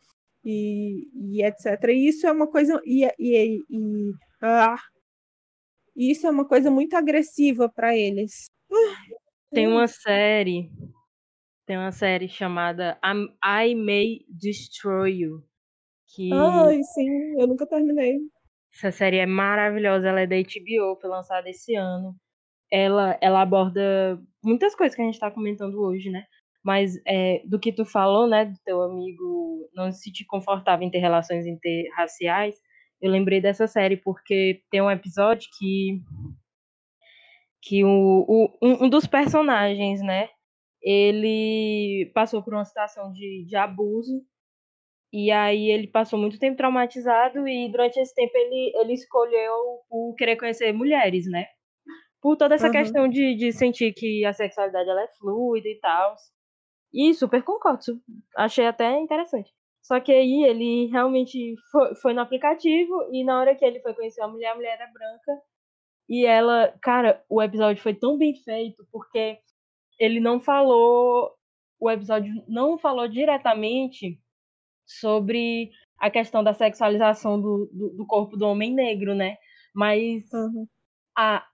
e, 0.44 1.08
e 1.14 1.44
etc. 1.44 1.90
E 1.90 2.08
isso 2.08 2.26
é 2.26 2.32
uma 2.32 2.48
coisa 2.48 2.82
e, 2.86 3.06
e, 3.20 3.64
e 3.70 4.12
ah, 4.42 4.78
isso 5.96 6.26
é 6.26 6.30
uma 6.30 6.48
coisa 6.48 6.72
muito 6.72 6.96
agressiva 6.96 7.70
para 7.70 7.96
eles. 7.96 8.46
Tem 9.52 9.68
uma 9.68 9.88
série, 9.88 10.72
tem 11.66 11.78
uma 11.78 11.92
série 11.92 12.30
chamada 12.30 13.00
I 13.44 13.76
May 13.76 14.20
Destroy 14.30 15.22
You. 15.22 15.44
Que... 16.16 16.32
Ai, 16.34 16.82
sim, 16.84 17.40
eu 17.40 17.48
nunca 17.48 17.68
terminei. 17.68 18.18
Essa 18.74 18.92
série 18.92 19.18
é 19.18 19.26
maravilhosa, 19.26 20.08
ela 20.08 20.22
é 20.22 20.28
da 20.28 20.36
HBO, 20.36 21.00
foi 21.02 21.10
lançada 21.10 21.50
esse 21.50 21.76
ano. 21.76 22.16
Ela, 22.72 23.18
ela 23.20 23.42
aborda 23.42 24.20
muitas 24.44 24.76
coisas 24.76 24.96
que 24.96 25.02
a 25.02 25.06
gente 25.06 25.16
está 25.16 25.32
comentando 25.32 25.82
hoje, 25.82 26.10
né? 26.10 26.24
Mas 26.70 27.02
é, 27.04 27.42
do 27.48 27.60
que 27.60 27.74
tu 27.74 27.84
falou, 27.84 28.28
né, 28.28 28.46
do 28.46 28.60
teu 28.64 28.80
amigo 28.84 29.68
não 29.74 29.92
se 29.92 30.04
sentir 30.04 30.24
confortável 30.26 30.86
em 30.86 30.92
ter 30.92 31.00
relações 31.00 31.48
interraciais, 31.48 32.56
eu 33.02 33.10
lembrei 33.10 33.42
dessa 33.42 33.66
série 33.66 33.98
porque 33.98 34.62
tem 34.70 34.80
um 34.80 34.92
episódio 34.92 35.50
que 35.58 36.00
que 37.64 37.84
o, 37.84 37.90
o 37.90 38.58
um, 38.62 38.86
um, 38.86 38.90
dos 38.90 39.08
personagens, 39.08 40.00
né, 40.04 40.30
ele 40.80 42.12
passou 42.14 42.44
por 42.44 42.54
uma 42.54 42.64
situação 42.64 43.12
de, 43.14 43.46
de 43.48 43.56
abuso 43.56 44.22
e 45.12 45.32
aí 45.32 45.72
ele 45.72 45.88
passou 45.88 46.20
muito 46.20 46.38
tempo 46.38 46.56
traumatizado 46.56 47.48
e 47.48 47.68
durante 47.72 48.00
esse 48.00 48.14
tempo 48.14 48.32
ele, 48.38 48.74
ele 48.76 48.94
escolheu 48.94 49.56
o 49.90 50.14
querer 50.16 50.36
conhecer 50.36 50.72
mulheres, 50.72 51.26
né? 51.26 51.48
Por 52.22 52.38
toda 52.38 52.54
essa 52.54 52.68
uhum. 52.68 52.74
questão 52.74 53.08
de, 53.08 53.34
de 53.34 53.52
sentir 53.52 53.92
que 53.92 54.24
a 54.24 54.34
sexualidade 54.34 54.88
ela 54.88 55.02
é 55.02 55.08
fluida 55.18 55.68
e 55.68 55.80
tal. 55.80 56.16
E 56.94 57.14
super 57.14 57.44
concordo, 57.44 58.02
achei 58.36 58.66
até 58.66 58.98
interessante. 59.00 59.52
Só 59.82 60.00
que 60.00 60.12
aí 60.12 60.44
ele 60.44 60.88
realmente 60.88 61.56
foi, 61.72 61.96
foi, 61.96 62.14
no 62.14 62.22
aplicativo 62.22 63.10
e 63.12 63.24
na 63.24 63.40
hora 63.40 63.56
que 63.56 63.66
ele 63.66 63.80
foi 63.80 63.94
conhecer 63.94 64.22
a 64.22 64.28
mulher, 64.28 64.52
a 64.52 64.56
mulher 64.56 64.74
era 64.74 64.92
branca. 64.92 65.42
E 66.08 66.26
ela, 66.26 66.74
cara, 66.82 67.24
o 67.30 67.42
episódio 67.42 67.82
foi 67.82 67.94
tão 67.94 68.18
bem 68.18 68.36
feito 68.36 68.86
porque 68.92 69.40
ele 70.00 70.20
não 70.20 70.40
falou, 70.40 71.32
o 71.80 71.90
episódio 71.90 72.34
não 72.48 72.78
falou 72.78 73.08
diretamente 73.08 74.20
sobre 74.86 75.72
a 76.00 76.10
questão 76.10 76.44
da 76.44 76.54
sexualização 76.54 77.40
do, 77.40 77.70
do, 77.72 77.90
do 77.98 78.06
corpo 78.06 78.38
do 78.38 78.48
homem 78.48 78.74
negro, 78.74 79.14
né? 79.14 79.38
Mas 79.74 80.32
uhum. 80.34 80.68
a, 81.16 81.46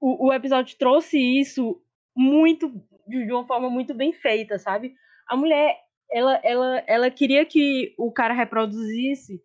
o, 0.00 0.28
o 0.28 0.32
episódio 0.32 0.76
trouxe 0.78 1.18
isso 1.18 1.80
muito 2.16 2.72
de 3.10 3.32
uma 3.32 3.46
forma 3.46 3.68
muito 3.68 3.94
bem 3.94 4.12
feita, 4.12 4.58
sabe? 4.58 4.94
A 5.28 5.36
mulher, 5.36 5.76
ela, 6.10 6.40
ela, 6.42 6.84
ela 6.86 7.10
queria 7.10 7.44
que 7.44 7.94
o 7.98 8.12
cara 8.12 8.34
reproduzisse 8.34 9.42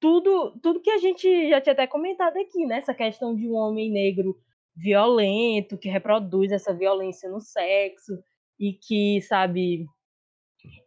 tudo, 0.00 0.58
tudo 0.62 0.80
que 0.80 0.90
a 0.90 0.98
gente 0.98 1.48
já 1.48 1.60
tinha 1.60 1.72
até 1.72 1.86
comentado 1.86 2.36
aqui, 2.38 2.64
né? 2.66 2.78
Essa 2.78 2.94
questão 2.94 3.34
de 3.34 3.46
um 3.48 3.54
homem 3.54 3.90
negro 3.90 4.36
violento, 4.74 5.76
que 5.76 5.88
reproduz 5.88 6.50
essa 6.52 6.72
violência 6.72 7.28
no 7.28 7.40
sexo 7.40 8.18
e 8.58 8.72
que, 8.72 9.20
sabe, 9.22 9.86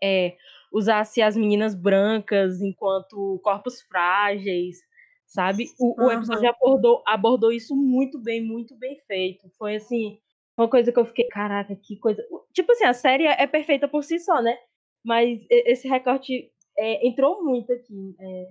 é, 0.01 0.35
usasse 0.71 1.21
as 1.21 1.37
meninas 1.37 1.75
brancas 1.75 2.61
enquanto 2.61 3.39
corpos 3.43 3.81
frágeis, 3.81 4.77
sabe? 5.25 5.65
O, 5.79 6.01
uhum. 6.01 6.07
o 6.07 6.11
episódio 6.11 6.49
abordou, 6.49 7.03
abordou 7.05 7.51
isso 7.51 7.75
muito 7.75 8.19
bem, 8.19 8.41
muito 8.41 8.75
bem 8.77 8.97
feito. 9.07 9.49
Foi 9.57 9.75
assim, 9.75 10.19
uma 10.57 10.69
coisa 10.69 10.91
que 10.91 10.99
eu 10.99 11.05
fiquei, 11.05 11.27
caraca, 11.27 11.75
que 11.75 11.97
coisa. 11.97 12.23
Tipo 12.53 12.71
assim, 12.71 12.85
a 12.85 12.93
série 12.93 13.25
é 13.25 13.47
perfeita 13.47 13.87
por 13.87 14.03
si 14.03 14.19
só, 14.19 14.41
né? 14.41 14.57
Mas 15.03 15.39
esse 15.49 15.87
recorte 15.87 16.51
é, 16.77 17.05
entrou 17.07 17.43
muito 17.43 17.71
aqui, 17.73 18.15
é, 18.19 18.47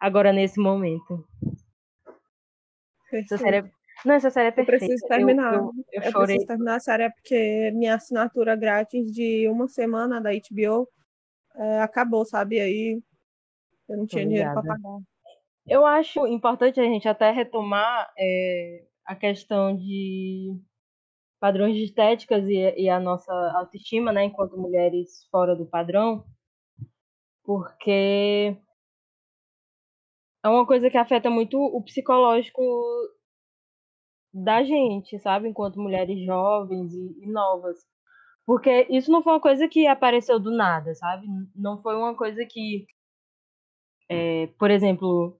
agora 0.00 0.32
nesse 0.32 0.60
momento. 0.60 1.26
Essa 3.12 3.38
série 3.38 3.56
é... 3.58 3.70
Não, 4.04 4.14
essa 4.14 4.30
série 4.30 4.48
é 4.48 4.50
perfeita. 4.50 4.84
Eu 4.84 4.88
preciso 4.88 5.08
terminar. 5.08 5.54
Eu, 5.54 5.72
eu, 5.92 6.02
eu, 6.02 6.10
eu 6.10 6.12
preciso 6.12 6.46
terminar 6.46 6.76
a 6.76 6.80
série 6.80 7.10
porque 7.10 7.70
minha 7.74 7.94
assinatura 7.94 8.56
grátis 8.56 9.10
de 9.12 9.48
uma 9.48 9.68
semana 9.68 10.20
da 10.20 10.30
HBO 10.30 10.88
é, 11.56 11.80
acabou, 11.80 12.24
sabe? 12.24 12.60
Aí 12.60 13.00
eu 13.88 13.96
não 13.96 14.06
tinha 14.06 14.26
dinheiro 14.26 14.52
para 14.52 14.62
pagar. 14.62 14.98
Eu 15.66 15.86
acho 15.86 16.26
importante 16.26 16.78
a 16.80 16.84
gente 16.84 17.08
até 17.08 17.30
retomar 17.30 18.12
é, 18.18 18.84
a 19.06 19.14
questão 19.14 19.74
de 19.74 20.54
padrões 21.44 21.76
de 21.76 21.84
estéticas 21.84 22.42
e, 22.48 22.54
e, 22.84 22.88
a 22.88 22.98
nossa 22.98 23.30
autoestima, 23.54 24.10
né, 24.10 24.24
enquanto 24.24 24.56
mulheres 24.56 25.28
fora 25.30 25.54
do 25.54 25.66
padrão, 25.66 26.24
porque 27.44 28.56
é 30.42 30.48
uma 30.48 30.66
coisa 30.66 30.88
que 30.88 30.96
afeta 30.96 31.28
muito 31.28 31.58
o 31.58 31.84
psicológico 31.84 32.62
da 34.32 34.64
gente, 34.64 35.18
sabe, 35.18 35.46
enquanto 35.46 35.78
mulheres 35.78 36.24
jovens 36.24 36.94
e, 36.94 37.24
e 37.24 37.26
novas. 37.26 37.78
Porque 38.46 38.86
isso 38.88 39.12
não 39.12 39.22
foi 39.22 39.34
uma 39.34 39.40
coisa 39.40 39.68
que 39.68 39.86
apareceu 39.86 40.40
do 40.40 40.50
nada, 40.50 40.94
sabe? 40.94 41.26
Não 41.54 41.82
foi 41.82 41.94
uma 41.94 42.16
coisa 42.16 42.42
que, 42.48 42.86
é, 44.08 44.46
por 44.58 44.70
exemplo, 44.70 45.38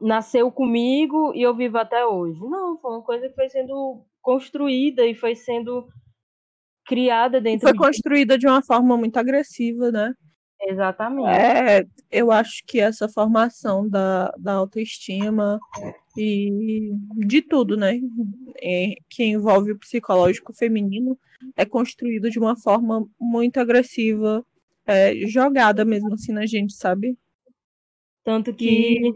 nasceu 0.00 0.52
comigo 0.52 1.34
e 1.34 1.42
eu 1.42 1.56
vivo 1.56 1.76
até 1.78 2.06
hoje. 2.06 2.38
Não, 2.40 2.78
foi 2.78 2.92
uma 2.92 3.02
coisa 3.02 3.28
que 3.28 3.34
foi 3.34 3.48
sendo 3.48 4.06
construída 4.20 5.06
e 5.06 5.14
foi 5.14 5.34
sendo 5.34 5.88
criada 6.86 7.40
dentro 7.40 7.68
foi 7.68 7.72
de... 7.72 7.78
construída 7.78 8.36
de 8.38 8.46
uma 8.46 8.62
forma 8.62 8.96
muito 8.96 9.16
agressiva, 9.16 9.90
né? 9.90 10.14
Exatamente. 10.62 11.28
É, 11.28 11.86
eu 12.10 12.30
acho 12.30 12.62
que 12.66 12.80
essa 12.80 13.08
formação 13.08 13.88
da, 13.88 14.30
da 14.38 14.54
autoestima 14.54 15.58
e 16.18 16.90
de 17.26 17.40
tudo, 17.40 17.76
né? 17.76 17.98
É, 18.60 18.94
que 19.08 19.24
envolve 19.24 19.72
o 19.72 19.78
psicológico 19.78 20.52
feminino 20.52 21.18
é 21.56 21.64
construído 21.64 22.30
de 22.30 22.38
uma 22.38 22.56
forma 22.56 23.06
muito 23.18 23.58
agressiva, 23.58 24.44
é, 24.86 25.14
jogada 25.26 25.84
mesmo 25.84 26.12
assim 26.12 26.32
na 26.32 26.44
gente, 26.44 26.74
sabe? 26.74 27.16
Tanto 28.22 28.52
que 28.52 29.08
e... 29.08 29.14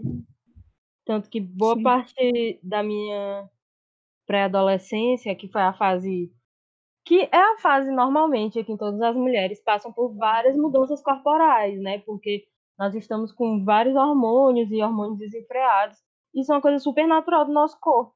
tanto 1.05 1.29
que 1.29 1.41
boa 1.41 1.77
Sim. 1.77 1.83
parte 1.83 2.59
da 2.63 2.83
minha 2.83 3.51
pré-adolescência, 4.27 5.35
que 5.35 5.49
foi 5.49 5.63
a 5.63 5.73
fase 5.73 6.33
que 7.07 7.29
é 7.31 7.37
a 7.37 7.59
fase 7.59 7.91
normalmente 7.91 8.65
que 8.65 8.77
todas 8.79 9.01
as 9.03 9.15
mulheres 9.15 9.63
passam 9.63 9.93
por 9.93 10.15
várias 10.17 10.57
mudanças 10.57 11.03
corporais, 11.03 11.79
né? 11.79 11.99
Porque 11.99 12.47
nós 12.79 12.95
estamos 12.95 13.31
com 13.31 13.63
vários 13.65 13.95
hormônios 13.95 14.71
e 14.71 14.83
hormônios 14.83 15.19
desenfreados. 15.19 15.99
Isso 16.35 16.51
é 16.51 16.57
uma 16.57 16.63
coisa 16.63 16.79
super 16.79 17.07
natural 17.07 17.45
do 17.45 17.53
nosso 17.53 17.79
corpo. 17.79 18.15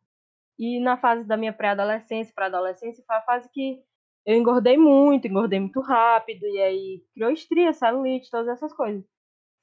E 0.58 0.80
na 0.80 0.96
fase 0.96 1.24
da 1.24 1.36
minha 1.36 1.52
pré-adolescência 1.52 2.32
para 2.34 2.46
adolescência 2.46 3.04
foi 3.06 3.16
a 3.16 3.22
fase 3.22 3.48
que 3.52 3.80
eu 4.26 4.36
engordei 4.36 4.76
muito, 4.76 5.28
engordei 5.28 5.60
muito 5.60 5.80
rápido 5.80 6.44
e 6.46 6.60
aí 6.60 7.02
criou 7.14 7.30
estria, 7.30 7.72
celulite, 7.72 8.30
todas 8.30 8.48
essas 8.48 8.72
coisas. 8.72 9.04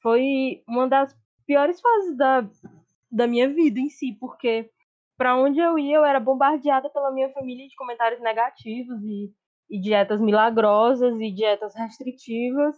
Foi 0.01 0.63
uma 0.67 0.87
das 0.87 1.15
piores 1.45 1.81
fases 1.81 2.15
da, 2.15 2.49
da 3.11 3.27
minha 3.27 3.49
vida 3.49 3.79
em 3.79 3.89
si, 3.89 4.13
porque 4.19 4.69
para 5.17 5.37
onde 5.37 5.59
eu 5.59 5.77
ia, 5.79 5.97
eu 5.97 6.05
era 6.05 6.19
bombardeada 6.19 6.89
pela 6.89 7.11
minha 7.11 7.29
família 7.29 7.67
de 7.67 7.75
comentários 7.75 8.21
negativos 8.21 9.01
e, 9.03 9.31
e 9.69 9.79
dietas 9.79 10.19
milagrosas 10.19 11.19
e 11.19 11.31
dietas 11.31 11.73
restritivas 11.75 12.75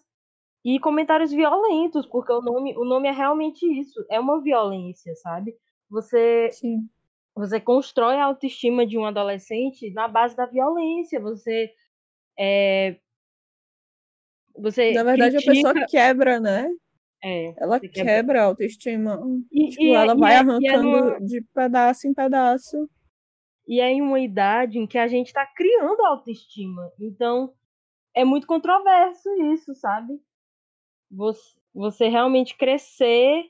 e 0.64 0.80
comentários 0.80 1.32
violentos, 1.32 2.06
porque 2.06 2.32
o 2.32 2.42
nome, 2.42 2.78
o 2.78 2.84
nome 2.84 3.08
é 3.08 3.12
realmente 3.12 3.66
isso, 3.66 4.06
é 4.10 4.20
uma 4.20 4.42
violência, 4.42 5.16
sabe? 5.16 5.56
Você 5.90 6.50
Sim. 6.52 6.88
você 7.34 7.60
constrói 7.60 8.18
a 8.18 8.26
autoestima 8.26 8.86
de 8.86 8.98
um 8.98 9.06
adolescente 9.06 9.92
na 9.94 10.08
base 10.08 10.36
da 10.36 10.46
violência, 10.46 11.20
você 11.20 11.72
é, 12.38 12.98
você 14.58 14.92
Na 14.92 15.04
verdade, 15.04 15.38
critica... 15.38 15.52
a 15.52 15.74
pessoa 15.74 15.88
quebra, 15.88 16.40
né? 16.40 16.70
É, 17.24 17.54
ela 17.58 17.80
quebra 17.80 18.42
a 18.42 18.46
autoestima. 18.46 19.20
E, 19.52 19.70
tipo, 19.70 19.84
e, 19.84 19.92
ela 19.92 20.16
vai 20.16 20.34
é, 20.34 20.38
arrancando 20.38 20.84
numa... 20.84 21.20
de 21.20 21.42
pedaço 21.54 22.08
em 22.08 22.14
pedaço. 22.14 22.90
E 23.68 23.82
é 23.82 23.92
em 23.92 24.02
uma 24.02 24.20
idade 24.20 24.78
em 24.78 24.88
que 24.88 24.98
a 24.98 25.08
gente 25.08 25.28
está 25.28 25.46
criando 25.46 26.02
a 26.02 26.10
autoestima. 26.10 26.92
Então, 27.00 27.54
é 28.16 28.24
muito 28.24 28.48
controverso 28.48 29.30
isso, 29.54 29.76
sabe? 29.76 30.20
Você, 31.12 31.60
você 31.74 32.08
realmente 32.08 32.56
crescer 32.56 33.50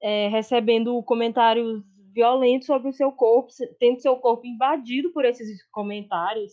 é, 0.00 0.28
recebendo 0.28 1.02
comentários 1.02 1.82
violentos 2.12 2.66
sobre 2.66 2.88
o 2.88 2.92
seu 2.92 3.12
corpo, 3.12 3.52
tendo 3.78 4.00
seu 4.00 4.16
corpo 4.16 4.46
invadido 4.46 5.12
por 5.12 5.24
esses 5.24 5.62
comentários. 5.70 6.52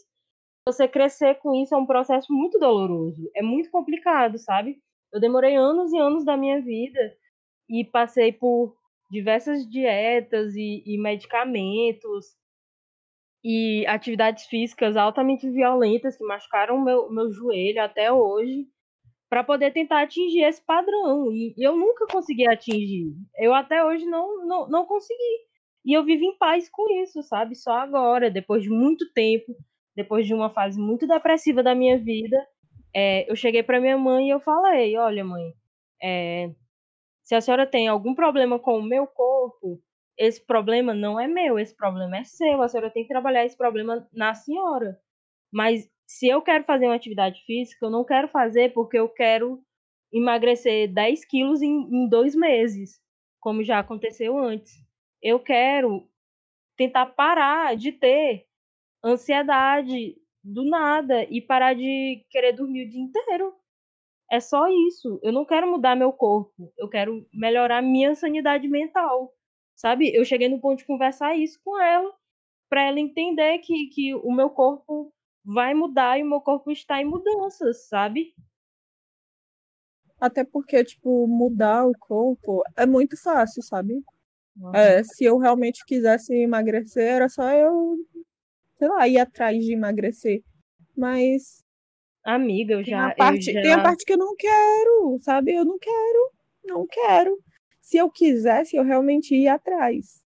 Você 0.67 0.87
crescer 0.87 1.35
com 1.35 1.53
isso 1.55 1.73
é 1.73 1.77
um 1.77 1.85
processo 1.85 2.31
muito 2.33 2.59
doloroso. 2.59 3.29
É 3.35 3.41
muito 3.41 3.69
complicado, 3.69 4.37
sabe? 4.37 4.81
Eu 5.15 5.21
demorei 5.21 5.55
anos 5.55 5.93
e 5.93 5.97
anos 5.97 6.25
da 6.25 6.35
minha 6.35 6.61
vida 6.61 6.99
e 7.69 7.85
passei 7.85 8.33
por 8.33 8.75
diversas 9.09 9.65
dietas 9.65 10.53
e, 10.57 10.83
e 10.85 10.97
medicamentos 10.97 12.35
e 13.41 13.87
atividades 13.87 14.45
físicas 14.47 14.97
altamente 14.97 15.49
violentas 15.49 16.17
que 16.17 16.25
machucaram 16.25 16.83
meu, 16.83 17.09
meu 17.09 17.31
joelho 17.31 17.81
até 17.81 18.11
hoje 18.11 18.67
para 19.29 19.41
poder 19.41 19.71
tentar 19.71 20.01
atingir 20.01 20.43
esse 20.43 20.61
padrão. 20.61 21.31
E, 21.31 21.55
eu 21.57 21.77
nunca 21.77 22.05
consegui 22.07 22.45
atingir. 22.45 23.15
Eu 23.37 23.53
até 23.53 23.85
hoje 23.85 24.05
não, 24.05 24.45
não, 24.45 24.67
não 24.67 24.85
consegui. 24.85 25.45
E 25.85 25.93
eu 25.93 26.03
vivo 26.03 26.25
em 26.25 26.37
paz 26.37 26.69
com 26.69 26.91
isso, 27.01 27.23
sabe? 27.23 27.55
Só 27.55 27.71
agora, 27.71 28.29
depois 28.29 28.63
de 28.63 28.69
muito 28.69 29.09
tempo, 29.13 29.55
depois 29.95 30.27
de 30.27 30.33
uma 30.33 30.49
fase 30.49 30.77
muito 30.77 31.07
depressiva 31.07 31.63
da 31.63 31.73
minha 31.73 31.97
vida, 31.97 32.45
é, 32.95 33.29
eu 33.29 33.35
cheguei 33.35 33.61
para 33.61 33.81
minha 33.81 33.97
mãe 33.97 34.27
e 34.27 34.29
eu 34.29 34.39
falei: 34.39 34.95
olha, 34.97 35.23
mãe, 35.25 35.53
é, 36.01 36.49
se 37.21 37.35
a 37.35 37.41
senhora 37.41 37.67
tem 37.67 37.89
algum 37.89 38.15
problema 38.15 38.57
com 38.57 38.79
o 38.79 38.83
meu 38.83 39.05
corpo, 39.05 39.81
esse 40.17 40.43
problema 40.45 40.93
não 40.93 41.19
é 41.19 41.27
meu, 41.27 41.59
esse 41.59 41.75
problema 41.75 42.17
é 42.17 42.23
seu. 42.23 42.61
A 42.61 42.69
senhora 42.69 42.89
tem 42.89 43.03
que 43.03 43.09
trabalhar 43.09 43.45
esse 43.45 43.57
problema 43.57 44.07
na 44.13 44.33
senhora. 44.33 44.97
Mas 45.51 45.89
se 46.07 46.27
eu 46.27 46.41
quero 46.41 46.63
fazer 46.63 46.85
uma 46.85 46.95
atividade 46.95 47.43
física, 47.45 47.85
eu 47.85 47.89
não 47.89 48.05
quero 48.05 48.29
fazer 48.29 48.71
porque 48.73 48.97
eu 48.97 49.09
quero 49.09 49.61
emagrecer 50.13 50.93
10 50.93 51.25
quilos 51.25 51.61
em, 51.61 51.81
em 51.91 52.07
dois 52.07 52.33
meses, 52.33 53.01
como 53.41 53.63
já 53.63 53.79
aconteceu 53.79 54.37
antes. 54.37 54.73
Eu 55.21 55.39
quero 55.39 56.07
tentar 56.77 57.07
parar 57.07 57.75
de 57.75 57.91
ter 57.91 58.45
ansiedade 59.03 60.15
do 60.45 60.63
nada 60.63 61.23
e 61.23 61.41
parar 61.41 61.73
de 61.73 62.23
querer 62.29 62.53
dormir 62.53 62.85
o 62.85 62.89
dia 62.89 63.01
inteiro. 63.01 63.53
É 64.31 64.39
só 64.39 64.67
isso. 64.87 65.19
Eu 65.23 65.33
não 65.33 65.45
quero 65.45 65.69
mudar 65.69 65.95
meu 65.95 66.13
corpo. 66.13 66.71
Eu 66.77 66.87
quero 66.87 67.27
melhorar 67.33 67.81
minha 67.81 68.15
sanidade 68.15 68.67
mental. 68.67 69.33
Sabe? 69.75 70.15
Eu 70.15 70.23
cheguei 70.23 70.47
no 70.47 70.61
ponto 70.61 70.77
de 70.77 70.85
conversar 70.85 71.35
isso 71.35 71.59
com 71.63 71.79
ela, 71.81 72.13
para 72.69 72.83
ela 72.83 72.99
entender 72.99 73.57
que, 73.59 73.87
que 73.87 74.15
o 74.15 74.31
meu 74.31 74.49
corpo 74.49 75.11
vai 75.43 75.73
mudar 75.73 76.17
e 76.17 76.23
o 76.23 76.29
meu 76.29 76.39
corpo 76.39 76.71
está 76.71 77.01
em 77.01 77.05
mudanças, 77.05 77.87
sabe? 77.87 78.33
Até 80.19 80.45
porque, 80.45 80.81
tipo, 80.83 81.27
mudar 81.27 81.85
o 81.85 81.91
corpo 81.99 82.63
é 82.77 82.85
muito 82.85 83.21
fácil, 83.21 83.61
sabe? 83.61 84.01
É, 84.73 85.03
se 85.03 85.25
eu 85.25 85.37
realmente 85.37 85.83
quisesse 85.85 86.33
emagrecer, 86.33 87.03
era 87.03 87.27
só 87.27 87.51
eu 87.51 87.97
sei 88.75 88.87
lá, 88.87 89.07
ir 89.07 89.17
atrás 89.17 89.63
de 89.63 89.73
emagrecer. 89.73 90.41
Mas. 90.95 91.63
Amiga, 92.23 92.73
eu 92.73 92.83
já. 92.83 93.11
Tem 93.11 93.11
a 93.11 93.15
parte, 93.15 93.53
já... 93.53 93.61
tem 93.61 93.73
a 93.73 93.83
parte 93.83 94.05
que 94.05 94.13
eu 94.13 94.17
não 94.17 94.35
quero, 94.35 95.19
sabe? 95.21 95.53
Eu 95.53 95.65
não 95.65 95.77
quero, 95.77 96.31
não 96.63 96.87
quero. 96.87 97.37
Se 97.81 97.97
eu 97.97 98.09
quisesse, 98.09 98.75
eu 98.75 98.83
realmente 98.83 99.35
ia 99.35 99.53
atrás. 99.53 100.23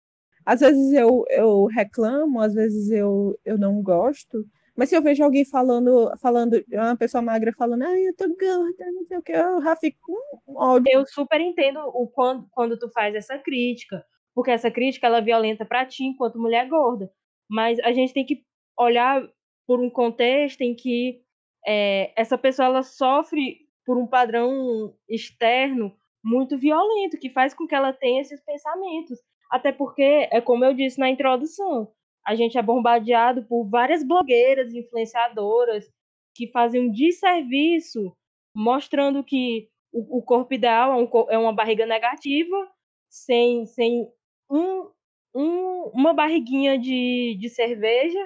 Às 0.46 0.60
vezes 0.60 0.92
eu, 0.92 1.24
eu 1.28 1.66
reclamo, 1.66 2.40
às 2.40 2.54
vezes 2.54 2.90
eu, 2.90 3.38
eu 3.44 3.58
não 3.58 3.82
gosto. 3.82 4.46
Mas 4.74 4.88
se 4.88 4.96
eu 4.96 5.02
vejo 5.02 5.24
alguém 5.24 5.44
falando, 5.44 6.10
falando, 6.22 6.64
uma 6.72 6.96
pessoa 6.96 7.20
magra 7.20 7.52
falando, 7.52 7.82
ai, 7.82 8.06
eu 8.06 8.14
tô 8.14 8.28
gorda, 8.28 8.92
não 8.94 9.04
sei 9.04 9.18
o 9.18 9.22
que, 9.22 9.32
eu 9.32 9.60
já 9.60 9.74
fico 9.74 9.98
com 10.46 10.56
ódio. 10.56 10.90
Eu 10.90 11.04
super 11.04 11.40
entendo 11.40 11.80
o 11.80 12.06
quando, 12.06 12.46
quando 12.52 12.78
tu 12.78 12.88
faz 12.92 13.14
essa 13.14 13.36
crítica, 13.36 14.04
porque 14.32 14.52
essa 14.52 14.70
crítica 14.70 15.08
ela 15.08 15.18
é 15.18 15.22
violenta 15.22 15.66
para 15.66 15.84
ti 15.84 16.04
enquanto 16.04 16.38
mulher 16.38 16.68
gorda. 16.68 17.10
Mas 17.48 17.78
a 17.80 17.92
gente 17.92 18.12
tem 18.12 18.24
que 18.24 18.44
olhar 18.78 19.22
por 19.66 19.80
um 19.80 19.90
contexto 19.90 20.62
em 20.62 20.74
que 20.74 21.22
é, 21.66 22.12
essa 22.16 22.38
pessoa 22.38 22.66
ela 22.66 22.82
sofre 22.82 23.66
por 23.84 23.96
um 23.96 24.06
padrão 24.06 24.94
externo 25.08 25.94
muito 26.22 26.58
violento, 26.58 27.18
que 27.18 27.30
faz 27.30 27.54
com 27.54 27.66
que 27.66 27.74
ela 27.74 27.92
tenha 27.92 28.20
esses 28.20 28.40
pensamentos. 28.44 29.18
Até 29.50 29.72
porque, 29.72 30.28
é 30.30 30.40
como 30.40 30.64
eu 30.64 30.74
disse 30.74 30.98
na 30.98 31.08
introdução, 31.08 31.90
a 32.26 32.34
gente 32.34 32.58
é 32.58 32.62
bombardeado 32.62 33.42
por 33.44 33.68
várias 33.68 34.04
blogueiras, 34.04 34.74
influenciadoras, 34.74 35.90
que 36.34 36.46
fazem 36.48 36.82
um 36.82 36.92
desserviço 36.92 38.14
mostrando 38.54 39.24
que 39.24 39.68
o, 39.92 40.18
o 40.18 40.22
corpo 40.22 40.52
ideal 40.52 40.92
é, 40.92 40.96
um, 41.02 41.08
é, 41.30 41.38
uma 41.38 41.52
barriga 41.52 41.86
negativa, 41.86 42.70
sem, 43.08 43.64
sem 43.66 44.06
um, 44.50 44.90
um, 45.34 45.90
uma 45.94 46.12
barriguinha 46.12 46.78
de, 46.78 47.36
de 47.38 47.48
cerveja 47.48 48.18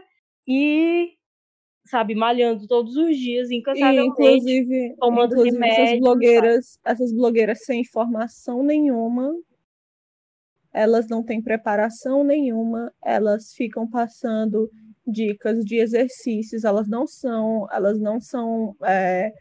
e, 0.47 1.13
sabe, 1.85 2.15
malhando 2.15 2.67
todos 2.67 2.97
os 2.97 3.17
dias, 3.17 3.51
incansavelmente, 3.51 4.09
inclusive, 4.09 4.97
tomando 4.99 5.33
inclusive 5.33 5.55
remédio, 5.55 5.83
essas 5.85 6.01
blogueiras, 6.01 6.79
essas 6.85 7.13
blogueiras 7.13 7.65
sem 7.65 7.85
formação 7.85 8.63
nenhuma, 8.63 9.33
elas 10.73 11.09
não 11.09 11.23
têm 11.23 11.43
preparação 11.43 12.25
nenhuma, 12.25 12.93
elas 13.03 13.53
ficam 13.53 13.89
passando 13.89 14.71
dicas 15.07 15.65
de 15.65 15.77
exercícios, 15.77 16.65
elas 16.65 16.89
não 16.89 17.07
são, 17.07 17.67
elas 17.71 18.01
não 18.01 18.21
são 18.21 18.75
é, 18.85 19.33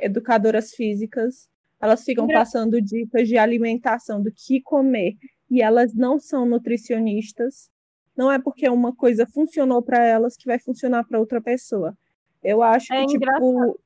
educadoras 0.00 0.72
físicas, 0.72 1.48
elas 1.80 2.04
ficam 2.04 2.26
passando 2.26 2.82
dicas 2.82 3.28
de 3.28 3.38
alimentação, 3.38 4.20
do 4.20 4.30
que 4.32 4.60
comer, 4.60 5.14
e 5.50 5.62
elas 5.62 5.94
não 5.94 6.18
são 6.18 6.44
nutricionistas. 6.46 7.70
Não 8.16 8.30
é 8.30 8.38
porque 8.38 8.68
uma 8.68 8.94
coisa 8.94 9.26
funcionou 9.26 9.82
para 9.82 10.04
elas 10.04 10.36
que 10.36 10.46
vai 10.46 10.58
funcionar 10.58 11.04
para 11.04 11.20
outra 11.20 11.40
pessoa. 11.40 11.96
Eu 12.42 12.62
acho 12.62 12.92
é 12.92 13.00
que, 13.00 13.06
tipo, 13.06 13.16
engraçado. 13.16 13.72
tipo. 13.72 13.80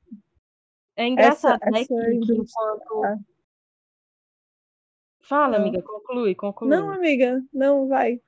É 0.94 1.07
engraçado, 1.07 1.61
essa, 1.62 1.70
né? 1.70 1.81
Essa 1.81 1.94
que, 1.94 2.18
que 2.20 2.33
enquanto... 2.33 3.05
Ah. 3.05 3.18
Fala, 5.22 5.59
não. 5.59 5.66
amiga, 5.66 5.83
conclui, 5.83 6.35
conclui. 6.35 6.70
Não, 6.70 6.90
amiga, 6.90 7.42
não, 7.53 7.88
vai. 7.88 8.20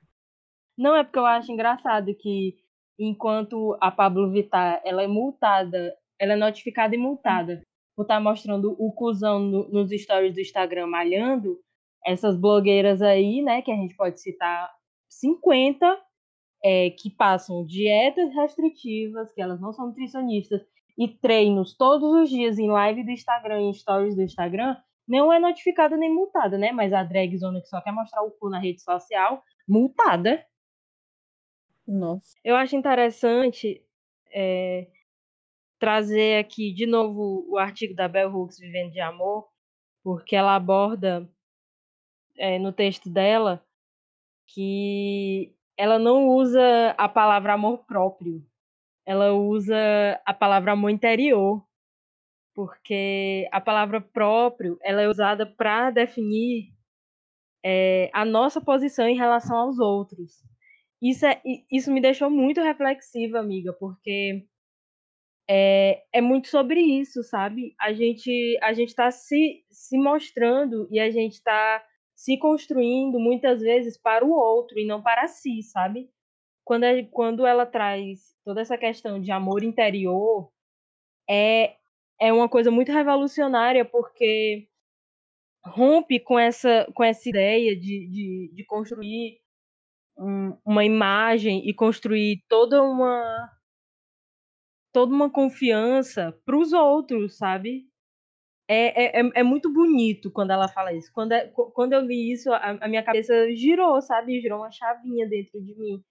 Não, 0.77 0.95
é 0.95 1.03
porque 1.03 1.19
eu 1.19 1.25
acho 1.25 1.51
engraçado 1.51 2.13
que 2.15 2.57
enquanto 2.97 3.77
a 3.81 3.91
Pablo 3.91 4.31
Vittar 4.31 4.81
ela 4.83 5.03
é 5.03 5.07
multada, 5.07 5.95
ela 6.17 6.33
é 6.33 6.35
notificada 6.35 6.95
e 6.95 6.97
multada 6.97 7.61
por 7.95 8.03
estar 8.03 8.15
tá 8.15 8.21
mostrando 8.21 8.75
o 8.77 8.91
cuzão 8.91 9.39
no, 9.39 9.69
nos 9.69 9.91
stories 9.91 10.33
do 10.33 10.41
Instagram 10.41 10.87
malhando, 10.87 11.59
essas 12.05 12.37
blogueiras 12.37 13.01
aí, 13.01 13.41
né, 13.41 13.61
que 13.61 13.71
a 13.71 13.75
gente 13.75 13.95
pode 13.95 14.21
citar 14.21 14.71
50, 15.09 15.99
é, 16.63 16.89
que 16.91 17.09
passam 17.09 17.65
dietas 17.65 18.33
restritivas, 18.33 19.31
que 19.33 19.41
elas 19.41 19.59
não 19.59 19.73
são 19.73 19.87
nutricionistas, 19.87 20.61
e 20.97 21.07
treinos 21.07 21.75
todos 21.75 22.09
os 22.13 22.29
dias 22.29 22.57
em 22.57 22.69
live 22.69 23.03
do 23.03 23.11
Instagram, 23.11 23.61
em 23.61 23.73
stories 23.73 24.15
do 24.15 24.21
Instagram, 24.21 24.77
não 25.07 25.31
é 25.31 25.39
notificada 25.39 25.97
nem 25.97 26.13
multada, 26.13 26.57
né? 26.57 26.71
Mas 26.71 26.93
a 26.93 27.03
drag 27.03 27.37
zona 27.37 27.61
que 27.61 27.67
só 27.67 27.81
quer 27.81 27.91
mostrar 27.91 28.23
o 28.23 28.31
cu 28.31 28.49
na 28.49 28.59
rede 28.59 28.81
social, 28.81 29.43
multada. 29.67 30.43
Nossa. 31.87 32.35
Eu 32.43 32.55
acho 32.55 32.75
interessante 32.75 33.83
é, 34.33 34.87
trazer 35.77 36.39
aqui 36.39 36.73
de 36.73 36.87
novo 36.87 37.45
o 37.47 37.57
artigo 37.57 37.93
da 37.93 38.07
Bell 38.07 38.33
Hooks, 38.33 38.57
Vivendo 38.57 38.91
de 38.91 38.99
Amor, 38.99 39.47
porque 40.03 40.35
ela 40.35 40.55
aborda 40.55 41.29
é, 42.37 42.59
no 42.59 42.71
texto 42.71 43.09
dela 43.09 43.63
que 44.47 45.53
ela 45.77 45.99
não 45.99 46.27
usa 46.27 46.91
a 46.97 47.09
palavra 47.09 47.53
amor 47.53 47.85
próprio, 47.85 48.45
ela 49.05 49.33
usa 49.33 49.75
a 50.25 50.33
palavra 50.33 50.71
amor 50.71 50.89
interior, 50.89 51.63
porque 52.53 53.47
a 53.51 53.59
palavra 53.59 53.99
próprio 53.99 54.77
ela 54.81 55.01
é 55.01 55.07
usada 55.07 55.45
para 55.45 55.91
definir 55.91 56.73
é, 57.63 58.09
a 58.13 58.23
nossa 58.23 58.61
posição 58.61 59.07
em 59.07 59.17
relação 59.17 59.57
aos 59.57 59.79
outros. 59.79 60.43
Isso, 61.01 61.25
é, 61.25 61.41
isso 61.71 61.91
me 61.91 62.01
deixou 62.01 62.29
muito 62.29 62.61
reflexiva, 62.61 63.39
amiga, 63.39 63.73
porque 63.73 64.47
é, 65.47 66.03
é 66.13 66.21
muito 66.21 66.47
sobre 66.47 66.79
isso, 66.79 67.21
sabe? 67.23 67.75
A 67.79 67.93
gente 67.93 68.57
a 68.61 68.73
gente 68.73 68.89
está 68.89 69.11
se, 69.11 69.63
se 69.69 69.97
mostrando 69.97 70.87
e 70.89 70.99
a 70.99 71.11
gente 71.11 71.33
está 71.33 71.83
se 72.25 72.39
construindo 72.39 73.19
muitas 73.19 73.61
vezes 73.61 73.95
para 73.99 74.25
o 74.25 74.31
outro 74.31 74.79
e 74.79 74.85
não 74.85 74.99
para 74.99 75.27
si, 75.27 75.61
sabe? 75.61 76.09
Quando, 76.63 76.83
é, 76.83 77.03
quando 77.03 77.45
ela 77.45 77.67
traz 77.67 78.35
toda 78.43 78.61
essa 78.61 78.75
questão 78.79 79.21
de 79.21 79.31
amor 79.31 79.63
interior, 79.63 80.51
é, 81.29 81.75
é 82.19 82.33
uma 82.33 82.49
coisa 82.49 82.71
muito 82.71 82.91
revolucionária 82.91 83.85
porque 83.85 84.67
rompe 85.63 86.19
com 86.19 86.39
essa, 86.39 86.91
com 86.95 87.03
essa 87.03 87.29
ideia 87.29 87.75
de, 87.75 88.07
de, 88.07 88.51
de 88.55 88.65
construir 88.65 89.39
um, 90.17 90.57
uma 90.65 90.83
imagem 90.83 91.69
e 91.69 91.75
construir 91.75 92.43
toda 92.49 92.81
uma 92.81 93.51
toda 94.91 95.13
uma 95.13 95.29
confiança 95.29 96.31
para 96.43 96.57
os 96.57 96.73
outros, 96.73 97.37
sabe? 97.37 97.87
É, 98.67 99.19
é, 99.19 99.21
é, 99.21 99.29
é 99.35 99.43
muito 99.43 99.71
bonito 99.71 100.31
quando 100.31 100.51
ela 100.51 100.67
fala 100.67 100.93
isso. 100.93 101.11
Quando, 101.13 101.33
é, 101.33 101.47
quando 101.47 101.93
eu 101.93 102.01
li 102.01 102.31
isso, 102.31 102.51
a, 102.51 102.71
a 102.81 102.87
minha 102.87 103.03
cabeça 103.03 103.33
girou, 103.55 104.01
sabe? 104.01 104.41
Girou 104.41 104.59
uma 104.59 104.71
chavinha 104.71 105.27
dentro 105.27 105.61
de 105.61 105.77
mim. 105.77 106.03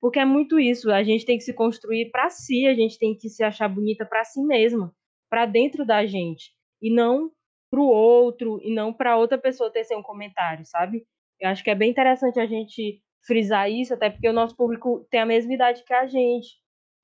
Porque 0.00 0.18
é 0.18 0.24
muito 0.24 0.58
isso. 0.58 0.90
A 0.90 1.02
gente 1.02 1.24
tem 1.24 1.36
que 1.38 1.44
se 1.44 1.52
construir 1.52 2.10
para 2.10 2.30
si, 2.30 2.66
a 2.66 2.74
gente 2.74 2.98
tem 2.98 3.16
que 3.16 3.28
se 3.28 3.42
achar 3.44 3.68
bonita 3.68 4.04
para 4.04 4.24
si 4.24 4.42
mesma, 4.42 4.92
para 5.28 5.46
dentro 5.46 5.84
da 5.84 6.04
gente. 6.06 6.52
E 6.82 6.92
não 6.92 7.30
para 7.70 7.80
o 7.80 7.86
outro, 7.86 8.60
e 8.64 8.74
não 8.74 8.92
para 8.92 9.16
outra 9.16 9.38
pessoa 9.38 9.70
ter 9.70 9.86
um 9.96 10.02
comentário, 10.02 10.64
sabe? 10.66 11.04
Eu 11.38 11.50
acho 11.50 11.62
que 11.62 11.70
é 11.70 11.74
bem 11.74 11.90
interessante 11.90 12.40
a 12.40 12.46
gente 12.46 13.00
frisar 13.24 13.70
isso, 13.70 13.94
até 13.94 14.10
porque 14.10 14.28
o 14.28 14.32
nosso 14.32 14.56
público 14.56 15.06
tem 15.10 15.20
a 15.20 15.26
mesma 15.26 15.54
idade 15.54 15.84
que 15.84 15.92
a 15.92 16.06
gente 16.06 16.58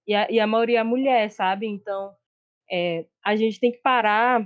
e 0.06 0.14
a, 0.14 0.30
e 0.30 0.40
a 0.40 0.46
maioria 0.46 0.80
é 0.80 0.84
mulher, 0.84 1.30
sabe? 1.30 1.66
Então, 1.66 2.14
é, 2.70 3.06
a 3.24 3.36
gente 3.36 3.60
tem 3.60 3.72
que 3.72 3.78
parar 3.78 4.44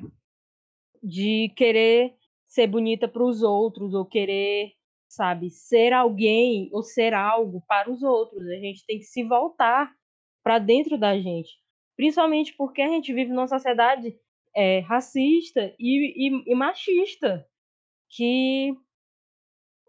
de 1.03 1.53
querer 1.57 2.15
ser 2.47 2.67
bonita 2.67 3.09
para 3.09 3.23
os 3.23 3.43
outros 3.43 3.95
ou 3.95 4.05
querer, 4.05 4.73
sabe, 5.09 5.51
ser 5.51 5.93
alguém 5.93 6.69
ou 6.73 6.83
ser 6.83 7.15
algo 7.15 7.63
para 7.67 7.91
os 7.91 8.03
outros. 8.03 8.47
A 8.49 8.57
gente 8.57 8.85
tem 8.87 8.99
que 8.99 9.05
se 9.05 9.23
voltar 9.23 9.93
para 10.43 10.59
dentro 10.59 10.99
da 10.99 11.19
gente, 11.19 11.51
principalmente 11.97 12.55
porque 12.57 12.83
a 12.83 12.89
gente 12.89 13.13
vive 13.13 13.31
numa 13.31 13.47
sociedade 13.47 14.19
é, 14.55 14.81
racista 14.81 15.75
e, 15.79 16.29
e, 16.29 16.53
e 16.53 16.55
machista, 16.55 17.47
que 18.09 18.75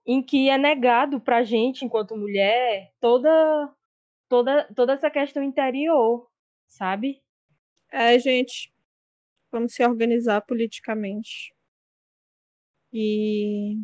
em 0.05 0.21
que 0.21 0.49
é 0.49 0.57
negado 0.57 1.19
para 1.19 1.37
a 1.37 1.43
gente, 1.43 1.85
enquanto 1.85 2.17
mulher, 2.17 2.91
toda 2.99 3.73
toda, 4.31 4.63
toda 4.73 4.93
essa 4.93 5.11
questão 5.11 5.43
interior, 5.43 6.25
sabe? 6.65 7.21
É, 7.91 8.17
gente, 8.17 8.73
vamos 9.51 9.73
se 9.73 9.85
organizar 9.85 10.41
politicamente. 10.41 11.53
E 12.93 13.77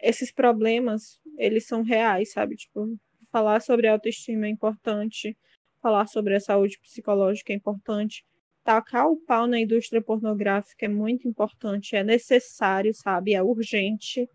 esses 0.00 0.32
problemas, 0.32 1.20
eles 1.38 1.66
são 1.66 1.82
reais, 1.82 2.32
sabe? 2.32 2.56
Tipo, 2.56 2.96
falar 3.30 3.60
sobre 3.60 3.88
autoestima 3.88 4.46
é 4.46 4.50
importante, 4.50 5.36
falar 5.80 6.06
sobre 6.06 6.34
a 6.34 6.40
saúde 6.40 6.78
psicológica 6.80 7.52
é 7.52 7.56
importante, 7.56 8.24
tacar 8.64 9.08
o 9.08 9.16
pau 9.16 9.46
na 9.46 9.58
indústria 9.60 10.02
pornográfica 10.02 10.86
é 10.86 10.88
muito 10.88 11.26
importante, 11.28 11.96
é 11.96 12.04
necessário, 12.04 12.94
sabe? 12.94 13.34
É 13.34 13.42
urgente. 13.42 14.28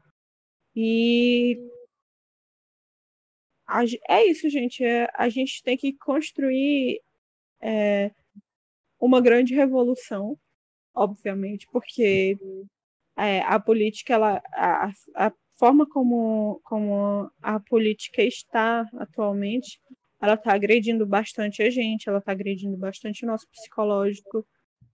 E 0.75 1.57
é 4.09 4.25
isso, 4.25 4.49
gente. 4.49 4.83
É, 4.83 5.07
a 5.13 5.29
gente 5.29 5.63
tem 5.63 5.77
que 5.77 5.93
construir 5.93 7.01
é, 7.61 8.11
uma 8.99 9.21
grande 9.21 9.55
revolução, 9.55 10.37
obviamente, 10.97 11.67
porque 11.71 12.37
é, 13.17 13.41
a 13.41 13.59
política, 13.59 14.13
ela, 14.13 14.41
a, 14.53 14.91
a 15.15 15.31
forma 15.57 15.87
como, 15.87 16.59
como 16.63 17.31
a 17.41 17.59
política 17.59 18.23
está 18.23 18.85
atualmente, 18.97 19.79
ela 20.21 20.33
está 20.33 20.53
agredindo 20.53 21.05
bastante 21.05 21.61
a 21.61 21.69
gente, 21.69 22.09
ela 22.09 22.19
está 22.19 22.31
agredindo 22.31 22.75
bastante 22.77 23.23
o 23.23 23.27
nosso 23.27 23.47
psicológico. 23.49 24.45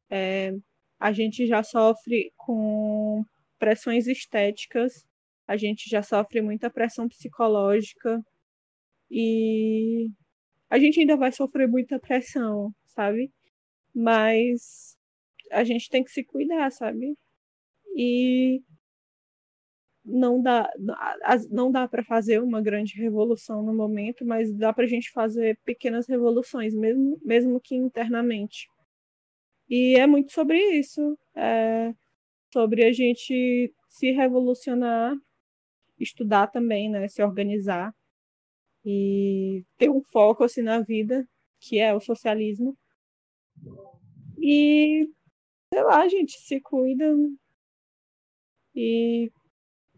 É, 0.10 0.54
a 1.00 1.12
gente 1.14 1.48
já 1.48 1.64
sofre 1.64 2.32
com 2.38 3.24
pressões 3.58 4.08
estéticas, 4.08 5.08
a 5.48 5.56
gente 5.58 5.90
já 5.90 6.04
sofre 6.04 6.42
muita 6.42 6.70
pressão 6.70 7.08
psicológica, 7.08 8.22
e 9.16 10.10
a 10.70 10.80
gente 10.80 11.00
ainda 11.00 11.16
vai 11.16 11.32
sofrer 11.32 11.68
muita 11.68 12.00
pressão, 12.00 12.74
sabe? 12.88 13.32
Mas 13.94 14.98
a 15.52 15.64
gente 15.64 15.90
tem 15.90 16.04
que 16.04 16.12
se 16.12 16.24
cuidar, 16.24 16.72
sabe? 16.72 17.16
E 17.96 18.62
não 20.06 20.42
dá 20.42 20.70
não 21.50 21.72
dá 21.72 21.88
para 21.88 22.04
fazer 22.04 22.42
uma 22.42 22.62
grande 22.62 22.96
revolução 22.96 23.64
no 23.64 23.74
momento, 23.74 24.26
mas 24.26 24.52
dá 24.54 24.74
para 24.74 24.84
a 24.86 24.88
gente 24.88 25.12
fazer 25.12 25.58
pequenas 25.66 26.08
revoluções, 26.08 26.76
mesmo 26.76 27.20
mesmo 27.24 27.60
que 27.62 27.76
internamente. 27.76 28.68
E 29.70 29.96
é 29.98 30.06
muito 30.08 30.32
sobre 30.34 30.58
isso, 30.78 31.18
é 31.36 31.94
sobre 32.54 32.86
a 32.86 32.92
gente 32.94 33.74
se 33.90 34.12
revolucionar, 34.12 35.16
estudar 36.00 36.48
também, 36.48 36.90
né, 36.90 37.08
se 37.08 37.24
organizar 37.24 37.94
e 38.86 39.66
ter 39.78 39.90
um 39.90 40.04
foco 40.04 40.44
assim 40.44 40.62
na 40.62 40.82
vida, 40.82 41.28
que 41.60 41.80
é 41.80 41.94
o 41.96 42.00
socialismo. 42.02 42.78
E, 44.40 45.08
sei 45.74 45.84
lá, 45.84 46.08
gente, 46.08 46.40
se 46.40 46.62
cuidam. 46.62 47.36
E, 48.76 49.32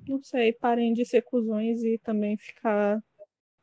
não 0.08 0.22
sei, 0.24 0.54
parem 0.54 0.94
de 0.94 1.06
ser 1.06 1.22
cuzões 1.22 1.84
e 1.84 1.98
também 1.98 2.38
ficar 2.38 3.04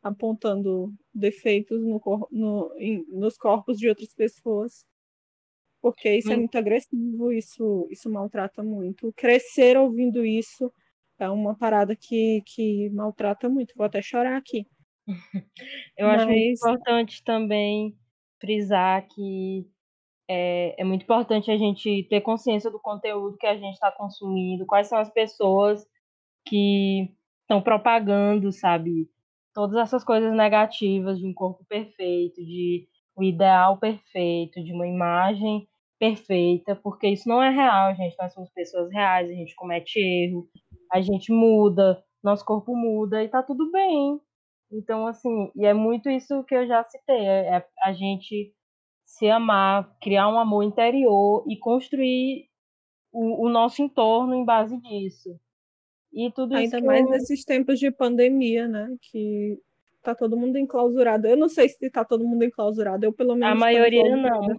apontando 0.02 0.92
defeitos 1.14 1.82
no, 1.82 2.00
no, 2.30 2.74
em, 2.76 3.04
nos 3.08 3.38
corpos 3.38 3.78
de 3.78 3.88
outras 3.88 4.12
pessoas. 4.14 4.84
Porque 5.80 6.16
isso 6.16 6.28
hum. 6.28 6.32
é 6.32 6.36
muito 6.36 6.56
agressivo, 6.56 7.32
isso, 7.32 7.88
isso 7.90 8.10
maltrata 8.10 8.62
muito. 8.62 9.12
Crescer 9.14 9.76
ouvindo 9.76 10.24
isso 10.24 10.72
é 11.18 11.28
uma 11.30 11.56
parada 11.56 11.96
que, 11.96 12.42
que 12.44 12.90
maltrata 12.90 13.48
muito. 13.48 13.74
Vou 13.74 13.86
até 13.86 14.02
chorar 14.02 14.36
aqui. 14.36 14.66
Eu 15.96 16.06
Mas... 16.06 16.20
acho 16.20 16.26
muito 16.28 16.58
importante 16.58 17.24
também 17.24 17.96
frisar 18.38 19.06
que 19.08 19.66
é, 20.29 20.81
é, 20.81 20.85
muito 20.85 21.03
importante 21.03 21.51
a 21.51 21.57
gente 21.57 22.07
ter 22.09 22.20
consciência 22.20 22.70
do 22.70 22.81
conteúdo 22.81 23.37
que 23.37 23.47
a 23.47 23.57
gente 23.57 23.75
está 23.75 23.91
consumindo, 23.91 24.66
quais 24.66 24.89
são 24.89 24.99
as 24.99 25.11
pessoas 25.11 25.87
que 26.47 27.11
estão 27.43 27.61
propagando, 27.62 28.53
sabe? 28.53 29.09
Todas 29.55 29.77
essas 29.77 30.05
coisas 30.05 30.33
negativas 30.35 31.18
de 31.18 31.27
um 31.27 31.35
corpo 31.35 31.64
perfeito, 31.68 32.43
de 32.43 32.89
um 33.16 33.23
ideal 33.23 33.79
perfeito, 33.79 34.62
de 34.62 34.73
uma 34.73 34.87
imagem 34.87 35.68
perfeita, 35.99 36.75
porque 36.75 37.09
isso 37.09 37.29
não 37.29 37.43
é 37.43 37.51
real, 37.51 37.95
gente. 37.95 38.16
Nós 38.18 38.33
somos 38.33 38.51
pessoas 38.51 38.91
reais, 38.91 39.31
a 39.31 39.35
gente 39.35 39.55
comete 39.55 39.99
erro, 40.01 40.49
a 40.91 41.01
gente 41.01 41.33
muda, 41.33 42.03
nosso 42.23 42.45
corpo 42.45 42.75
muda 42.75 43.23
e 43.23 43.29
tá 43.29 43.43
tudo 43.43 43.70
bem. 43.70 44.20
Então, 44.73 45.07
assim, 45.07 45.53
e 45.55 45.66
é 45.66 45.75
muito 45.75 46.09
isso 46.09 46.43
que 46.45 46.55
eu 46.55 46.66
já 46.66 46.83
citei, 46.85 47.27
é, 47.27 47.57
é 47.57 47.66
a 47.85 47.93
gente 47.93 48.55
se 49.12 49.28
amar, 49.28 49.94
criar 50.00 50.26
um 50.28 50.38
amor 50.38 50.62
interior 50.64 51.44
e 51.46 51.54
construir 51.58 52.48
o, 53.12 53.46
o 53.46 53.48
nosso 53.50 53.82
entorno 53.82 54.34
em 54.34 54.42
base 54.42 54.74
disso. 54.78 55.38
E 56.10 56.32
tudo 56.32 56.54
Ainda 56.54 56.78
isso 56.78 56.86
mais 56.86 57.04
eu... 57.04 57.10
nesses 57.10 57.44
tempos 57.44 57.78
de 57.78 57.90
pandemia, 57.90 58.66
né? 58.66 58.88
Que 59.02 59.60
tá 60.02 60.14
todo 60.14 60.36
mundo 60.36 60.56
enclausurado. 60.56 61.26
Eu 61.26 61.36
não 61.36 61.48
sei 61.48 61.68
se 61.68 61.90
tá 61.90 62.06
todo 62.06 62.26
mundo 62.26 62.42
enclausurado, 62.42 63.04
eu 63.04 63.12
pelo 63.12 63.34
menos. 63.34 63.54
A 63.54 63.54
maioria 63.54 64.16
não. 64.16 64.58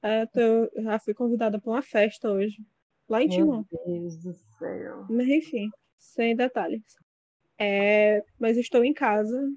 É, 0.00 0.26
tô, 0.26 0.82
já 0.82 0.98
fui 0.98 1.14
convidada 1.14 1.58
para 1.58 1.70
uma 1.72 1.82
festa 1.82 2.30
hoje. 2.30 2.58
Lá 3.08 3.22
em 3.22 3.28
Timon. 3.28 3.64
Meu 3.72 4.00
Deus 4.00 4.16
do 4.18 4.32
céu. 4.58 5.06
Mas 5.08 5.26
enfim, 5.26 5.70
sem 5.96 6.36
detalhes. 6.36 6.82
É, 7.58 8.22
mas 8.38 8.56
estou 8.58 8.84
em 8.84 8.92
casa. 8.92 9.50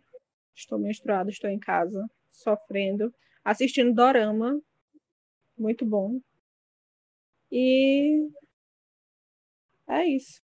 Estou 0.56 0.80
menstruada, 0.80 1.30
estou 1.30 1.50
em 1.50 1.60
casa, 1.60 2.10
sofrendo, 2.32 3.14
assistindo 3.48 3.94
Dorama. 3.94 4.62
Muito 5.58 5.86
bom. 5.86 6.20
E 7.50 8.30
é 9.88 10.06
isso. 10.06 10.42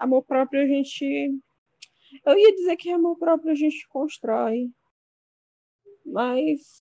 Amor 0.00 0.22
próprio 0.24 0.62
a 0.62 0.66
gente. 0.66 1.04
Eu 2.24 2.38
ia 2.38 2.54
dizer 2.54 2.76
que 2.76 2.90
amor 2.90 3.18
próprio 3.18 3.52
a 3.52 3.54
gente 3.54 3.86
constrói. 3.88 4.70
Mas 6.06 6.82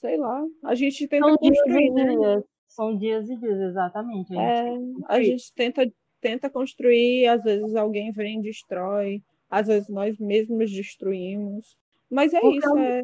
sei 0.00 0.16
lá, 0.16 0.44
a 0.64 0.74
gente 0.74 1.06
tenta 1.06 1.28
São 1.28 1.36
construir, 1.36 1.92
dias 1.92 1.94
né? 1.94 2.16
Dias. 2.16 2.44
São 2.68 2.96
dias 2.96 3.28
e 3.28 3.36
dias, 3.36 3.60
exatamente. 3.60 4.36
A 4.36 4.64
gente, 4.64 5.04
é, 5.08 5.14
a 5.14 5.22
gente 5.22 5.52
tenta, 5.52 5.92
tenta 6.20 6.50
construir, 6.50 7.26
às 7.26 7.44
vezes 7.44 7.76
alguém 7.76 8.10
vem 8.10 8.40
e 8.40 8.42
destrói, 8.42 9.22
às 9.50 9.66
vezes 9.66 9.90
nós 9.90 10.18
mesmos 10.18 10.72
destruímos. 10.72 11.76
Mas 12.10 12.32
é 12.32 12.40
Porque 12.40 12.58
isso, 12.58 12.78
é, 12.78 13.02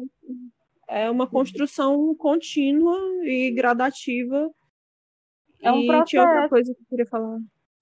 é 0.89 1.09
uma 1.09 1.27
construção 1.27 2.15
contínua 2.15 2.97
e 3.23 3.51
gradativa. 3.51 4.49
É 5.61 5.71
um 5.71 5.81
e 5.81 5.87
processo. 5.87 6.09
tinha 6.09 6.23
outra 6.23 6.49
coisa 6.49 6.73
que 6.73 6.81
eu 6.81 6.85
queria 6.89 7.05
falar. 7.05 7.37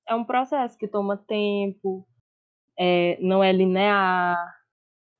É 0.08 0.16
um 0.16 0.26
processo 0.26 0.78
que 0.78 0.88
toma 0.88 1.18
tempo, 1.18 2.06
é, 2.78 3.18
não 3.22 3.44
é 3.44 3.52
linear, 3.52 4.38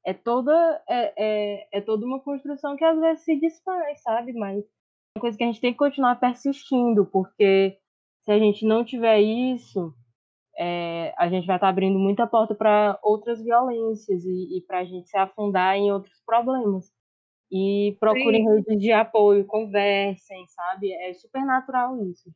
é 0.06 0.14
toda 0.14 0.82
é, 0.88 1.14
é, 1.18 1.68
é 1.78 1.82
toda 1.82 2.06
uma 2.06 2.20
construção 2.20 2.76
que 2.76 2.84
às 2.84 3.00
vezes 3.00 3.24
se 3.24 3.40
desfaz, 3.40 4.02
sabe? 4.02 4.34
Mas 4.34 4.64
é 4.64 5.18
uma 5.18 5.22
coisa 5.22 5.38
que 5.38 5.44
a 5.44 5.48
gente 5.48 5.62
tem 5.62 5.72
que 5.72 5.80
continuar 5.80 6.16
persistindo, 6.20 7.06
porque 7.06 7.78
se 8.24 8.32
a 8.32 8.40
gente 8.40 8.66
não 8.66 8.84
tiver 8.84 9.20
isso, 9.20 9.94
é, 10.58 11.14
a 11.18 11.30
gente 11.30 11.46
vai 11.46 11.58
estar 11.58 11.68
tá 11.68 11.70
abrindo 11.70 12.00
muita 12.00 12.28
porta 12.28 12.56
para 12.56 13.00
outras 13.04 13.42
violências 13.42 14.26
e, 14.26 14.58
e 14.58 14.62
para 14.66 14.80
a 14.80 14.86
gente 14.86 15.08
se 15.08 15.18
afundar 15.18 15.76
em 15.76 15.92
outros 15.92 16.22
problemas. 16.26 16.97
E 17.52 17.96
procurem 18.00 18.46
Sim. 18.46 18.56
redes 18.56 18.80
de 18.80 18.92
apoio, 18.92 19.46
conversem, 19.46 20.46
sabe? 20.48 20.92
É 20.92 21.14
super 21.14 21.46
natural 21.46 22.02
isso. 22.06 22.30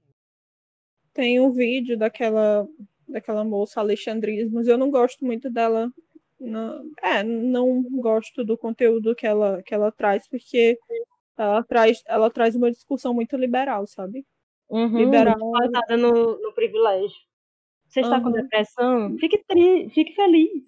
Tem 1.13 1.39
um 1.39 1.51
vídeo 1.51 1.97
daquela 1.97 2.67
daquela 3.07 3.43
moça 3.43 3.81
Alexandrismos, 3.81 4.67
eu 4.67 4.77
não 4.77 4.89
gosto 4.89 5.25
muito 5.25 5.49
dela 5.49 5.91
não, 6.41 6.91
é, 7.03 7.23
não 7.23 7.83
gosto 7.83 8.43
do 8.43 8.57
conteúdo 8.57 9.15
que 9.15 9.27
ela, 9.27 9.61
que 9.61 9.73
ela 9.73 9.91
traz, 9.91 10.27
porque 10.27 10.77
ela 11.37 11.63
traz, 11.63 12.01
ela 12.07 12.31
traz 12.31 12.55
uma 12.55 12.71
discussão 12.71 13.13
muito 13.13 13.37
liberal, 13.37 13.85
sabe? 13.85 14.25
Uhum, 14.69 14.97
liberal. 14.97 15.37
Pautada 15.37 15.97
no, 15.97 16.41
no 16.41 16.53
privilégio. 16.53 17.17
Você 17.87 17.99
está 17.99 18.17
uhum. 18.17 18.23
com 18.23 18.31
depressão? 18.31 19.17
Fique, 19.19 19.37
tri, 19.45 19.89
fique 19.89 20.15
feliz. 20.15 20.63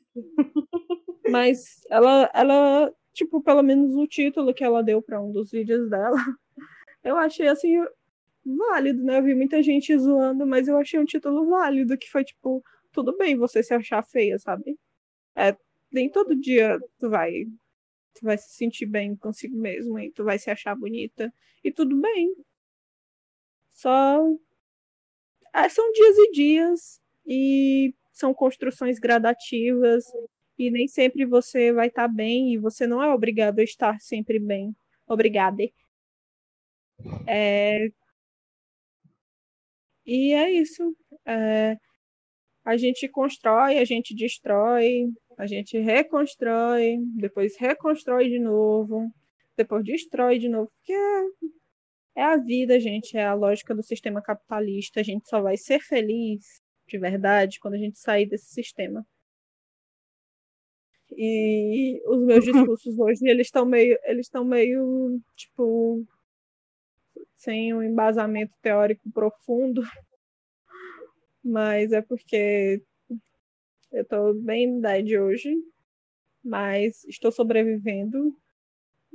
Mas 1.30 1.82
ela, 1.90 2.30
ela, 2.34 2.94
tipo, 3.14 3.42
pelo 3.42 3.64
menos 3.64 3.96
o 3.96 4.08
título 4.08 4.54
que 4.54 4.64
ela 4.64 4.84
deu 4.84 5.02
para 5.02 5.22
um 5.22 5.32
dos 5.32 5.52
vídeos 5.52 5.90
dela, 5.90 6.18
eu 7.04 7.18
achei 7.18 7.48
assim 7.48 7.76
válido, 8.46 9.04
né? 9.04 9.20
Eu 9.20 9.24
vi 9.24 9.36
muita 9.36 9.62
gente 9.64 9.98
zoando, 9.98 10.46
mas 10.46 10.68
eu 10.68 10.78
achei 10.78 11.00
um 11.00 11.06
título 11.06 11.50
válido, 11.50 11.98
que 11.98 12.10
foi 12.10 12.24
tipo, 12.24 12.64
tudo 12.92 13.16
bem 13.18 13.38
você 13.38 13.64
se 13.64 13.74
achar 13.74 14.04
feia, 14.04 14.38
sabe? 14.40 14.78
É, 15.36 15.56
nem 15.92 16.10
todo 16.10 16.36
dia 16.36 16.80
tu 17.00 17.10
vai 17.10 17.46
tu 18.16 18.26
vai 18.26 18.38
se 18.38 18.52
sentir 18.54 18.86
bem 18.86 19.16
consigo 19.16 19.58
mesmo 19.58 20.00
e 20.00 20.12
tu 20.12 20.24
vai 20.24 20.38
se 20.40 20.50
achar 20.52 20.76
bonita 20.76 21.34
e 21.64 21.72
tudo 21.72 22.00
bem. 22.00 22.36
Só 23.72 24.20
é, 25.54 25.70
são 25.70 25.92
dias 25.92 26.18
e 26.18 26.32
dias 26.32 27.02
e 27.26 27.96
são 28.12 28.34
construções 28.34 29.00
gradativas 29.00 30.06
e 30.58 30.70
nem 30.72 30.88
sempre 30.88 31.26
você 31.26 31.72
vai 31.74 31.88
estar 31.88 32.08
tá 32.08 32.14
bem 32.14 32.54
e 32.54 32.58
você 32.58 32.86
não 32.88 33.02
é 33.02 33.14
obrigado 33.14 33.60
a 33.60 33.64
estar 33.64 34.00
sempre 34.00 34.40
bem. 34.40 34.76
Obrigada. 35.08 35.64
É... 37.28 37.90
E 40.06 40.34
é 40.34 40.52
isso. 40.52 40.96
É... 41.26 41.78
A 42.66 42.78
gente 42.78 43.08
constrói, 43.10 43.78
a 43.80 43.86
gente 43.86 44.16
destrói, 44.16 45.10
a 45.38 45.46
gente 45.46 45.78
reconstrói, 45.80 46.98
depois 47.18 47.58
reconstrói 47.58 48.30
de 48.30 48.40
novo, 48.40 49.12
depois 49.58 49.84
destrói 49.84 50.40
de 50.40 50.48
novo, 50.48 50.72
porque 50.78 50.94
é, 50.94 52.22
é 52.22 52.24
a 52.24 52.38
vida, 52.38 52.80
gente, 52.80 53.18
é 53.18 53.26
a 53.26 53.34
lógica 53.34 53.76
do 53.76 53.84
sistema 53.84 54.22
capitalista. 54.22 55.00
A 55.02 55.04
gente 55.04 55.28
só 55.28 55.42
vai 55.42 55.58
ser 55.58 55.80
feliz 55.82 56.62
de 56.88 56.98
verdade 56.98 57.60
quando 57.60 57.74
a 57.76 57.78
gente 57.78 58.00
sair 58.00 58.26
desse 58.28 58.54
sistema. 58.54 59.06
E 61.18 62.02
os 62.06 62.22
meus 62.24 62.44
discursos 62.46 62.98
hoje, 62.98 63.28
eles 63.28 63.48
estão 63.48 63.66
meio, 63.66 63.98
eles 64.04 64.28
estão 64.28 64.44
meio, 64.44 65.20
tipo, 65.36 66.06
sem 67.36 67.74
um 67.74 67.84
embasamento 67.84 68.54
teórico 68.62 69.10
profundo, 69.12 69.82
mas 71.44 71.92
é 71.92 72.02
porque 72.02 72.82
eu 73.92 74.06
tô 74.06 74.34
bem 74.34 74.80
dead 74.80 75.20
hoje, 75.20 75.54
mas 76.44 77.04
estou 77.06 77.32
sobrevivendo. 77.32 78.36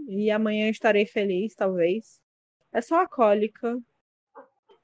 E 0.07 0.31
amanhã 0.31 0.69
estarei 0.69 1.05
feliz, 1.05 1.55
talvez. 1.55 2.21
É 2.73 2.81
só 2.81 3.01
a 3.01 3.09
cólica. 3.09 3.77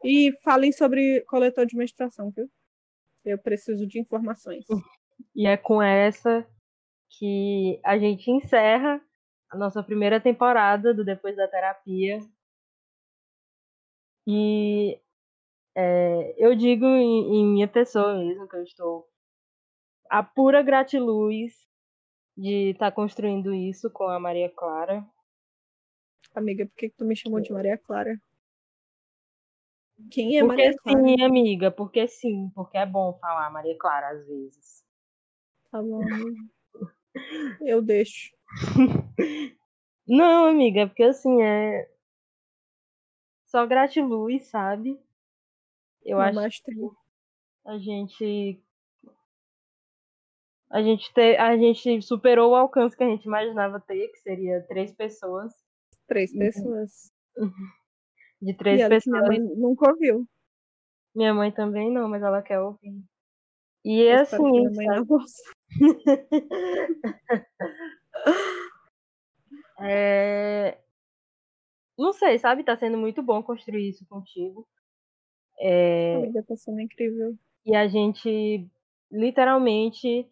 E 0.03 0.33
falem 0.43 0.73
sobre 0.73 1.21
coletor 1.23 1.65
de 1.65 1.77
menstruação, 1.77 2.31
viu? 2.31 2.51
Eu 3.25 3.39
preciso 3.39 3.87
de 3.87 4.01
informações. 4.01 4.67
E 5.35 5.47
é 5.47 5.57
com 5.57 5.83
essa 5.83 6.47
que 7.11 7.80
a 7.84 7.98
gente 7.98 8.30
encerra 8.30 9.00
a 9.50 9.57
nossa 9.57 9.82
primeira 9.82 10.20
temporada 10.20 10.92
do 10.92 11.05
Depois 11.05 11.36
da 11.36 11.48
Terapia. 11.48 12.18
E 14.26 15.00
é, 15.74 16.34
eu 16.38 16.55
digo 16.55 16.86
em, 16.86 17.40
em 17.40 17.46
minha 17.46 17.68
pessoa 17.68 18.16
mesmo 18.18 18.48
que 18.48 18.57
eu 18.57 18.62
estou 18.62 19.09
a 20.09 20.22
pura 20.22 20.62
gratiluz 20.62 21.52
de 22.36 22.70
estar 22.70 22.90
tá 22.90 22.94
construindo 22.94 23.55
isso 23.55 23.90
com 23.90 24.09
a 24.09 24.18
Maria 24.18 24.50
Clara. 24.50 25.05
Amiga, 26.34 26.66
por 26.66 26.74
que, 26.74 26.88
que 26.88 26.96
tu 26.96 27.05
me 27.05 27.16
chamou 27.16 27.40
de 27.40 27.52
Maria 27.52 27.78
Clara? 27.78 28.20
Quem 30.11 30.36
é 30.36 30.40
porque 30.40 30.62
Maria 30.62 30.76
Clara? 30.76 31.00
Sim, 31.00 31.22
amiga, 31.22 31.70
porque 31.70 32.09
sim, 32.09 32.50
porque 32.55 32.76
é 32.76 32.86
bom 32.86 33.16
falar 33.20 33.50
Maria 33.50 33.76
Clara 33.78 34.11
às 34.11 34.26
vezes. 34.26 34.84
Tá 35.70 35.80
bom. 35.80 36.00
Eu 37.61 37.83
deixo. 37.83 38.33
Não, 40.07 40.47
amiga, 40.47 40.87
porque 40.87 41.03
assim 41.03 41.43
é 41.43 41.89
só 43.47 43.67
gratiluz, 43.67 44.47
sabe? 44.49 44.99
Eu 46.05 46.19
Não, 46.19 46.25
acho 46.25 46.35
mas 46.37 46.61
que 46.61 46.73
a 47.65 47.79
gente 47.79 48.62
a 50.71 50.83
gente 50.83 51.12
te, 51.15 51.37
a 51.37 51.57
gente 51.57 52.03
superou 52.03 52.51
o 52.51 52.57
alcance 52.57 52.97
que 52.97 53.05
a 53.05 53.09
gente 53.09 53.25
imaginava 53.27 53.81
ter, 53.81 54.09
que 54.09 54.19
seria 54.19 54.61
três 54.67 54.93
pessoas. 54.93 55.53
três 56.07 56.33
pessoas. 56.33 57.12
De 58.43 58.55
três 58.55 58.83
que 58.83 58.89
minha 58.89 59.23
pessoas. 59.23 59.29
mãe 59.29 59.39
nunca 59.57 59.89
ouviu. 59.91 60.27
Minha 61.15 61.33
mãe 61.33 61.53
também 61.53 61.93
não, 61.93 62.09
mas 62.09 62.23
ela 62.23 62.43
quer 62.43 62.61
ouvir. 62.61 63.03
E 63.85 64.03
é 64.05 64.20
assim, 64.20 64.43
minha 64.43 64.70
mãe 64.70 64.87
sabe? 64.87 65.09
não. 65.09 65.18
É... 69.80 70.78
Não 71.99 72.12
sei, 72.12 72.39
sabe? 72.39 72.64
Tá 72.64 72.76
sendo 72.76 72.97
muito 72.97 73.22
bom 73.22 73.43
construir 73.43 73.89
isso 73.89 74.07
contigo. 74.07 74.66
É... 75.59 76.16
Amiga, 76.16 76.43
tá 76.45 76.57
sendo 76.57 76.80
incrível. 76.80 77.37
E 77.66 77.74
a 77.74 77.89
gente 77.89 78.68
literalmente 79.11 80.28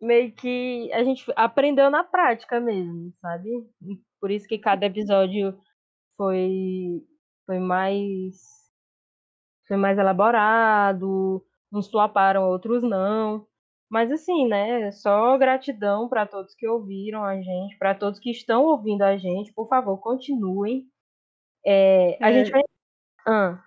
meio 0.00 0.32
que 0.32 0.90
a 0.92 1.02
gente 1.02 1.24
aprendeu 1.36 1.90
na 1.90 2.04
prática 2.04 2.60
mesmo, 2.60 3.12
sabe? 3.20 3.50
Por 4.20 4.30
isso 4.30 4.46
que 4.46 4.58
cada 4.58 4.86
episódio 4.86 5.58
foi 6.16 7.02
foi 7.46 7.58
mais 7.58 8.64
foi 9.66 9.76
mais 9.76 9.98
elaborado, 9.98 11.44
uns 11.74 11.90
flaparam, 11.90 12.48
outros 12.48 12.82
não. 12.82 13.46
Mas 13.90 14.10
assim, 14.10 14.48
né? 14.48 14.90
Só 14.92 15.36
gratidão 15.38 16.08
para 16.08 16.26
todos 16.26 16.54
que 16.54 16.66
ouviram 16.68 17.24
a 17.24 17.36
gente, 17.40 17.76
para 17.78 17.94
todos 17.94 18.18
que 18.20 18.30
estão 18.30 18.64
ouvindo 18.64 19.02
a 19.02 19.16
gente. 19.16 19.52
Por 19.54 19.68
favor, 19.68 19.98
continuem. 19.98 20.86
É, 21.66 22.18
a 22.24 22.30
É. 22.30 22.32
gente 22.32 22.50
vai. 22.50 22.62
Ah, 23.26 23.62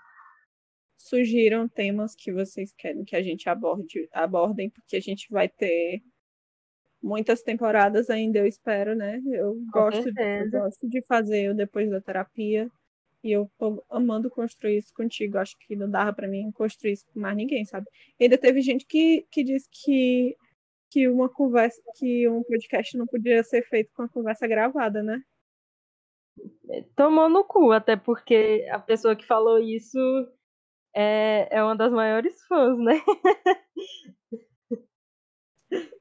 Surgiram 0.97 1.67
temas 1.67 2.15
que 2.15 2.31
vocês 2.31 2.73
querem 2.73 3.03
que 3.05 3.15
a 3.15 3.21
gente 3.23 3.47
aborde, 3.49 4.07
abordem, 4.13 4.69
porque 4.69 4.95
a 4.97 4.99
gente 4.99 5.27
vai 5.31 5.47
ter 5.47 6.01
muitas 7.01 7.41
temporadas 7.43 8.09
ainda, 8.09 8.39
eu 8.39 8.47
espero, 8.47 8.95
né? 8.95 9.21
Eu 9.25 9.55
gosto, 9.71 10.11
de, 10.11 10.21
eu 10.21 10.49
gosto 10.49 10.87
de 10.89 11.01
fazer 11.05 11.51
o 11.51 11.55
depois 11.55 11.89
da 11.89 12.01
terapia 12.01 12.69
e 13.27 13.31
eu 13.33 13.51
tô 13.57 13.83
amando 13.89 14.29
construir 14.29 14.77
isso 14.77 14.93
contigo. 14.93 15.37
Acho 15.37 15.57
que 15.59 15.75
não 15.75 15.89
dava 15.89 16.13
para 16.13 16.27
mim 16.27 16.51
construir 16.51 16.93
isso 16.93 17.05
com 17.13 17.19
mais 17.19 17.35
ninguém, 17.35 17.65
sabe? 17.65 17.87
E 18.19 18.23
ainda 18.23 18.37
teve 18.37 18.61
gente 18.61 18.85
que, 18.85 19.25
que 19.31 19.43
disse 19.43 19.67
que, 19.71 20.35
que 20.89 21.07
uma 21.07 21.29
conversa, 21.29 21.81
que 21.97 22.27
um 22.29 22.43
podcast 22.43 22.97
não 22.97 23.05
podia 23.05 23.43
ser 23.43 23.63
feito 23.67 23.91
com 23.93 24.03
a 24.03 24.09
conversa 24.09 24.47
gravada, 24.47 25.03
né? 25.03 25.21
tomou 26.95 27.29
no 27.29 27.43
cu, 27.43 27.71
até 27.71 27.95
porque 27.95 28.67
a 28.71 28.79
pessoa 28.79 29.15
que 29.15 29.25
falou 29.25 29.59
isso 29.59 29.97
é, 30.93 31.47
é 31.51 31.63
uma 31.63 31.75
das 31.75 31.91
maiores 31.91 32.41
fãs, 32.47 32.77
né? 32.79 33.01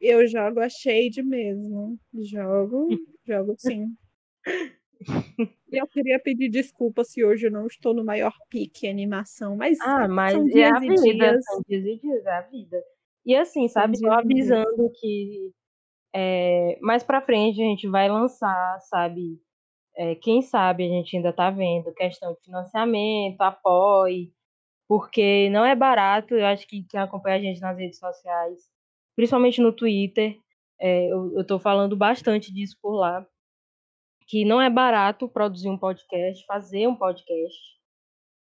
Eu 0.00 0.26
jogo 0.26 0.60
a 0.60 0.68
shade 0.68 1.22
mesmo. 1.22 1.98
Jogo, 2.14 2.88
jogo 3.26 3.54
sim. 3.58 3.96
Eu 5.70 5.86
queria 5.86 6.18
pedir 6.20 6.48
desculpa 6.48 7.04
se 7.04 7.24
hoje 7.24 7.46
eu 7.46 7.50
não 7.50 7.66
estou 7.66 7.92
no 7.92 8.04
maior 8.04 8.32
pique 8.48 8.88
animação, 8.88 9.56
mas 9.56 9.78
Ah, 9.80 10.06
mas 10.08 10.32
são 10.32 10.46
é 10.48 10.50
dias 10.52 10.70
a 10.70 10.80
e 10.80 10.88
vida, 10.88 11.12
dias. 11.12 11.44
são 11.44 11.62
dias 11.68 11.84
e 11.84 11.96
dias, 12.00 12.26
é 12.26 12.30
a 12.30 12.40
vida. 12.42 12.82
E 13.24 13.34
assim, 13.34 13.68
sabe, 13.68 13.96
só 13.98 14.06
e 14.06 14.10
dias. 14.24 14.50
avisando 14.52 14.90
que 15.00 15.52
é, 16.14 16.78
mais 16.80 17.02
pra 17.04 17.20
frente 17.22 17.60
a 17.62 17.64
gente 17.64 17.88
vai 17.88 18.08
lançar, 18.08 18.80
sabe? 18.82 19.40
É, 19.96 20.14
quem 20.16 20.42
sabe 20.42 20.84
a 20.84 20.88
gente 20.88 21.16
ainda 21.16 21.32
tá 21.32 21.50
vendo 21.50 21.92
questão 21.94 22.34
de 22.34 22.40
financiamento, 22.42 23.40
apoio, 23.42 24.30
porque 24.88 25.50
não 25.50 25.64
é 25.64 25.74
barato. 25.76 26.34
Eu 26.34 26.46
acho 26.46 26.66
que 26.68 26.84
quem 26.84 27.00
acompanha 27.00 27.36
a 27.36 27.40
gente 27.40 27.60
nas 27.60 27.78
redes 27.78 27.98
sociais, 27.98 28.60
principalmente 29.16 29.60
no 29.60 29.72
Twitter, 29.72 30.38
é, 30.80 31.06
eu, 31.12 31.32
eu 31.38 31.46
tô 31.46 31.58
falando 31.58 31.96
bastante 31.96 32.52
disso 32.52 32.76
por 32.82 32.96
lá, 32.96 33.26
que 34.26 34.44
não 34.44 34.60
é 34.60 34.68
barato 34.70 35.28
produzir 35.28 35.68
um 35.70 35.78
podcast, 35.78 36.44
fazer 36.46 36.86
um 36.86 36.96
podcast. 36.96 37.58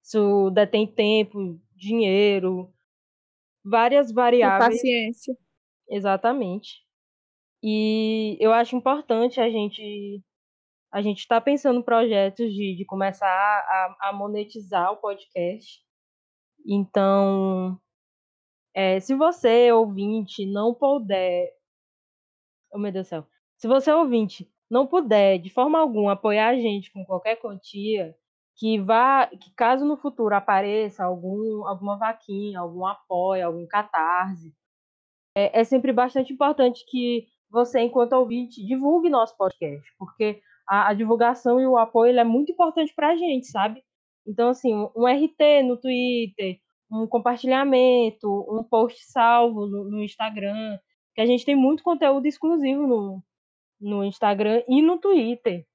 Isso 0.04 0.50
detém 0.52 0.88
tempo, 0.88 1.60
dinheiro, 1.76 2.74
várias 3.64 4.10
E 4.10 4.14
variáveis. 4.14 4.76
paciência. 4.76 5.36
Exatamente. 5.90 6.84
E 7.64 8.38
eu 8.40 8.54
acho 8.54 8.76
importante 8.76 9.40
a 9.40 9.50
gente 9.50 10.22
a 10.92 11.02
gente 11.04 11.20
estar 11.20 11.40
pensando 11.42 11.80
em 11.80 11.84
projetos 11.84 12.52
de, 12.52 12.76
de 12.76 12.86
começar 12.86 13.28
a, 13.28 14.10
a 14.10 14.14
monetizar 14.14 14.92
o 14.92 14.98
podcast. 14.98 15.80
Então, 16.66 17.80
é, 18.74 19.00
se 19.00 19.14
você, 19.16 19.72
ouvinte, 19.72 20.46
não 20.48 20.74
puder. 20.74 21.52
Oh, 22.72 22.80
meu 22.80 22.92
Deus 22.92 23.06
do 23.06 23.10
céu. 23.10 23.28
Se 23.58 23.68
você, 23.68 23.92
ouvinte, 23.92 24.52
não 24.70 24.88
puder, 24.88 25.40
de 25.40 25.50
forma 25.50 25.80
alguma, 25.80 26.14
apoiar 26.14 26.50
a 26.50 26.56
gente 26.56 26.92
com 26.92 27.06
qualquer 27.06 27.38
quantia, 27.38 28.16
que 28.58 28.80
vá. 28.80 29.28
Que 29.28 29.52
caso 29.56 29.86
no 29.86 29.98
futuro 29.98 30.36
apareça 30.36 31.04
algum, 31.04 31.66
alguma 31.66 31.98
vaquinha, 31.98 32.60
algum 32.60 32.86
apoio, 32.86 33.46
algum 33.48 33.66
catarse, 33.68 34.54
é, 35.36 35.62
é 35.62 35.64
sempre 35.64 35.94
bastante 35.94 36.34
importante 36.34 36.86
que 36.88 37.28
você, 37.50 37.80
enquanto 37.82 38.14
ouvinte, 38.14 38.66
divulgue 38.66 39.10
nosso 39.10 39.36
podcast, 39.38 39.88
porque 39.98 40.42
a, 40.68 40.90
a 40.90 40.94
divulgação 40.94 41.60
e 41.60 41.66
o 41.66 41.78
apoio 41.78 42.18
é 42.18 42.24
muito 42.24 42.52
importante 42.52 42.94
para 42.94 43.10
a 43.10 43.16
gente, 43.16 43.48
sabe? 43.48 43.84
Então, 44.28 44.50
assim, 44.50 44.74
um 44.96 45.08
RT 45.08 45.64
no 45.64 45.78
Twitter, 45.78 46.60
um 46.92 47.08
compartilhamento, 47.08 48.28
um 48.50 48.64
post 48.64 49.04
salvo 49.06 49.66
no, 49.68 49.86
no 49.86 50.04
Instagram, 50.04 50.78
que 51.16 51.22
a 51.22 51.26
gente 51.26 51.46
tem 51.46 51.56
muito 51.56 51.84
conteúdo 51.84 52.26
exclusivo 52.28 52.86
no, 52.88 53.24
no 53.80 54.04
Instagram 54.04 54.64
e 54.68 54.82
no 54.82 54.98
Twitter. 54.98 55.66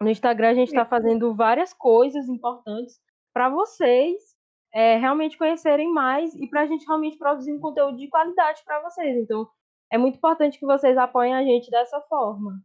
No 0.00 0.08
Instagram 0.08 0.50
a 0.50 0.54
gente 0.54 0.68
está 0.68 0.84
fazendo 0.84 1.34
várias 1.34 1.72
coisas 1.72 2.28
importantes 2.28 3.00
para 3.32 3.48
vocês 3.48 4.36
é, 4.72 4.96
realmente 4.96 5.36
conhecerem 5.36 5.92
mais 5.92 6.34
e 6.34 6.46
para 6.48 6.62
a 6.62 6.66
gente 6.66 6.86
realmente 6.86 7.16
produzir 7.16 7.52
um 7.52 7.60
conteúdo 7.60 7.96
de 7.96 8.08
qualidade 8.08 8.62
para 8.64 8.82
vocês. 8.82 9.16
Então, 9.16 9.48
é 9.90 9.98
muito 9.98 10.16
importante 10.16 10.58
que 10.58 10.66
vocês 10.66 10.96
apoiem 10.96 11.34
a 11.34 11.42
gente 11.42 11.70
dessa 11.70 12.00
forma. 12.02 12.62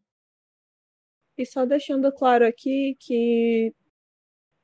E 1.38 1.46
só 1.46 1.66
deixando 1.66 2.12
claro 2.12 2.46
aqui 2.46 2.96
que 3.00 3.74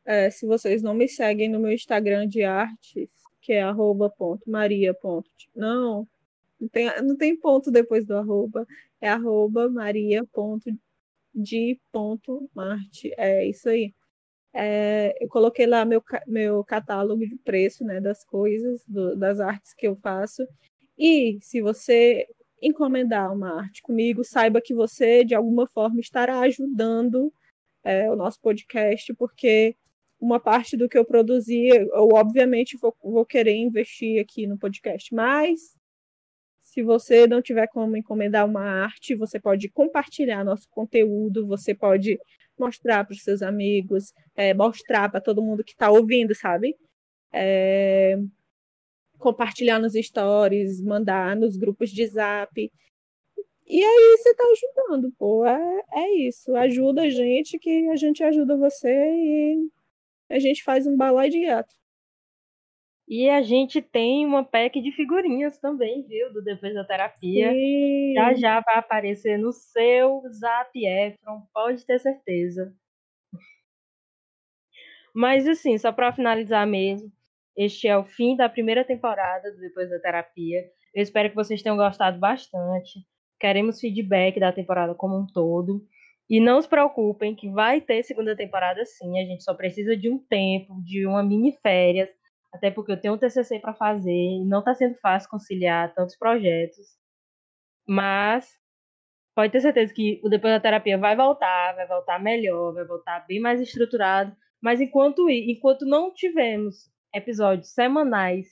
é, 0.05 0.29
se 0.29 0.45
vocês 0.45 0.83
não 0.83 0.93
me 0.93 1.07
seguem 1.07 1.49
no 1.49 1.59
meu 1.59 1.71
Instagram 1.71 2.27
de 2.27 2.43
artes, 2.43 3.09
que 3.41 3.53
é 3.53 3.61
arroba 3.61 4.09
ponto 4.09 4.49
maria 4.49 4.93
ponto, 4.93 5.29
não, 5.55 6.07
não 6.59 6.67
tem, 6.67 7.01
não 7.01 7.17
tem 7.17 7.35
ponto 7.35 7.71
depois 7.71 8.05
do 8.05 8.15
arroba, 8.15 8.67
é 9.01 9.09
arroba 9.09 9.69
maria 9.69 10.23
ponto 10.33 10.69
de 11.33 11.79
ponto 11.91 12.49
marte, 12.53 13.13
é 13.17 13.45
isso 13.47 13.69
aí. 13.69 13.93
É, 14.53 15.15
eu 15.21 15.27
coloquei 15.29 15.67
lá 15.67 15.85
meu, 15.85 16.03
meu 16.27 16.63
catálogo 16.63 17.25
de 17.27 17.35
preço 17.37 17.83
né, 17.85 18.01
das 18.01 18.23
coisas, 18.25 18.83
do- 18.87 19.15
das 19.15 19.39
artes 19.39 19.73
que 19.75 19.87
eu 19.87 19.95
faço. 19.97 20.45
E 20.97 21.37
se 21.41 21.61
você 21.61 22.27
encomendar 22.61 23.33
uma 23.33 23.59
arte 23.61 23.81
comigo, 23.81 24.23
saiba 24.23 24.61
que 24.61 24.73
você, 24.73 25.23
de 25.23 25.35
alguma 25.35 25.67
forma, 25.67 25.99
estará 26.01 26.39
ajudando 26.41 27.31
é, 27.83 28.11
o 28.11 28.15
nosso 28.15 28.39
podcast, 28.41 29.13
porque 29.15 29.75
uma 30.19 30.39
parte 30.39 30.75
do 30.75 30.89
que 30.89 30.97
eu 30.97 31.05
produzi, 31.05 31.67
eu 31.67 32.09
obviamente 32.13 32.77
vou, 32.77 32.93
vou 33.01 33.25
querer 33.25 33.55
investir 33.55 34.19
aqui 34.21 34.45
no 34.45 34.57
podcast, 34.57 35.13
mas 35.13 35.77
se 36.71 36.83
você 36.83 37.25
não 37.25 37.41
tiver 37.41 37.67
como 37.67 37.97
encomendar 37.97 38.45
uma 38.45 38.61
arte, 38.61 39.15
você 39.15 39.39
pode 39.39 39.69
compartilhar 39.69 40.43
nosso 40.43 40.69
conteúdo, 40.69 41.47
você 41.47 41.73
pode 41.73 42.19
mostrar 42.57 43.03
para 43.05 43.13
os 43.13 43.23
seus 43.23 43.41
amigos, 43.41 44.13
é, 44.35 44.53
mostrar 44.53 45.09
para 45.09 45.19
todo 45.19 45.41
mundo 45.41 45.63
que 45.63 45.71
está 45.71 45.89
ouvindo, 45.89 46.35
sabe? 46.35 46.75
É, 47.33 48.17
compartilhar 49.17 49.79
nos 49.79 49.93
stories, 49.93 50.79
mandar 50.81 51.35
nos 51.35 51.57
grupos 51.57 51.89
de 51.89 52.05
zap. 52.05 52.71
E 53.67 53.83
aí 53.83 54.17
você 54.17 54.29
está 54.29 54.43
ajudando, 54.43 55.11
pô. 55.17 55.45
É, 55.45 55.81
é 55.93 56.11
isso. 56.27 56.55
Ajuda 56.55 57.03
a 57.03 57.09
gente 57.09 57.57
que 57.57 57.89
a 57.89 57.95
gente 57.95 58.23
ajuda 58.23 58.55
você 58.57 58.89
e 58.89 59.69
a 60.29 60.37
gente 60.39 60.63
faz 60.63 60.85
um 60.85 60.95
balai 60.95 61.29
de 61.29 61.41
gato. 61.41 61.73
E 63.09 63.27
a 63.27 63.41
gente 63.41 63.81
tem 63.81 64.23
uma 64.23 64.43
pack 64.43 64.79
de 64.79 64.91
figurinhas 64.91 65.57
também, 65.57 66.05
viu? 66.05 66.31
Do 66.31 66.43
Depois 66.43 66.75
da 66.75 66.83
Terapia. 66.83 67.51
E... 67.51 68.13
Já 68.13 68.33
já 68.35 68.61
vai 68.61 68.75
aparecer 68.75 69.39
no 69.39 69.51
seu 69.51 70.21
Zap 70.31 70.69
Efron, 70.75 71.41
pode 71.51 71.83
ter 71.87 71.99
certeza. 71.99 72.71
Mas 75.11 75.47
assim, 75.47 75.75
só 75.79 75.91
para 75.91 76.13
finalizar 76.13 76.67
mesmo, 76.67 77.11
este 77.57 77.87
é 77.87 77.97
o 77.97 78.05
fim 78.05 78.35
da 78.35 78.47
primeira 78.47 78.85
temporada 78.85 79.51
do 79.51 79.59
Depois 79.59 79.89
da 79.89 79.99
Terapia. 79.99 80.63
Eu 80.93 81.01
espero 81.01 81.29
que 81.31 81.35
vocês 81.35 81.63
tenham 81.63 81.77
gostado 81.77 82.19
bastante. 82.19 82.99
Queremos 83.39 83.79
feedback 83.79 84.39
da 84.39 84.51
temporada 84.51 84.93
como 84.93 85.17
um 85.17 85.25
todo. 85.25 85.83
E 86.29 86.39
não 86.39 86.61
se 86.61 86.69
preocupem 86.69 87.35
que 87.35 87.49
vai 87.49 87.81
ter 87.81 88.03
segunda 88.03 88.35
temporada 88.35 88.85
sim, 88.85 89.19
a 89.19 89.25
gente 89.25 89.43
só 89.43 89.55
precisa 89.55 89.97
de 89.97 90.11
um 90.11 90.19
tempo, 90.19 90.79
de 90.83 91.07
uma 91.07 91.23
mini 91.23 91.57
férias, 91.63 92.07
até 92.53 92.71
porque 92.71 92.91
eu 92.91 92.99
tenho 92.99 93.13
um 93.15 93.17
TCC 93.17 93.59
para 93.59 93.73
fazer 93.73 94.11
e 94.11 94.45
não 94.45 94.59
está 94.59 94.73
sendo 94.75 94.95
fácil 94.95 95.29
conciliar 95.29 95.93
tantos 95.93 96.15
projetos. 96.17 96.87
Mas 97.87 98.49
pode 99.35 99.51
ter 99.51 99.61
certeza 99.61 99.93
que 99.93 100.21
o 100.23 100.29
Depois 100.29 100.53
da 100.53 100.59
Terapia 100.59 100.97
vai 100.97 101.15
voltar, 101.15 101.75
vai 101.75 101.87
voltar 101.87 102.19
melhor, 102.19 102.73
vai 102.73 102.85
voltar 102.85 103.25
bem 103.27 103.39
mais 103.39 103.61
estruturado. 103.61 104.35
Mas 104.61 104.81
enquanto, 104.81 105.29
enquanto 105.29 105.85
não 105.85 106.13
tivermos 106.13 106.91
episódios 107.13 107.73
semanais 107.73 108.47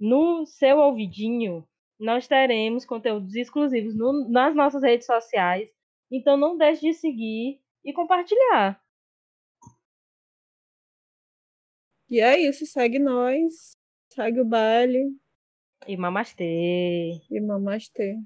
no 0.00 0.46
seu 0.46 0.78
ouvidinho, 0.78 1.66
nós 2.00 2.26
teremos 2.26 2.84
conteúdos 2.84 3.34
exclusivos 3.36 3.96
no, 3.96 4.28
nas 4.28 4.54
nossas 4.54 4.82
redes 4.82 5.06
sociais 5.06 5.70
então 6.12 6.36
não 6.36 6.58
deixe 6.58 6.82
de 6.82 6.92
seguir 6.92 7.58
e 7.82 7.92
compartilhar. 7.92 8.78
E 12.12 12.20
é 12.20 12.38
isso, 12.38 12.66
segue 12.66 12.98
nós, 12.98 13.72
segue 14.14 14.38
o 14.38 14.44
baile. 14.44 15.16
E 15.88 15.96
mamastê. 15.96 17.12
E 17.30 17.40
mamastê. 17.40 18.18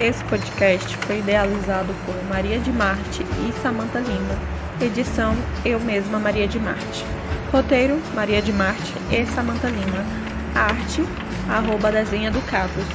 Esse 0.00 0.24
podcast 0.24 0.96
foi 1.06 1.20
idealizado 1.20 1.94
por 2.04 2.20
Maria 2.24 2.58
de 2.58 2.72
Marte 2.72 3.22
e 3.22 3.52
Samantha 3.62 4.00
Lima. 4.00 4.84
Edição 4.84 5.34
Eu 5.64 5.78
Mesma 5.78 6.18
Maria 6.18 6.48
de 6.48 6.58
Marte. 6.58 7.04
Roteiro 7.52 7.94
Maria 8.12 8.42
de 8.42 8.52
Marte 8.52 8.92
e 9.12 9.24
Samantha 9.26 9.68
Lima. 9.68 10.02
Arte 10.52 11.02
arroba 11.48 11.92
desenha 11.92 12.32
do 12.32 12.44
Capos. 12.50 12.86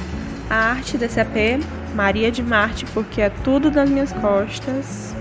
A 0.50 0.72
arte 0.72 0.98
desse 0.98 1.18
AP 1.18 1.64
Maria 1.94 2.30
de 2.30 2.42
Marte, 2.42 2.84
porque 2.92 3.22
é 3.22 3.30
tudo 3.30 3.70
das 3.70 3.88
minhas 3.88 4.12
costas. 4.12 5.15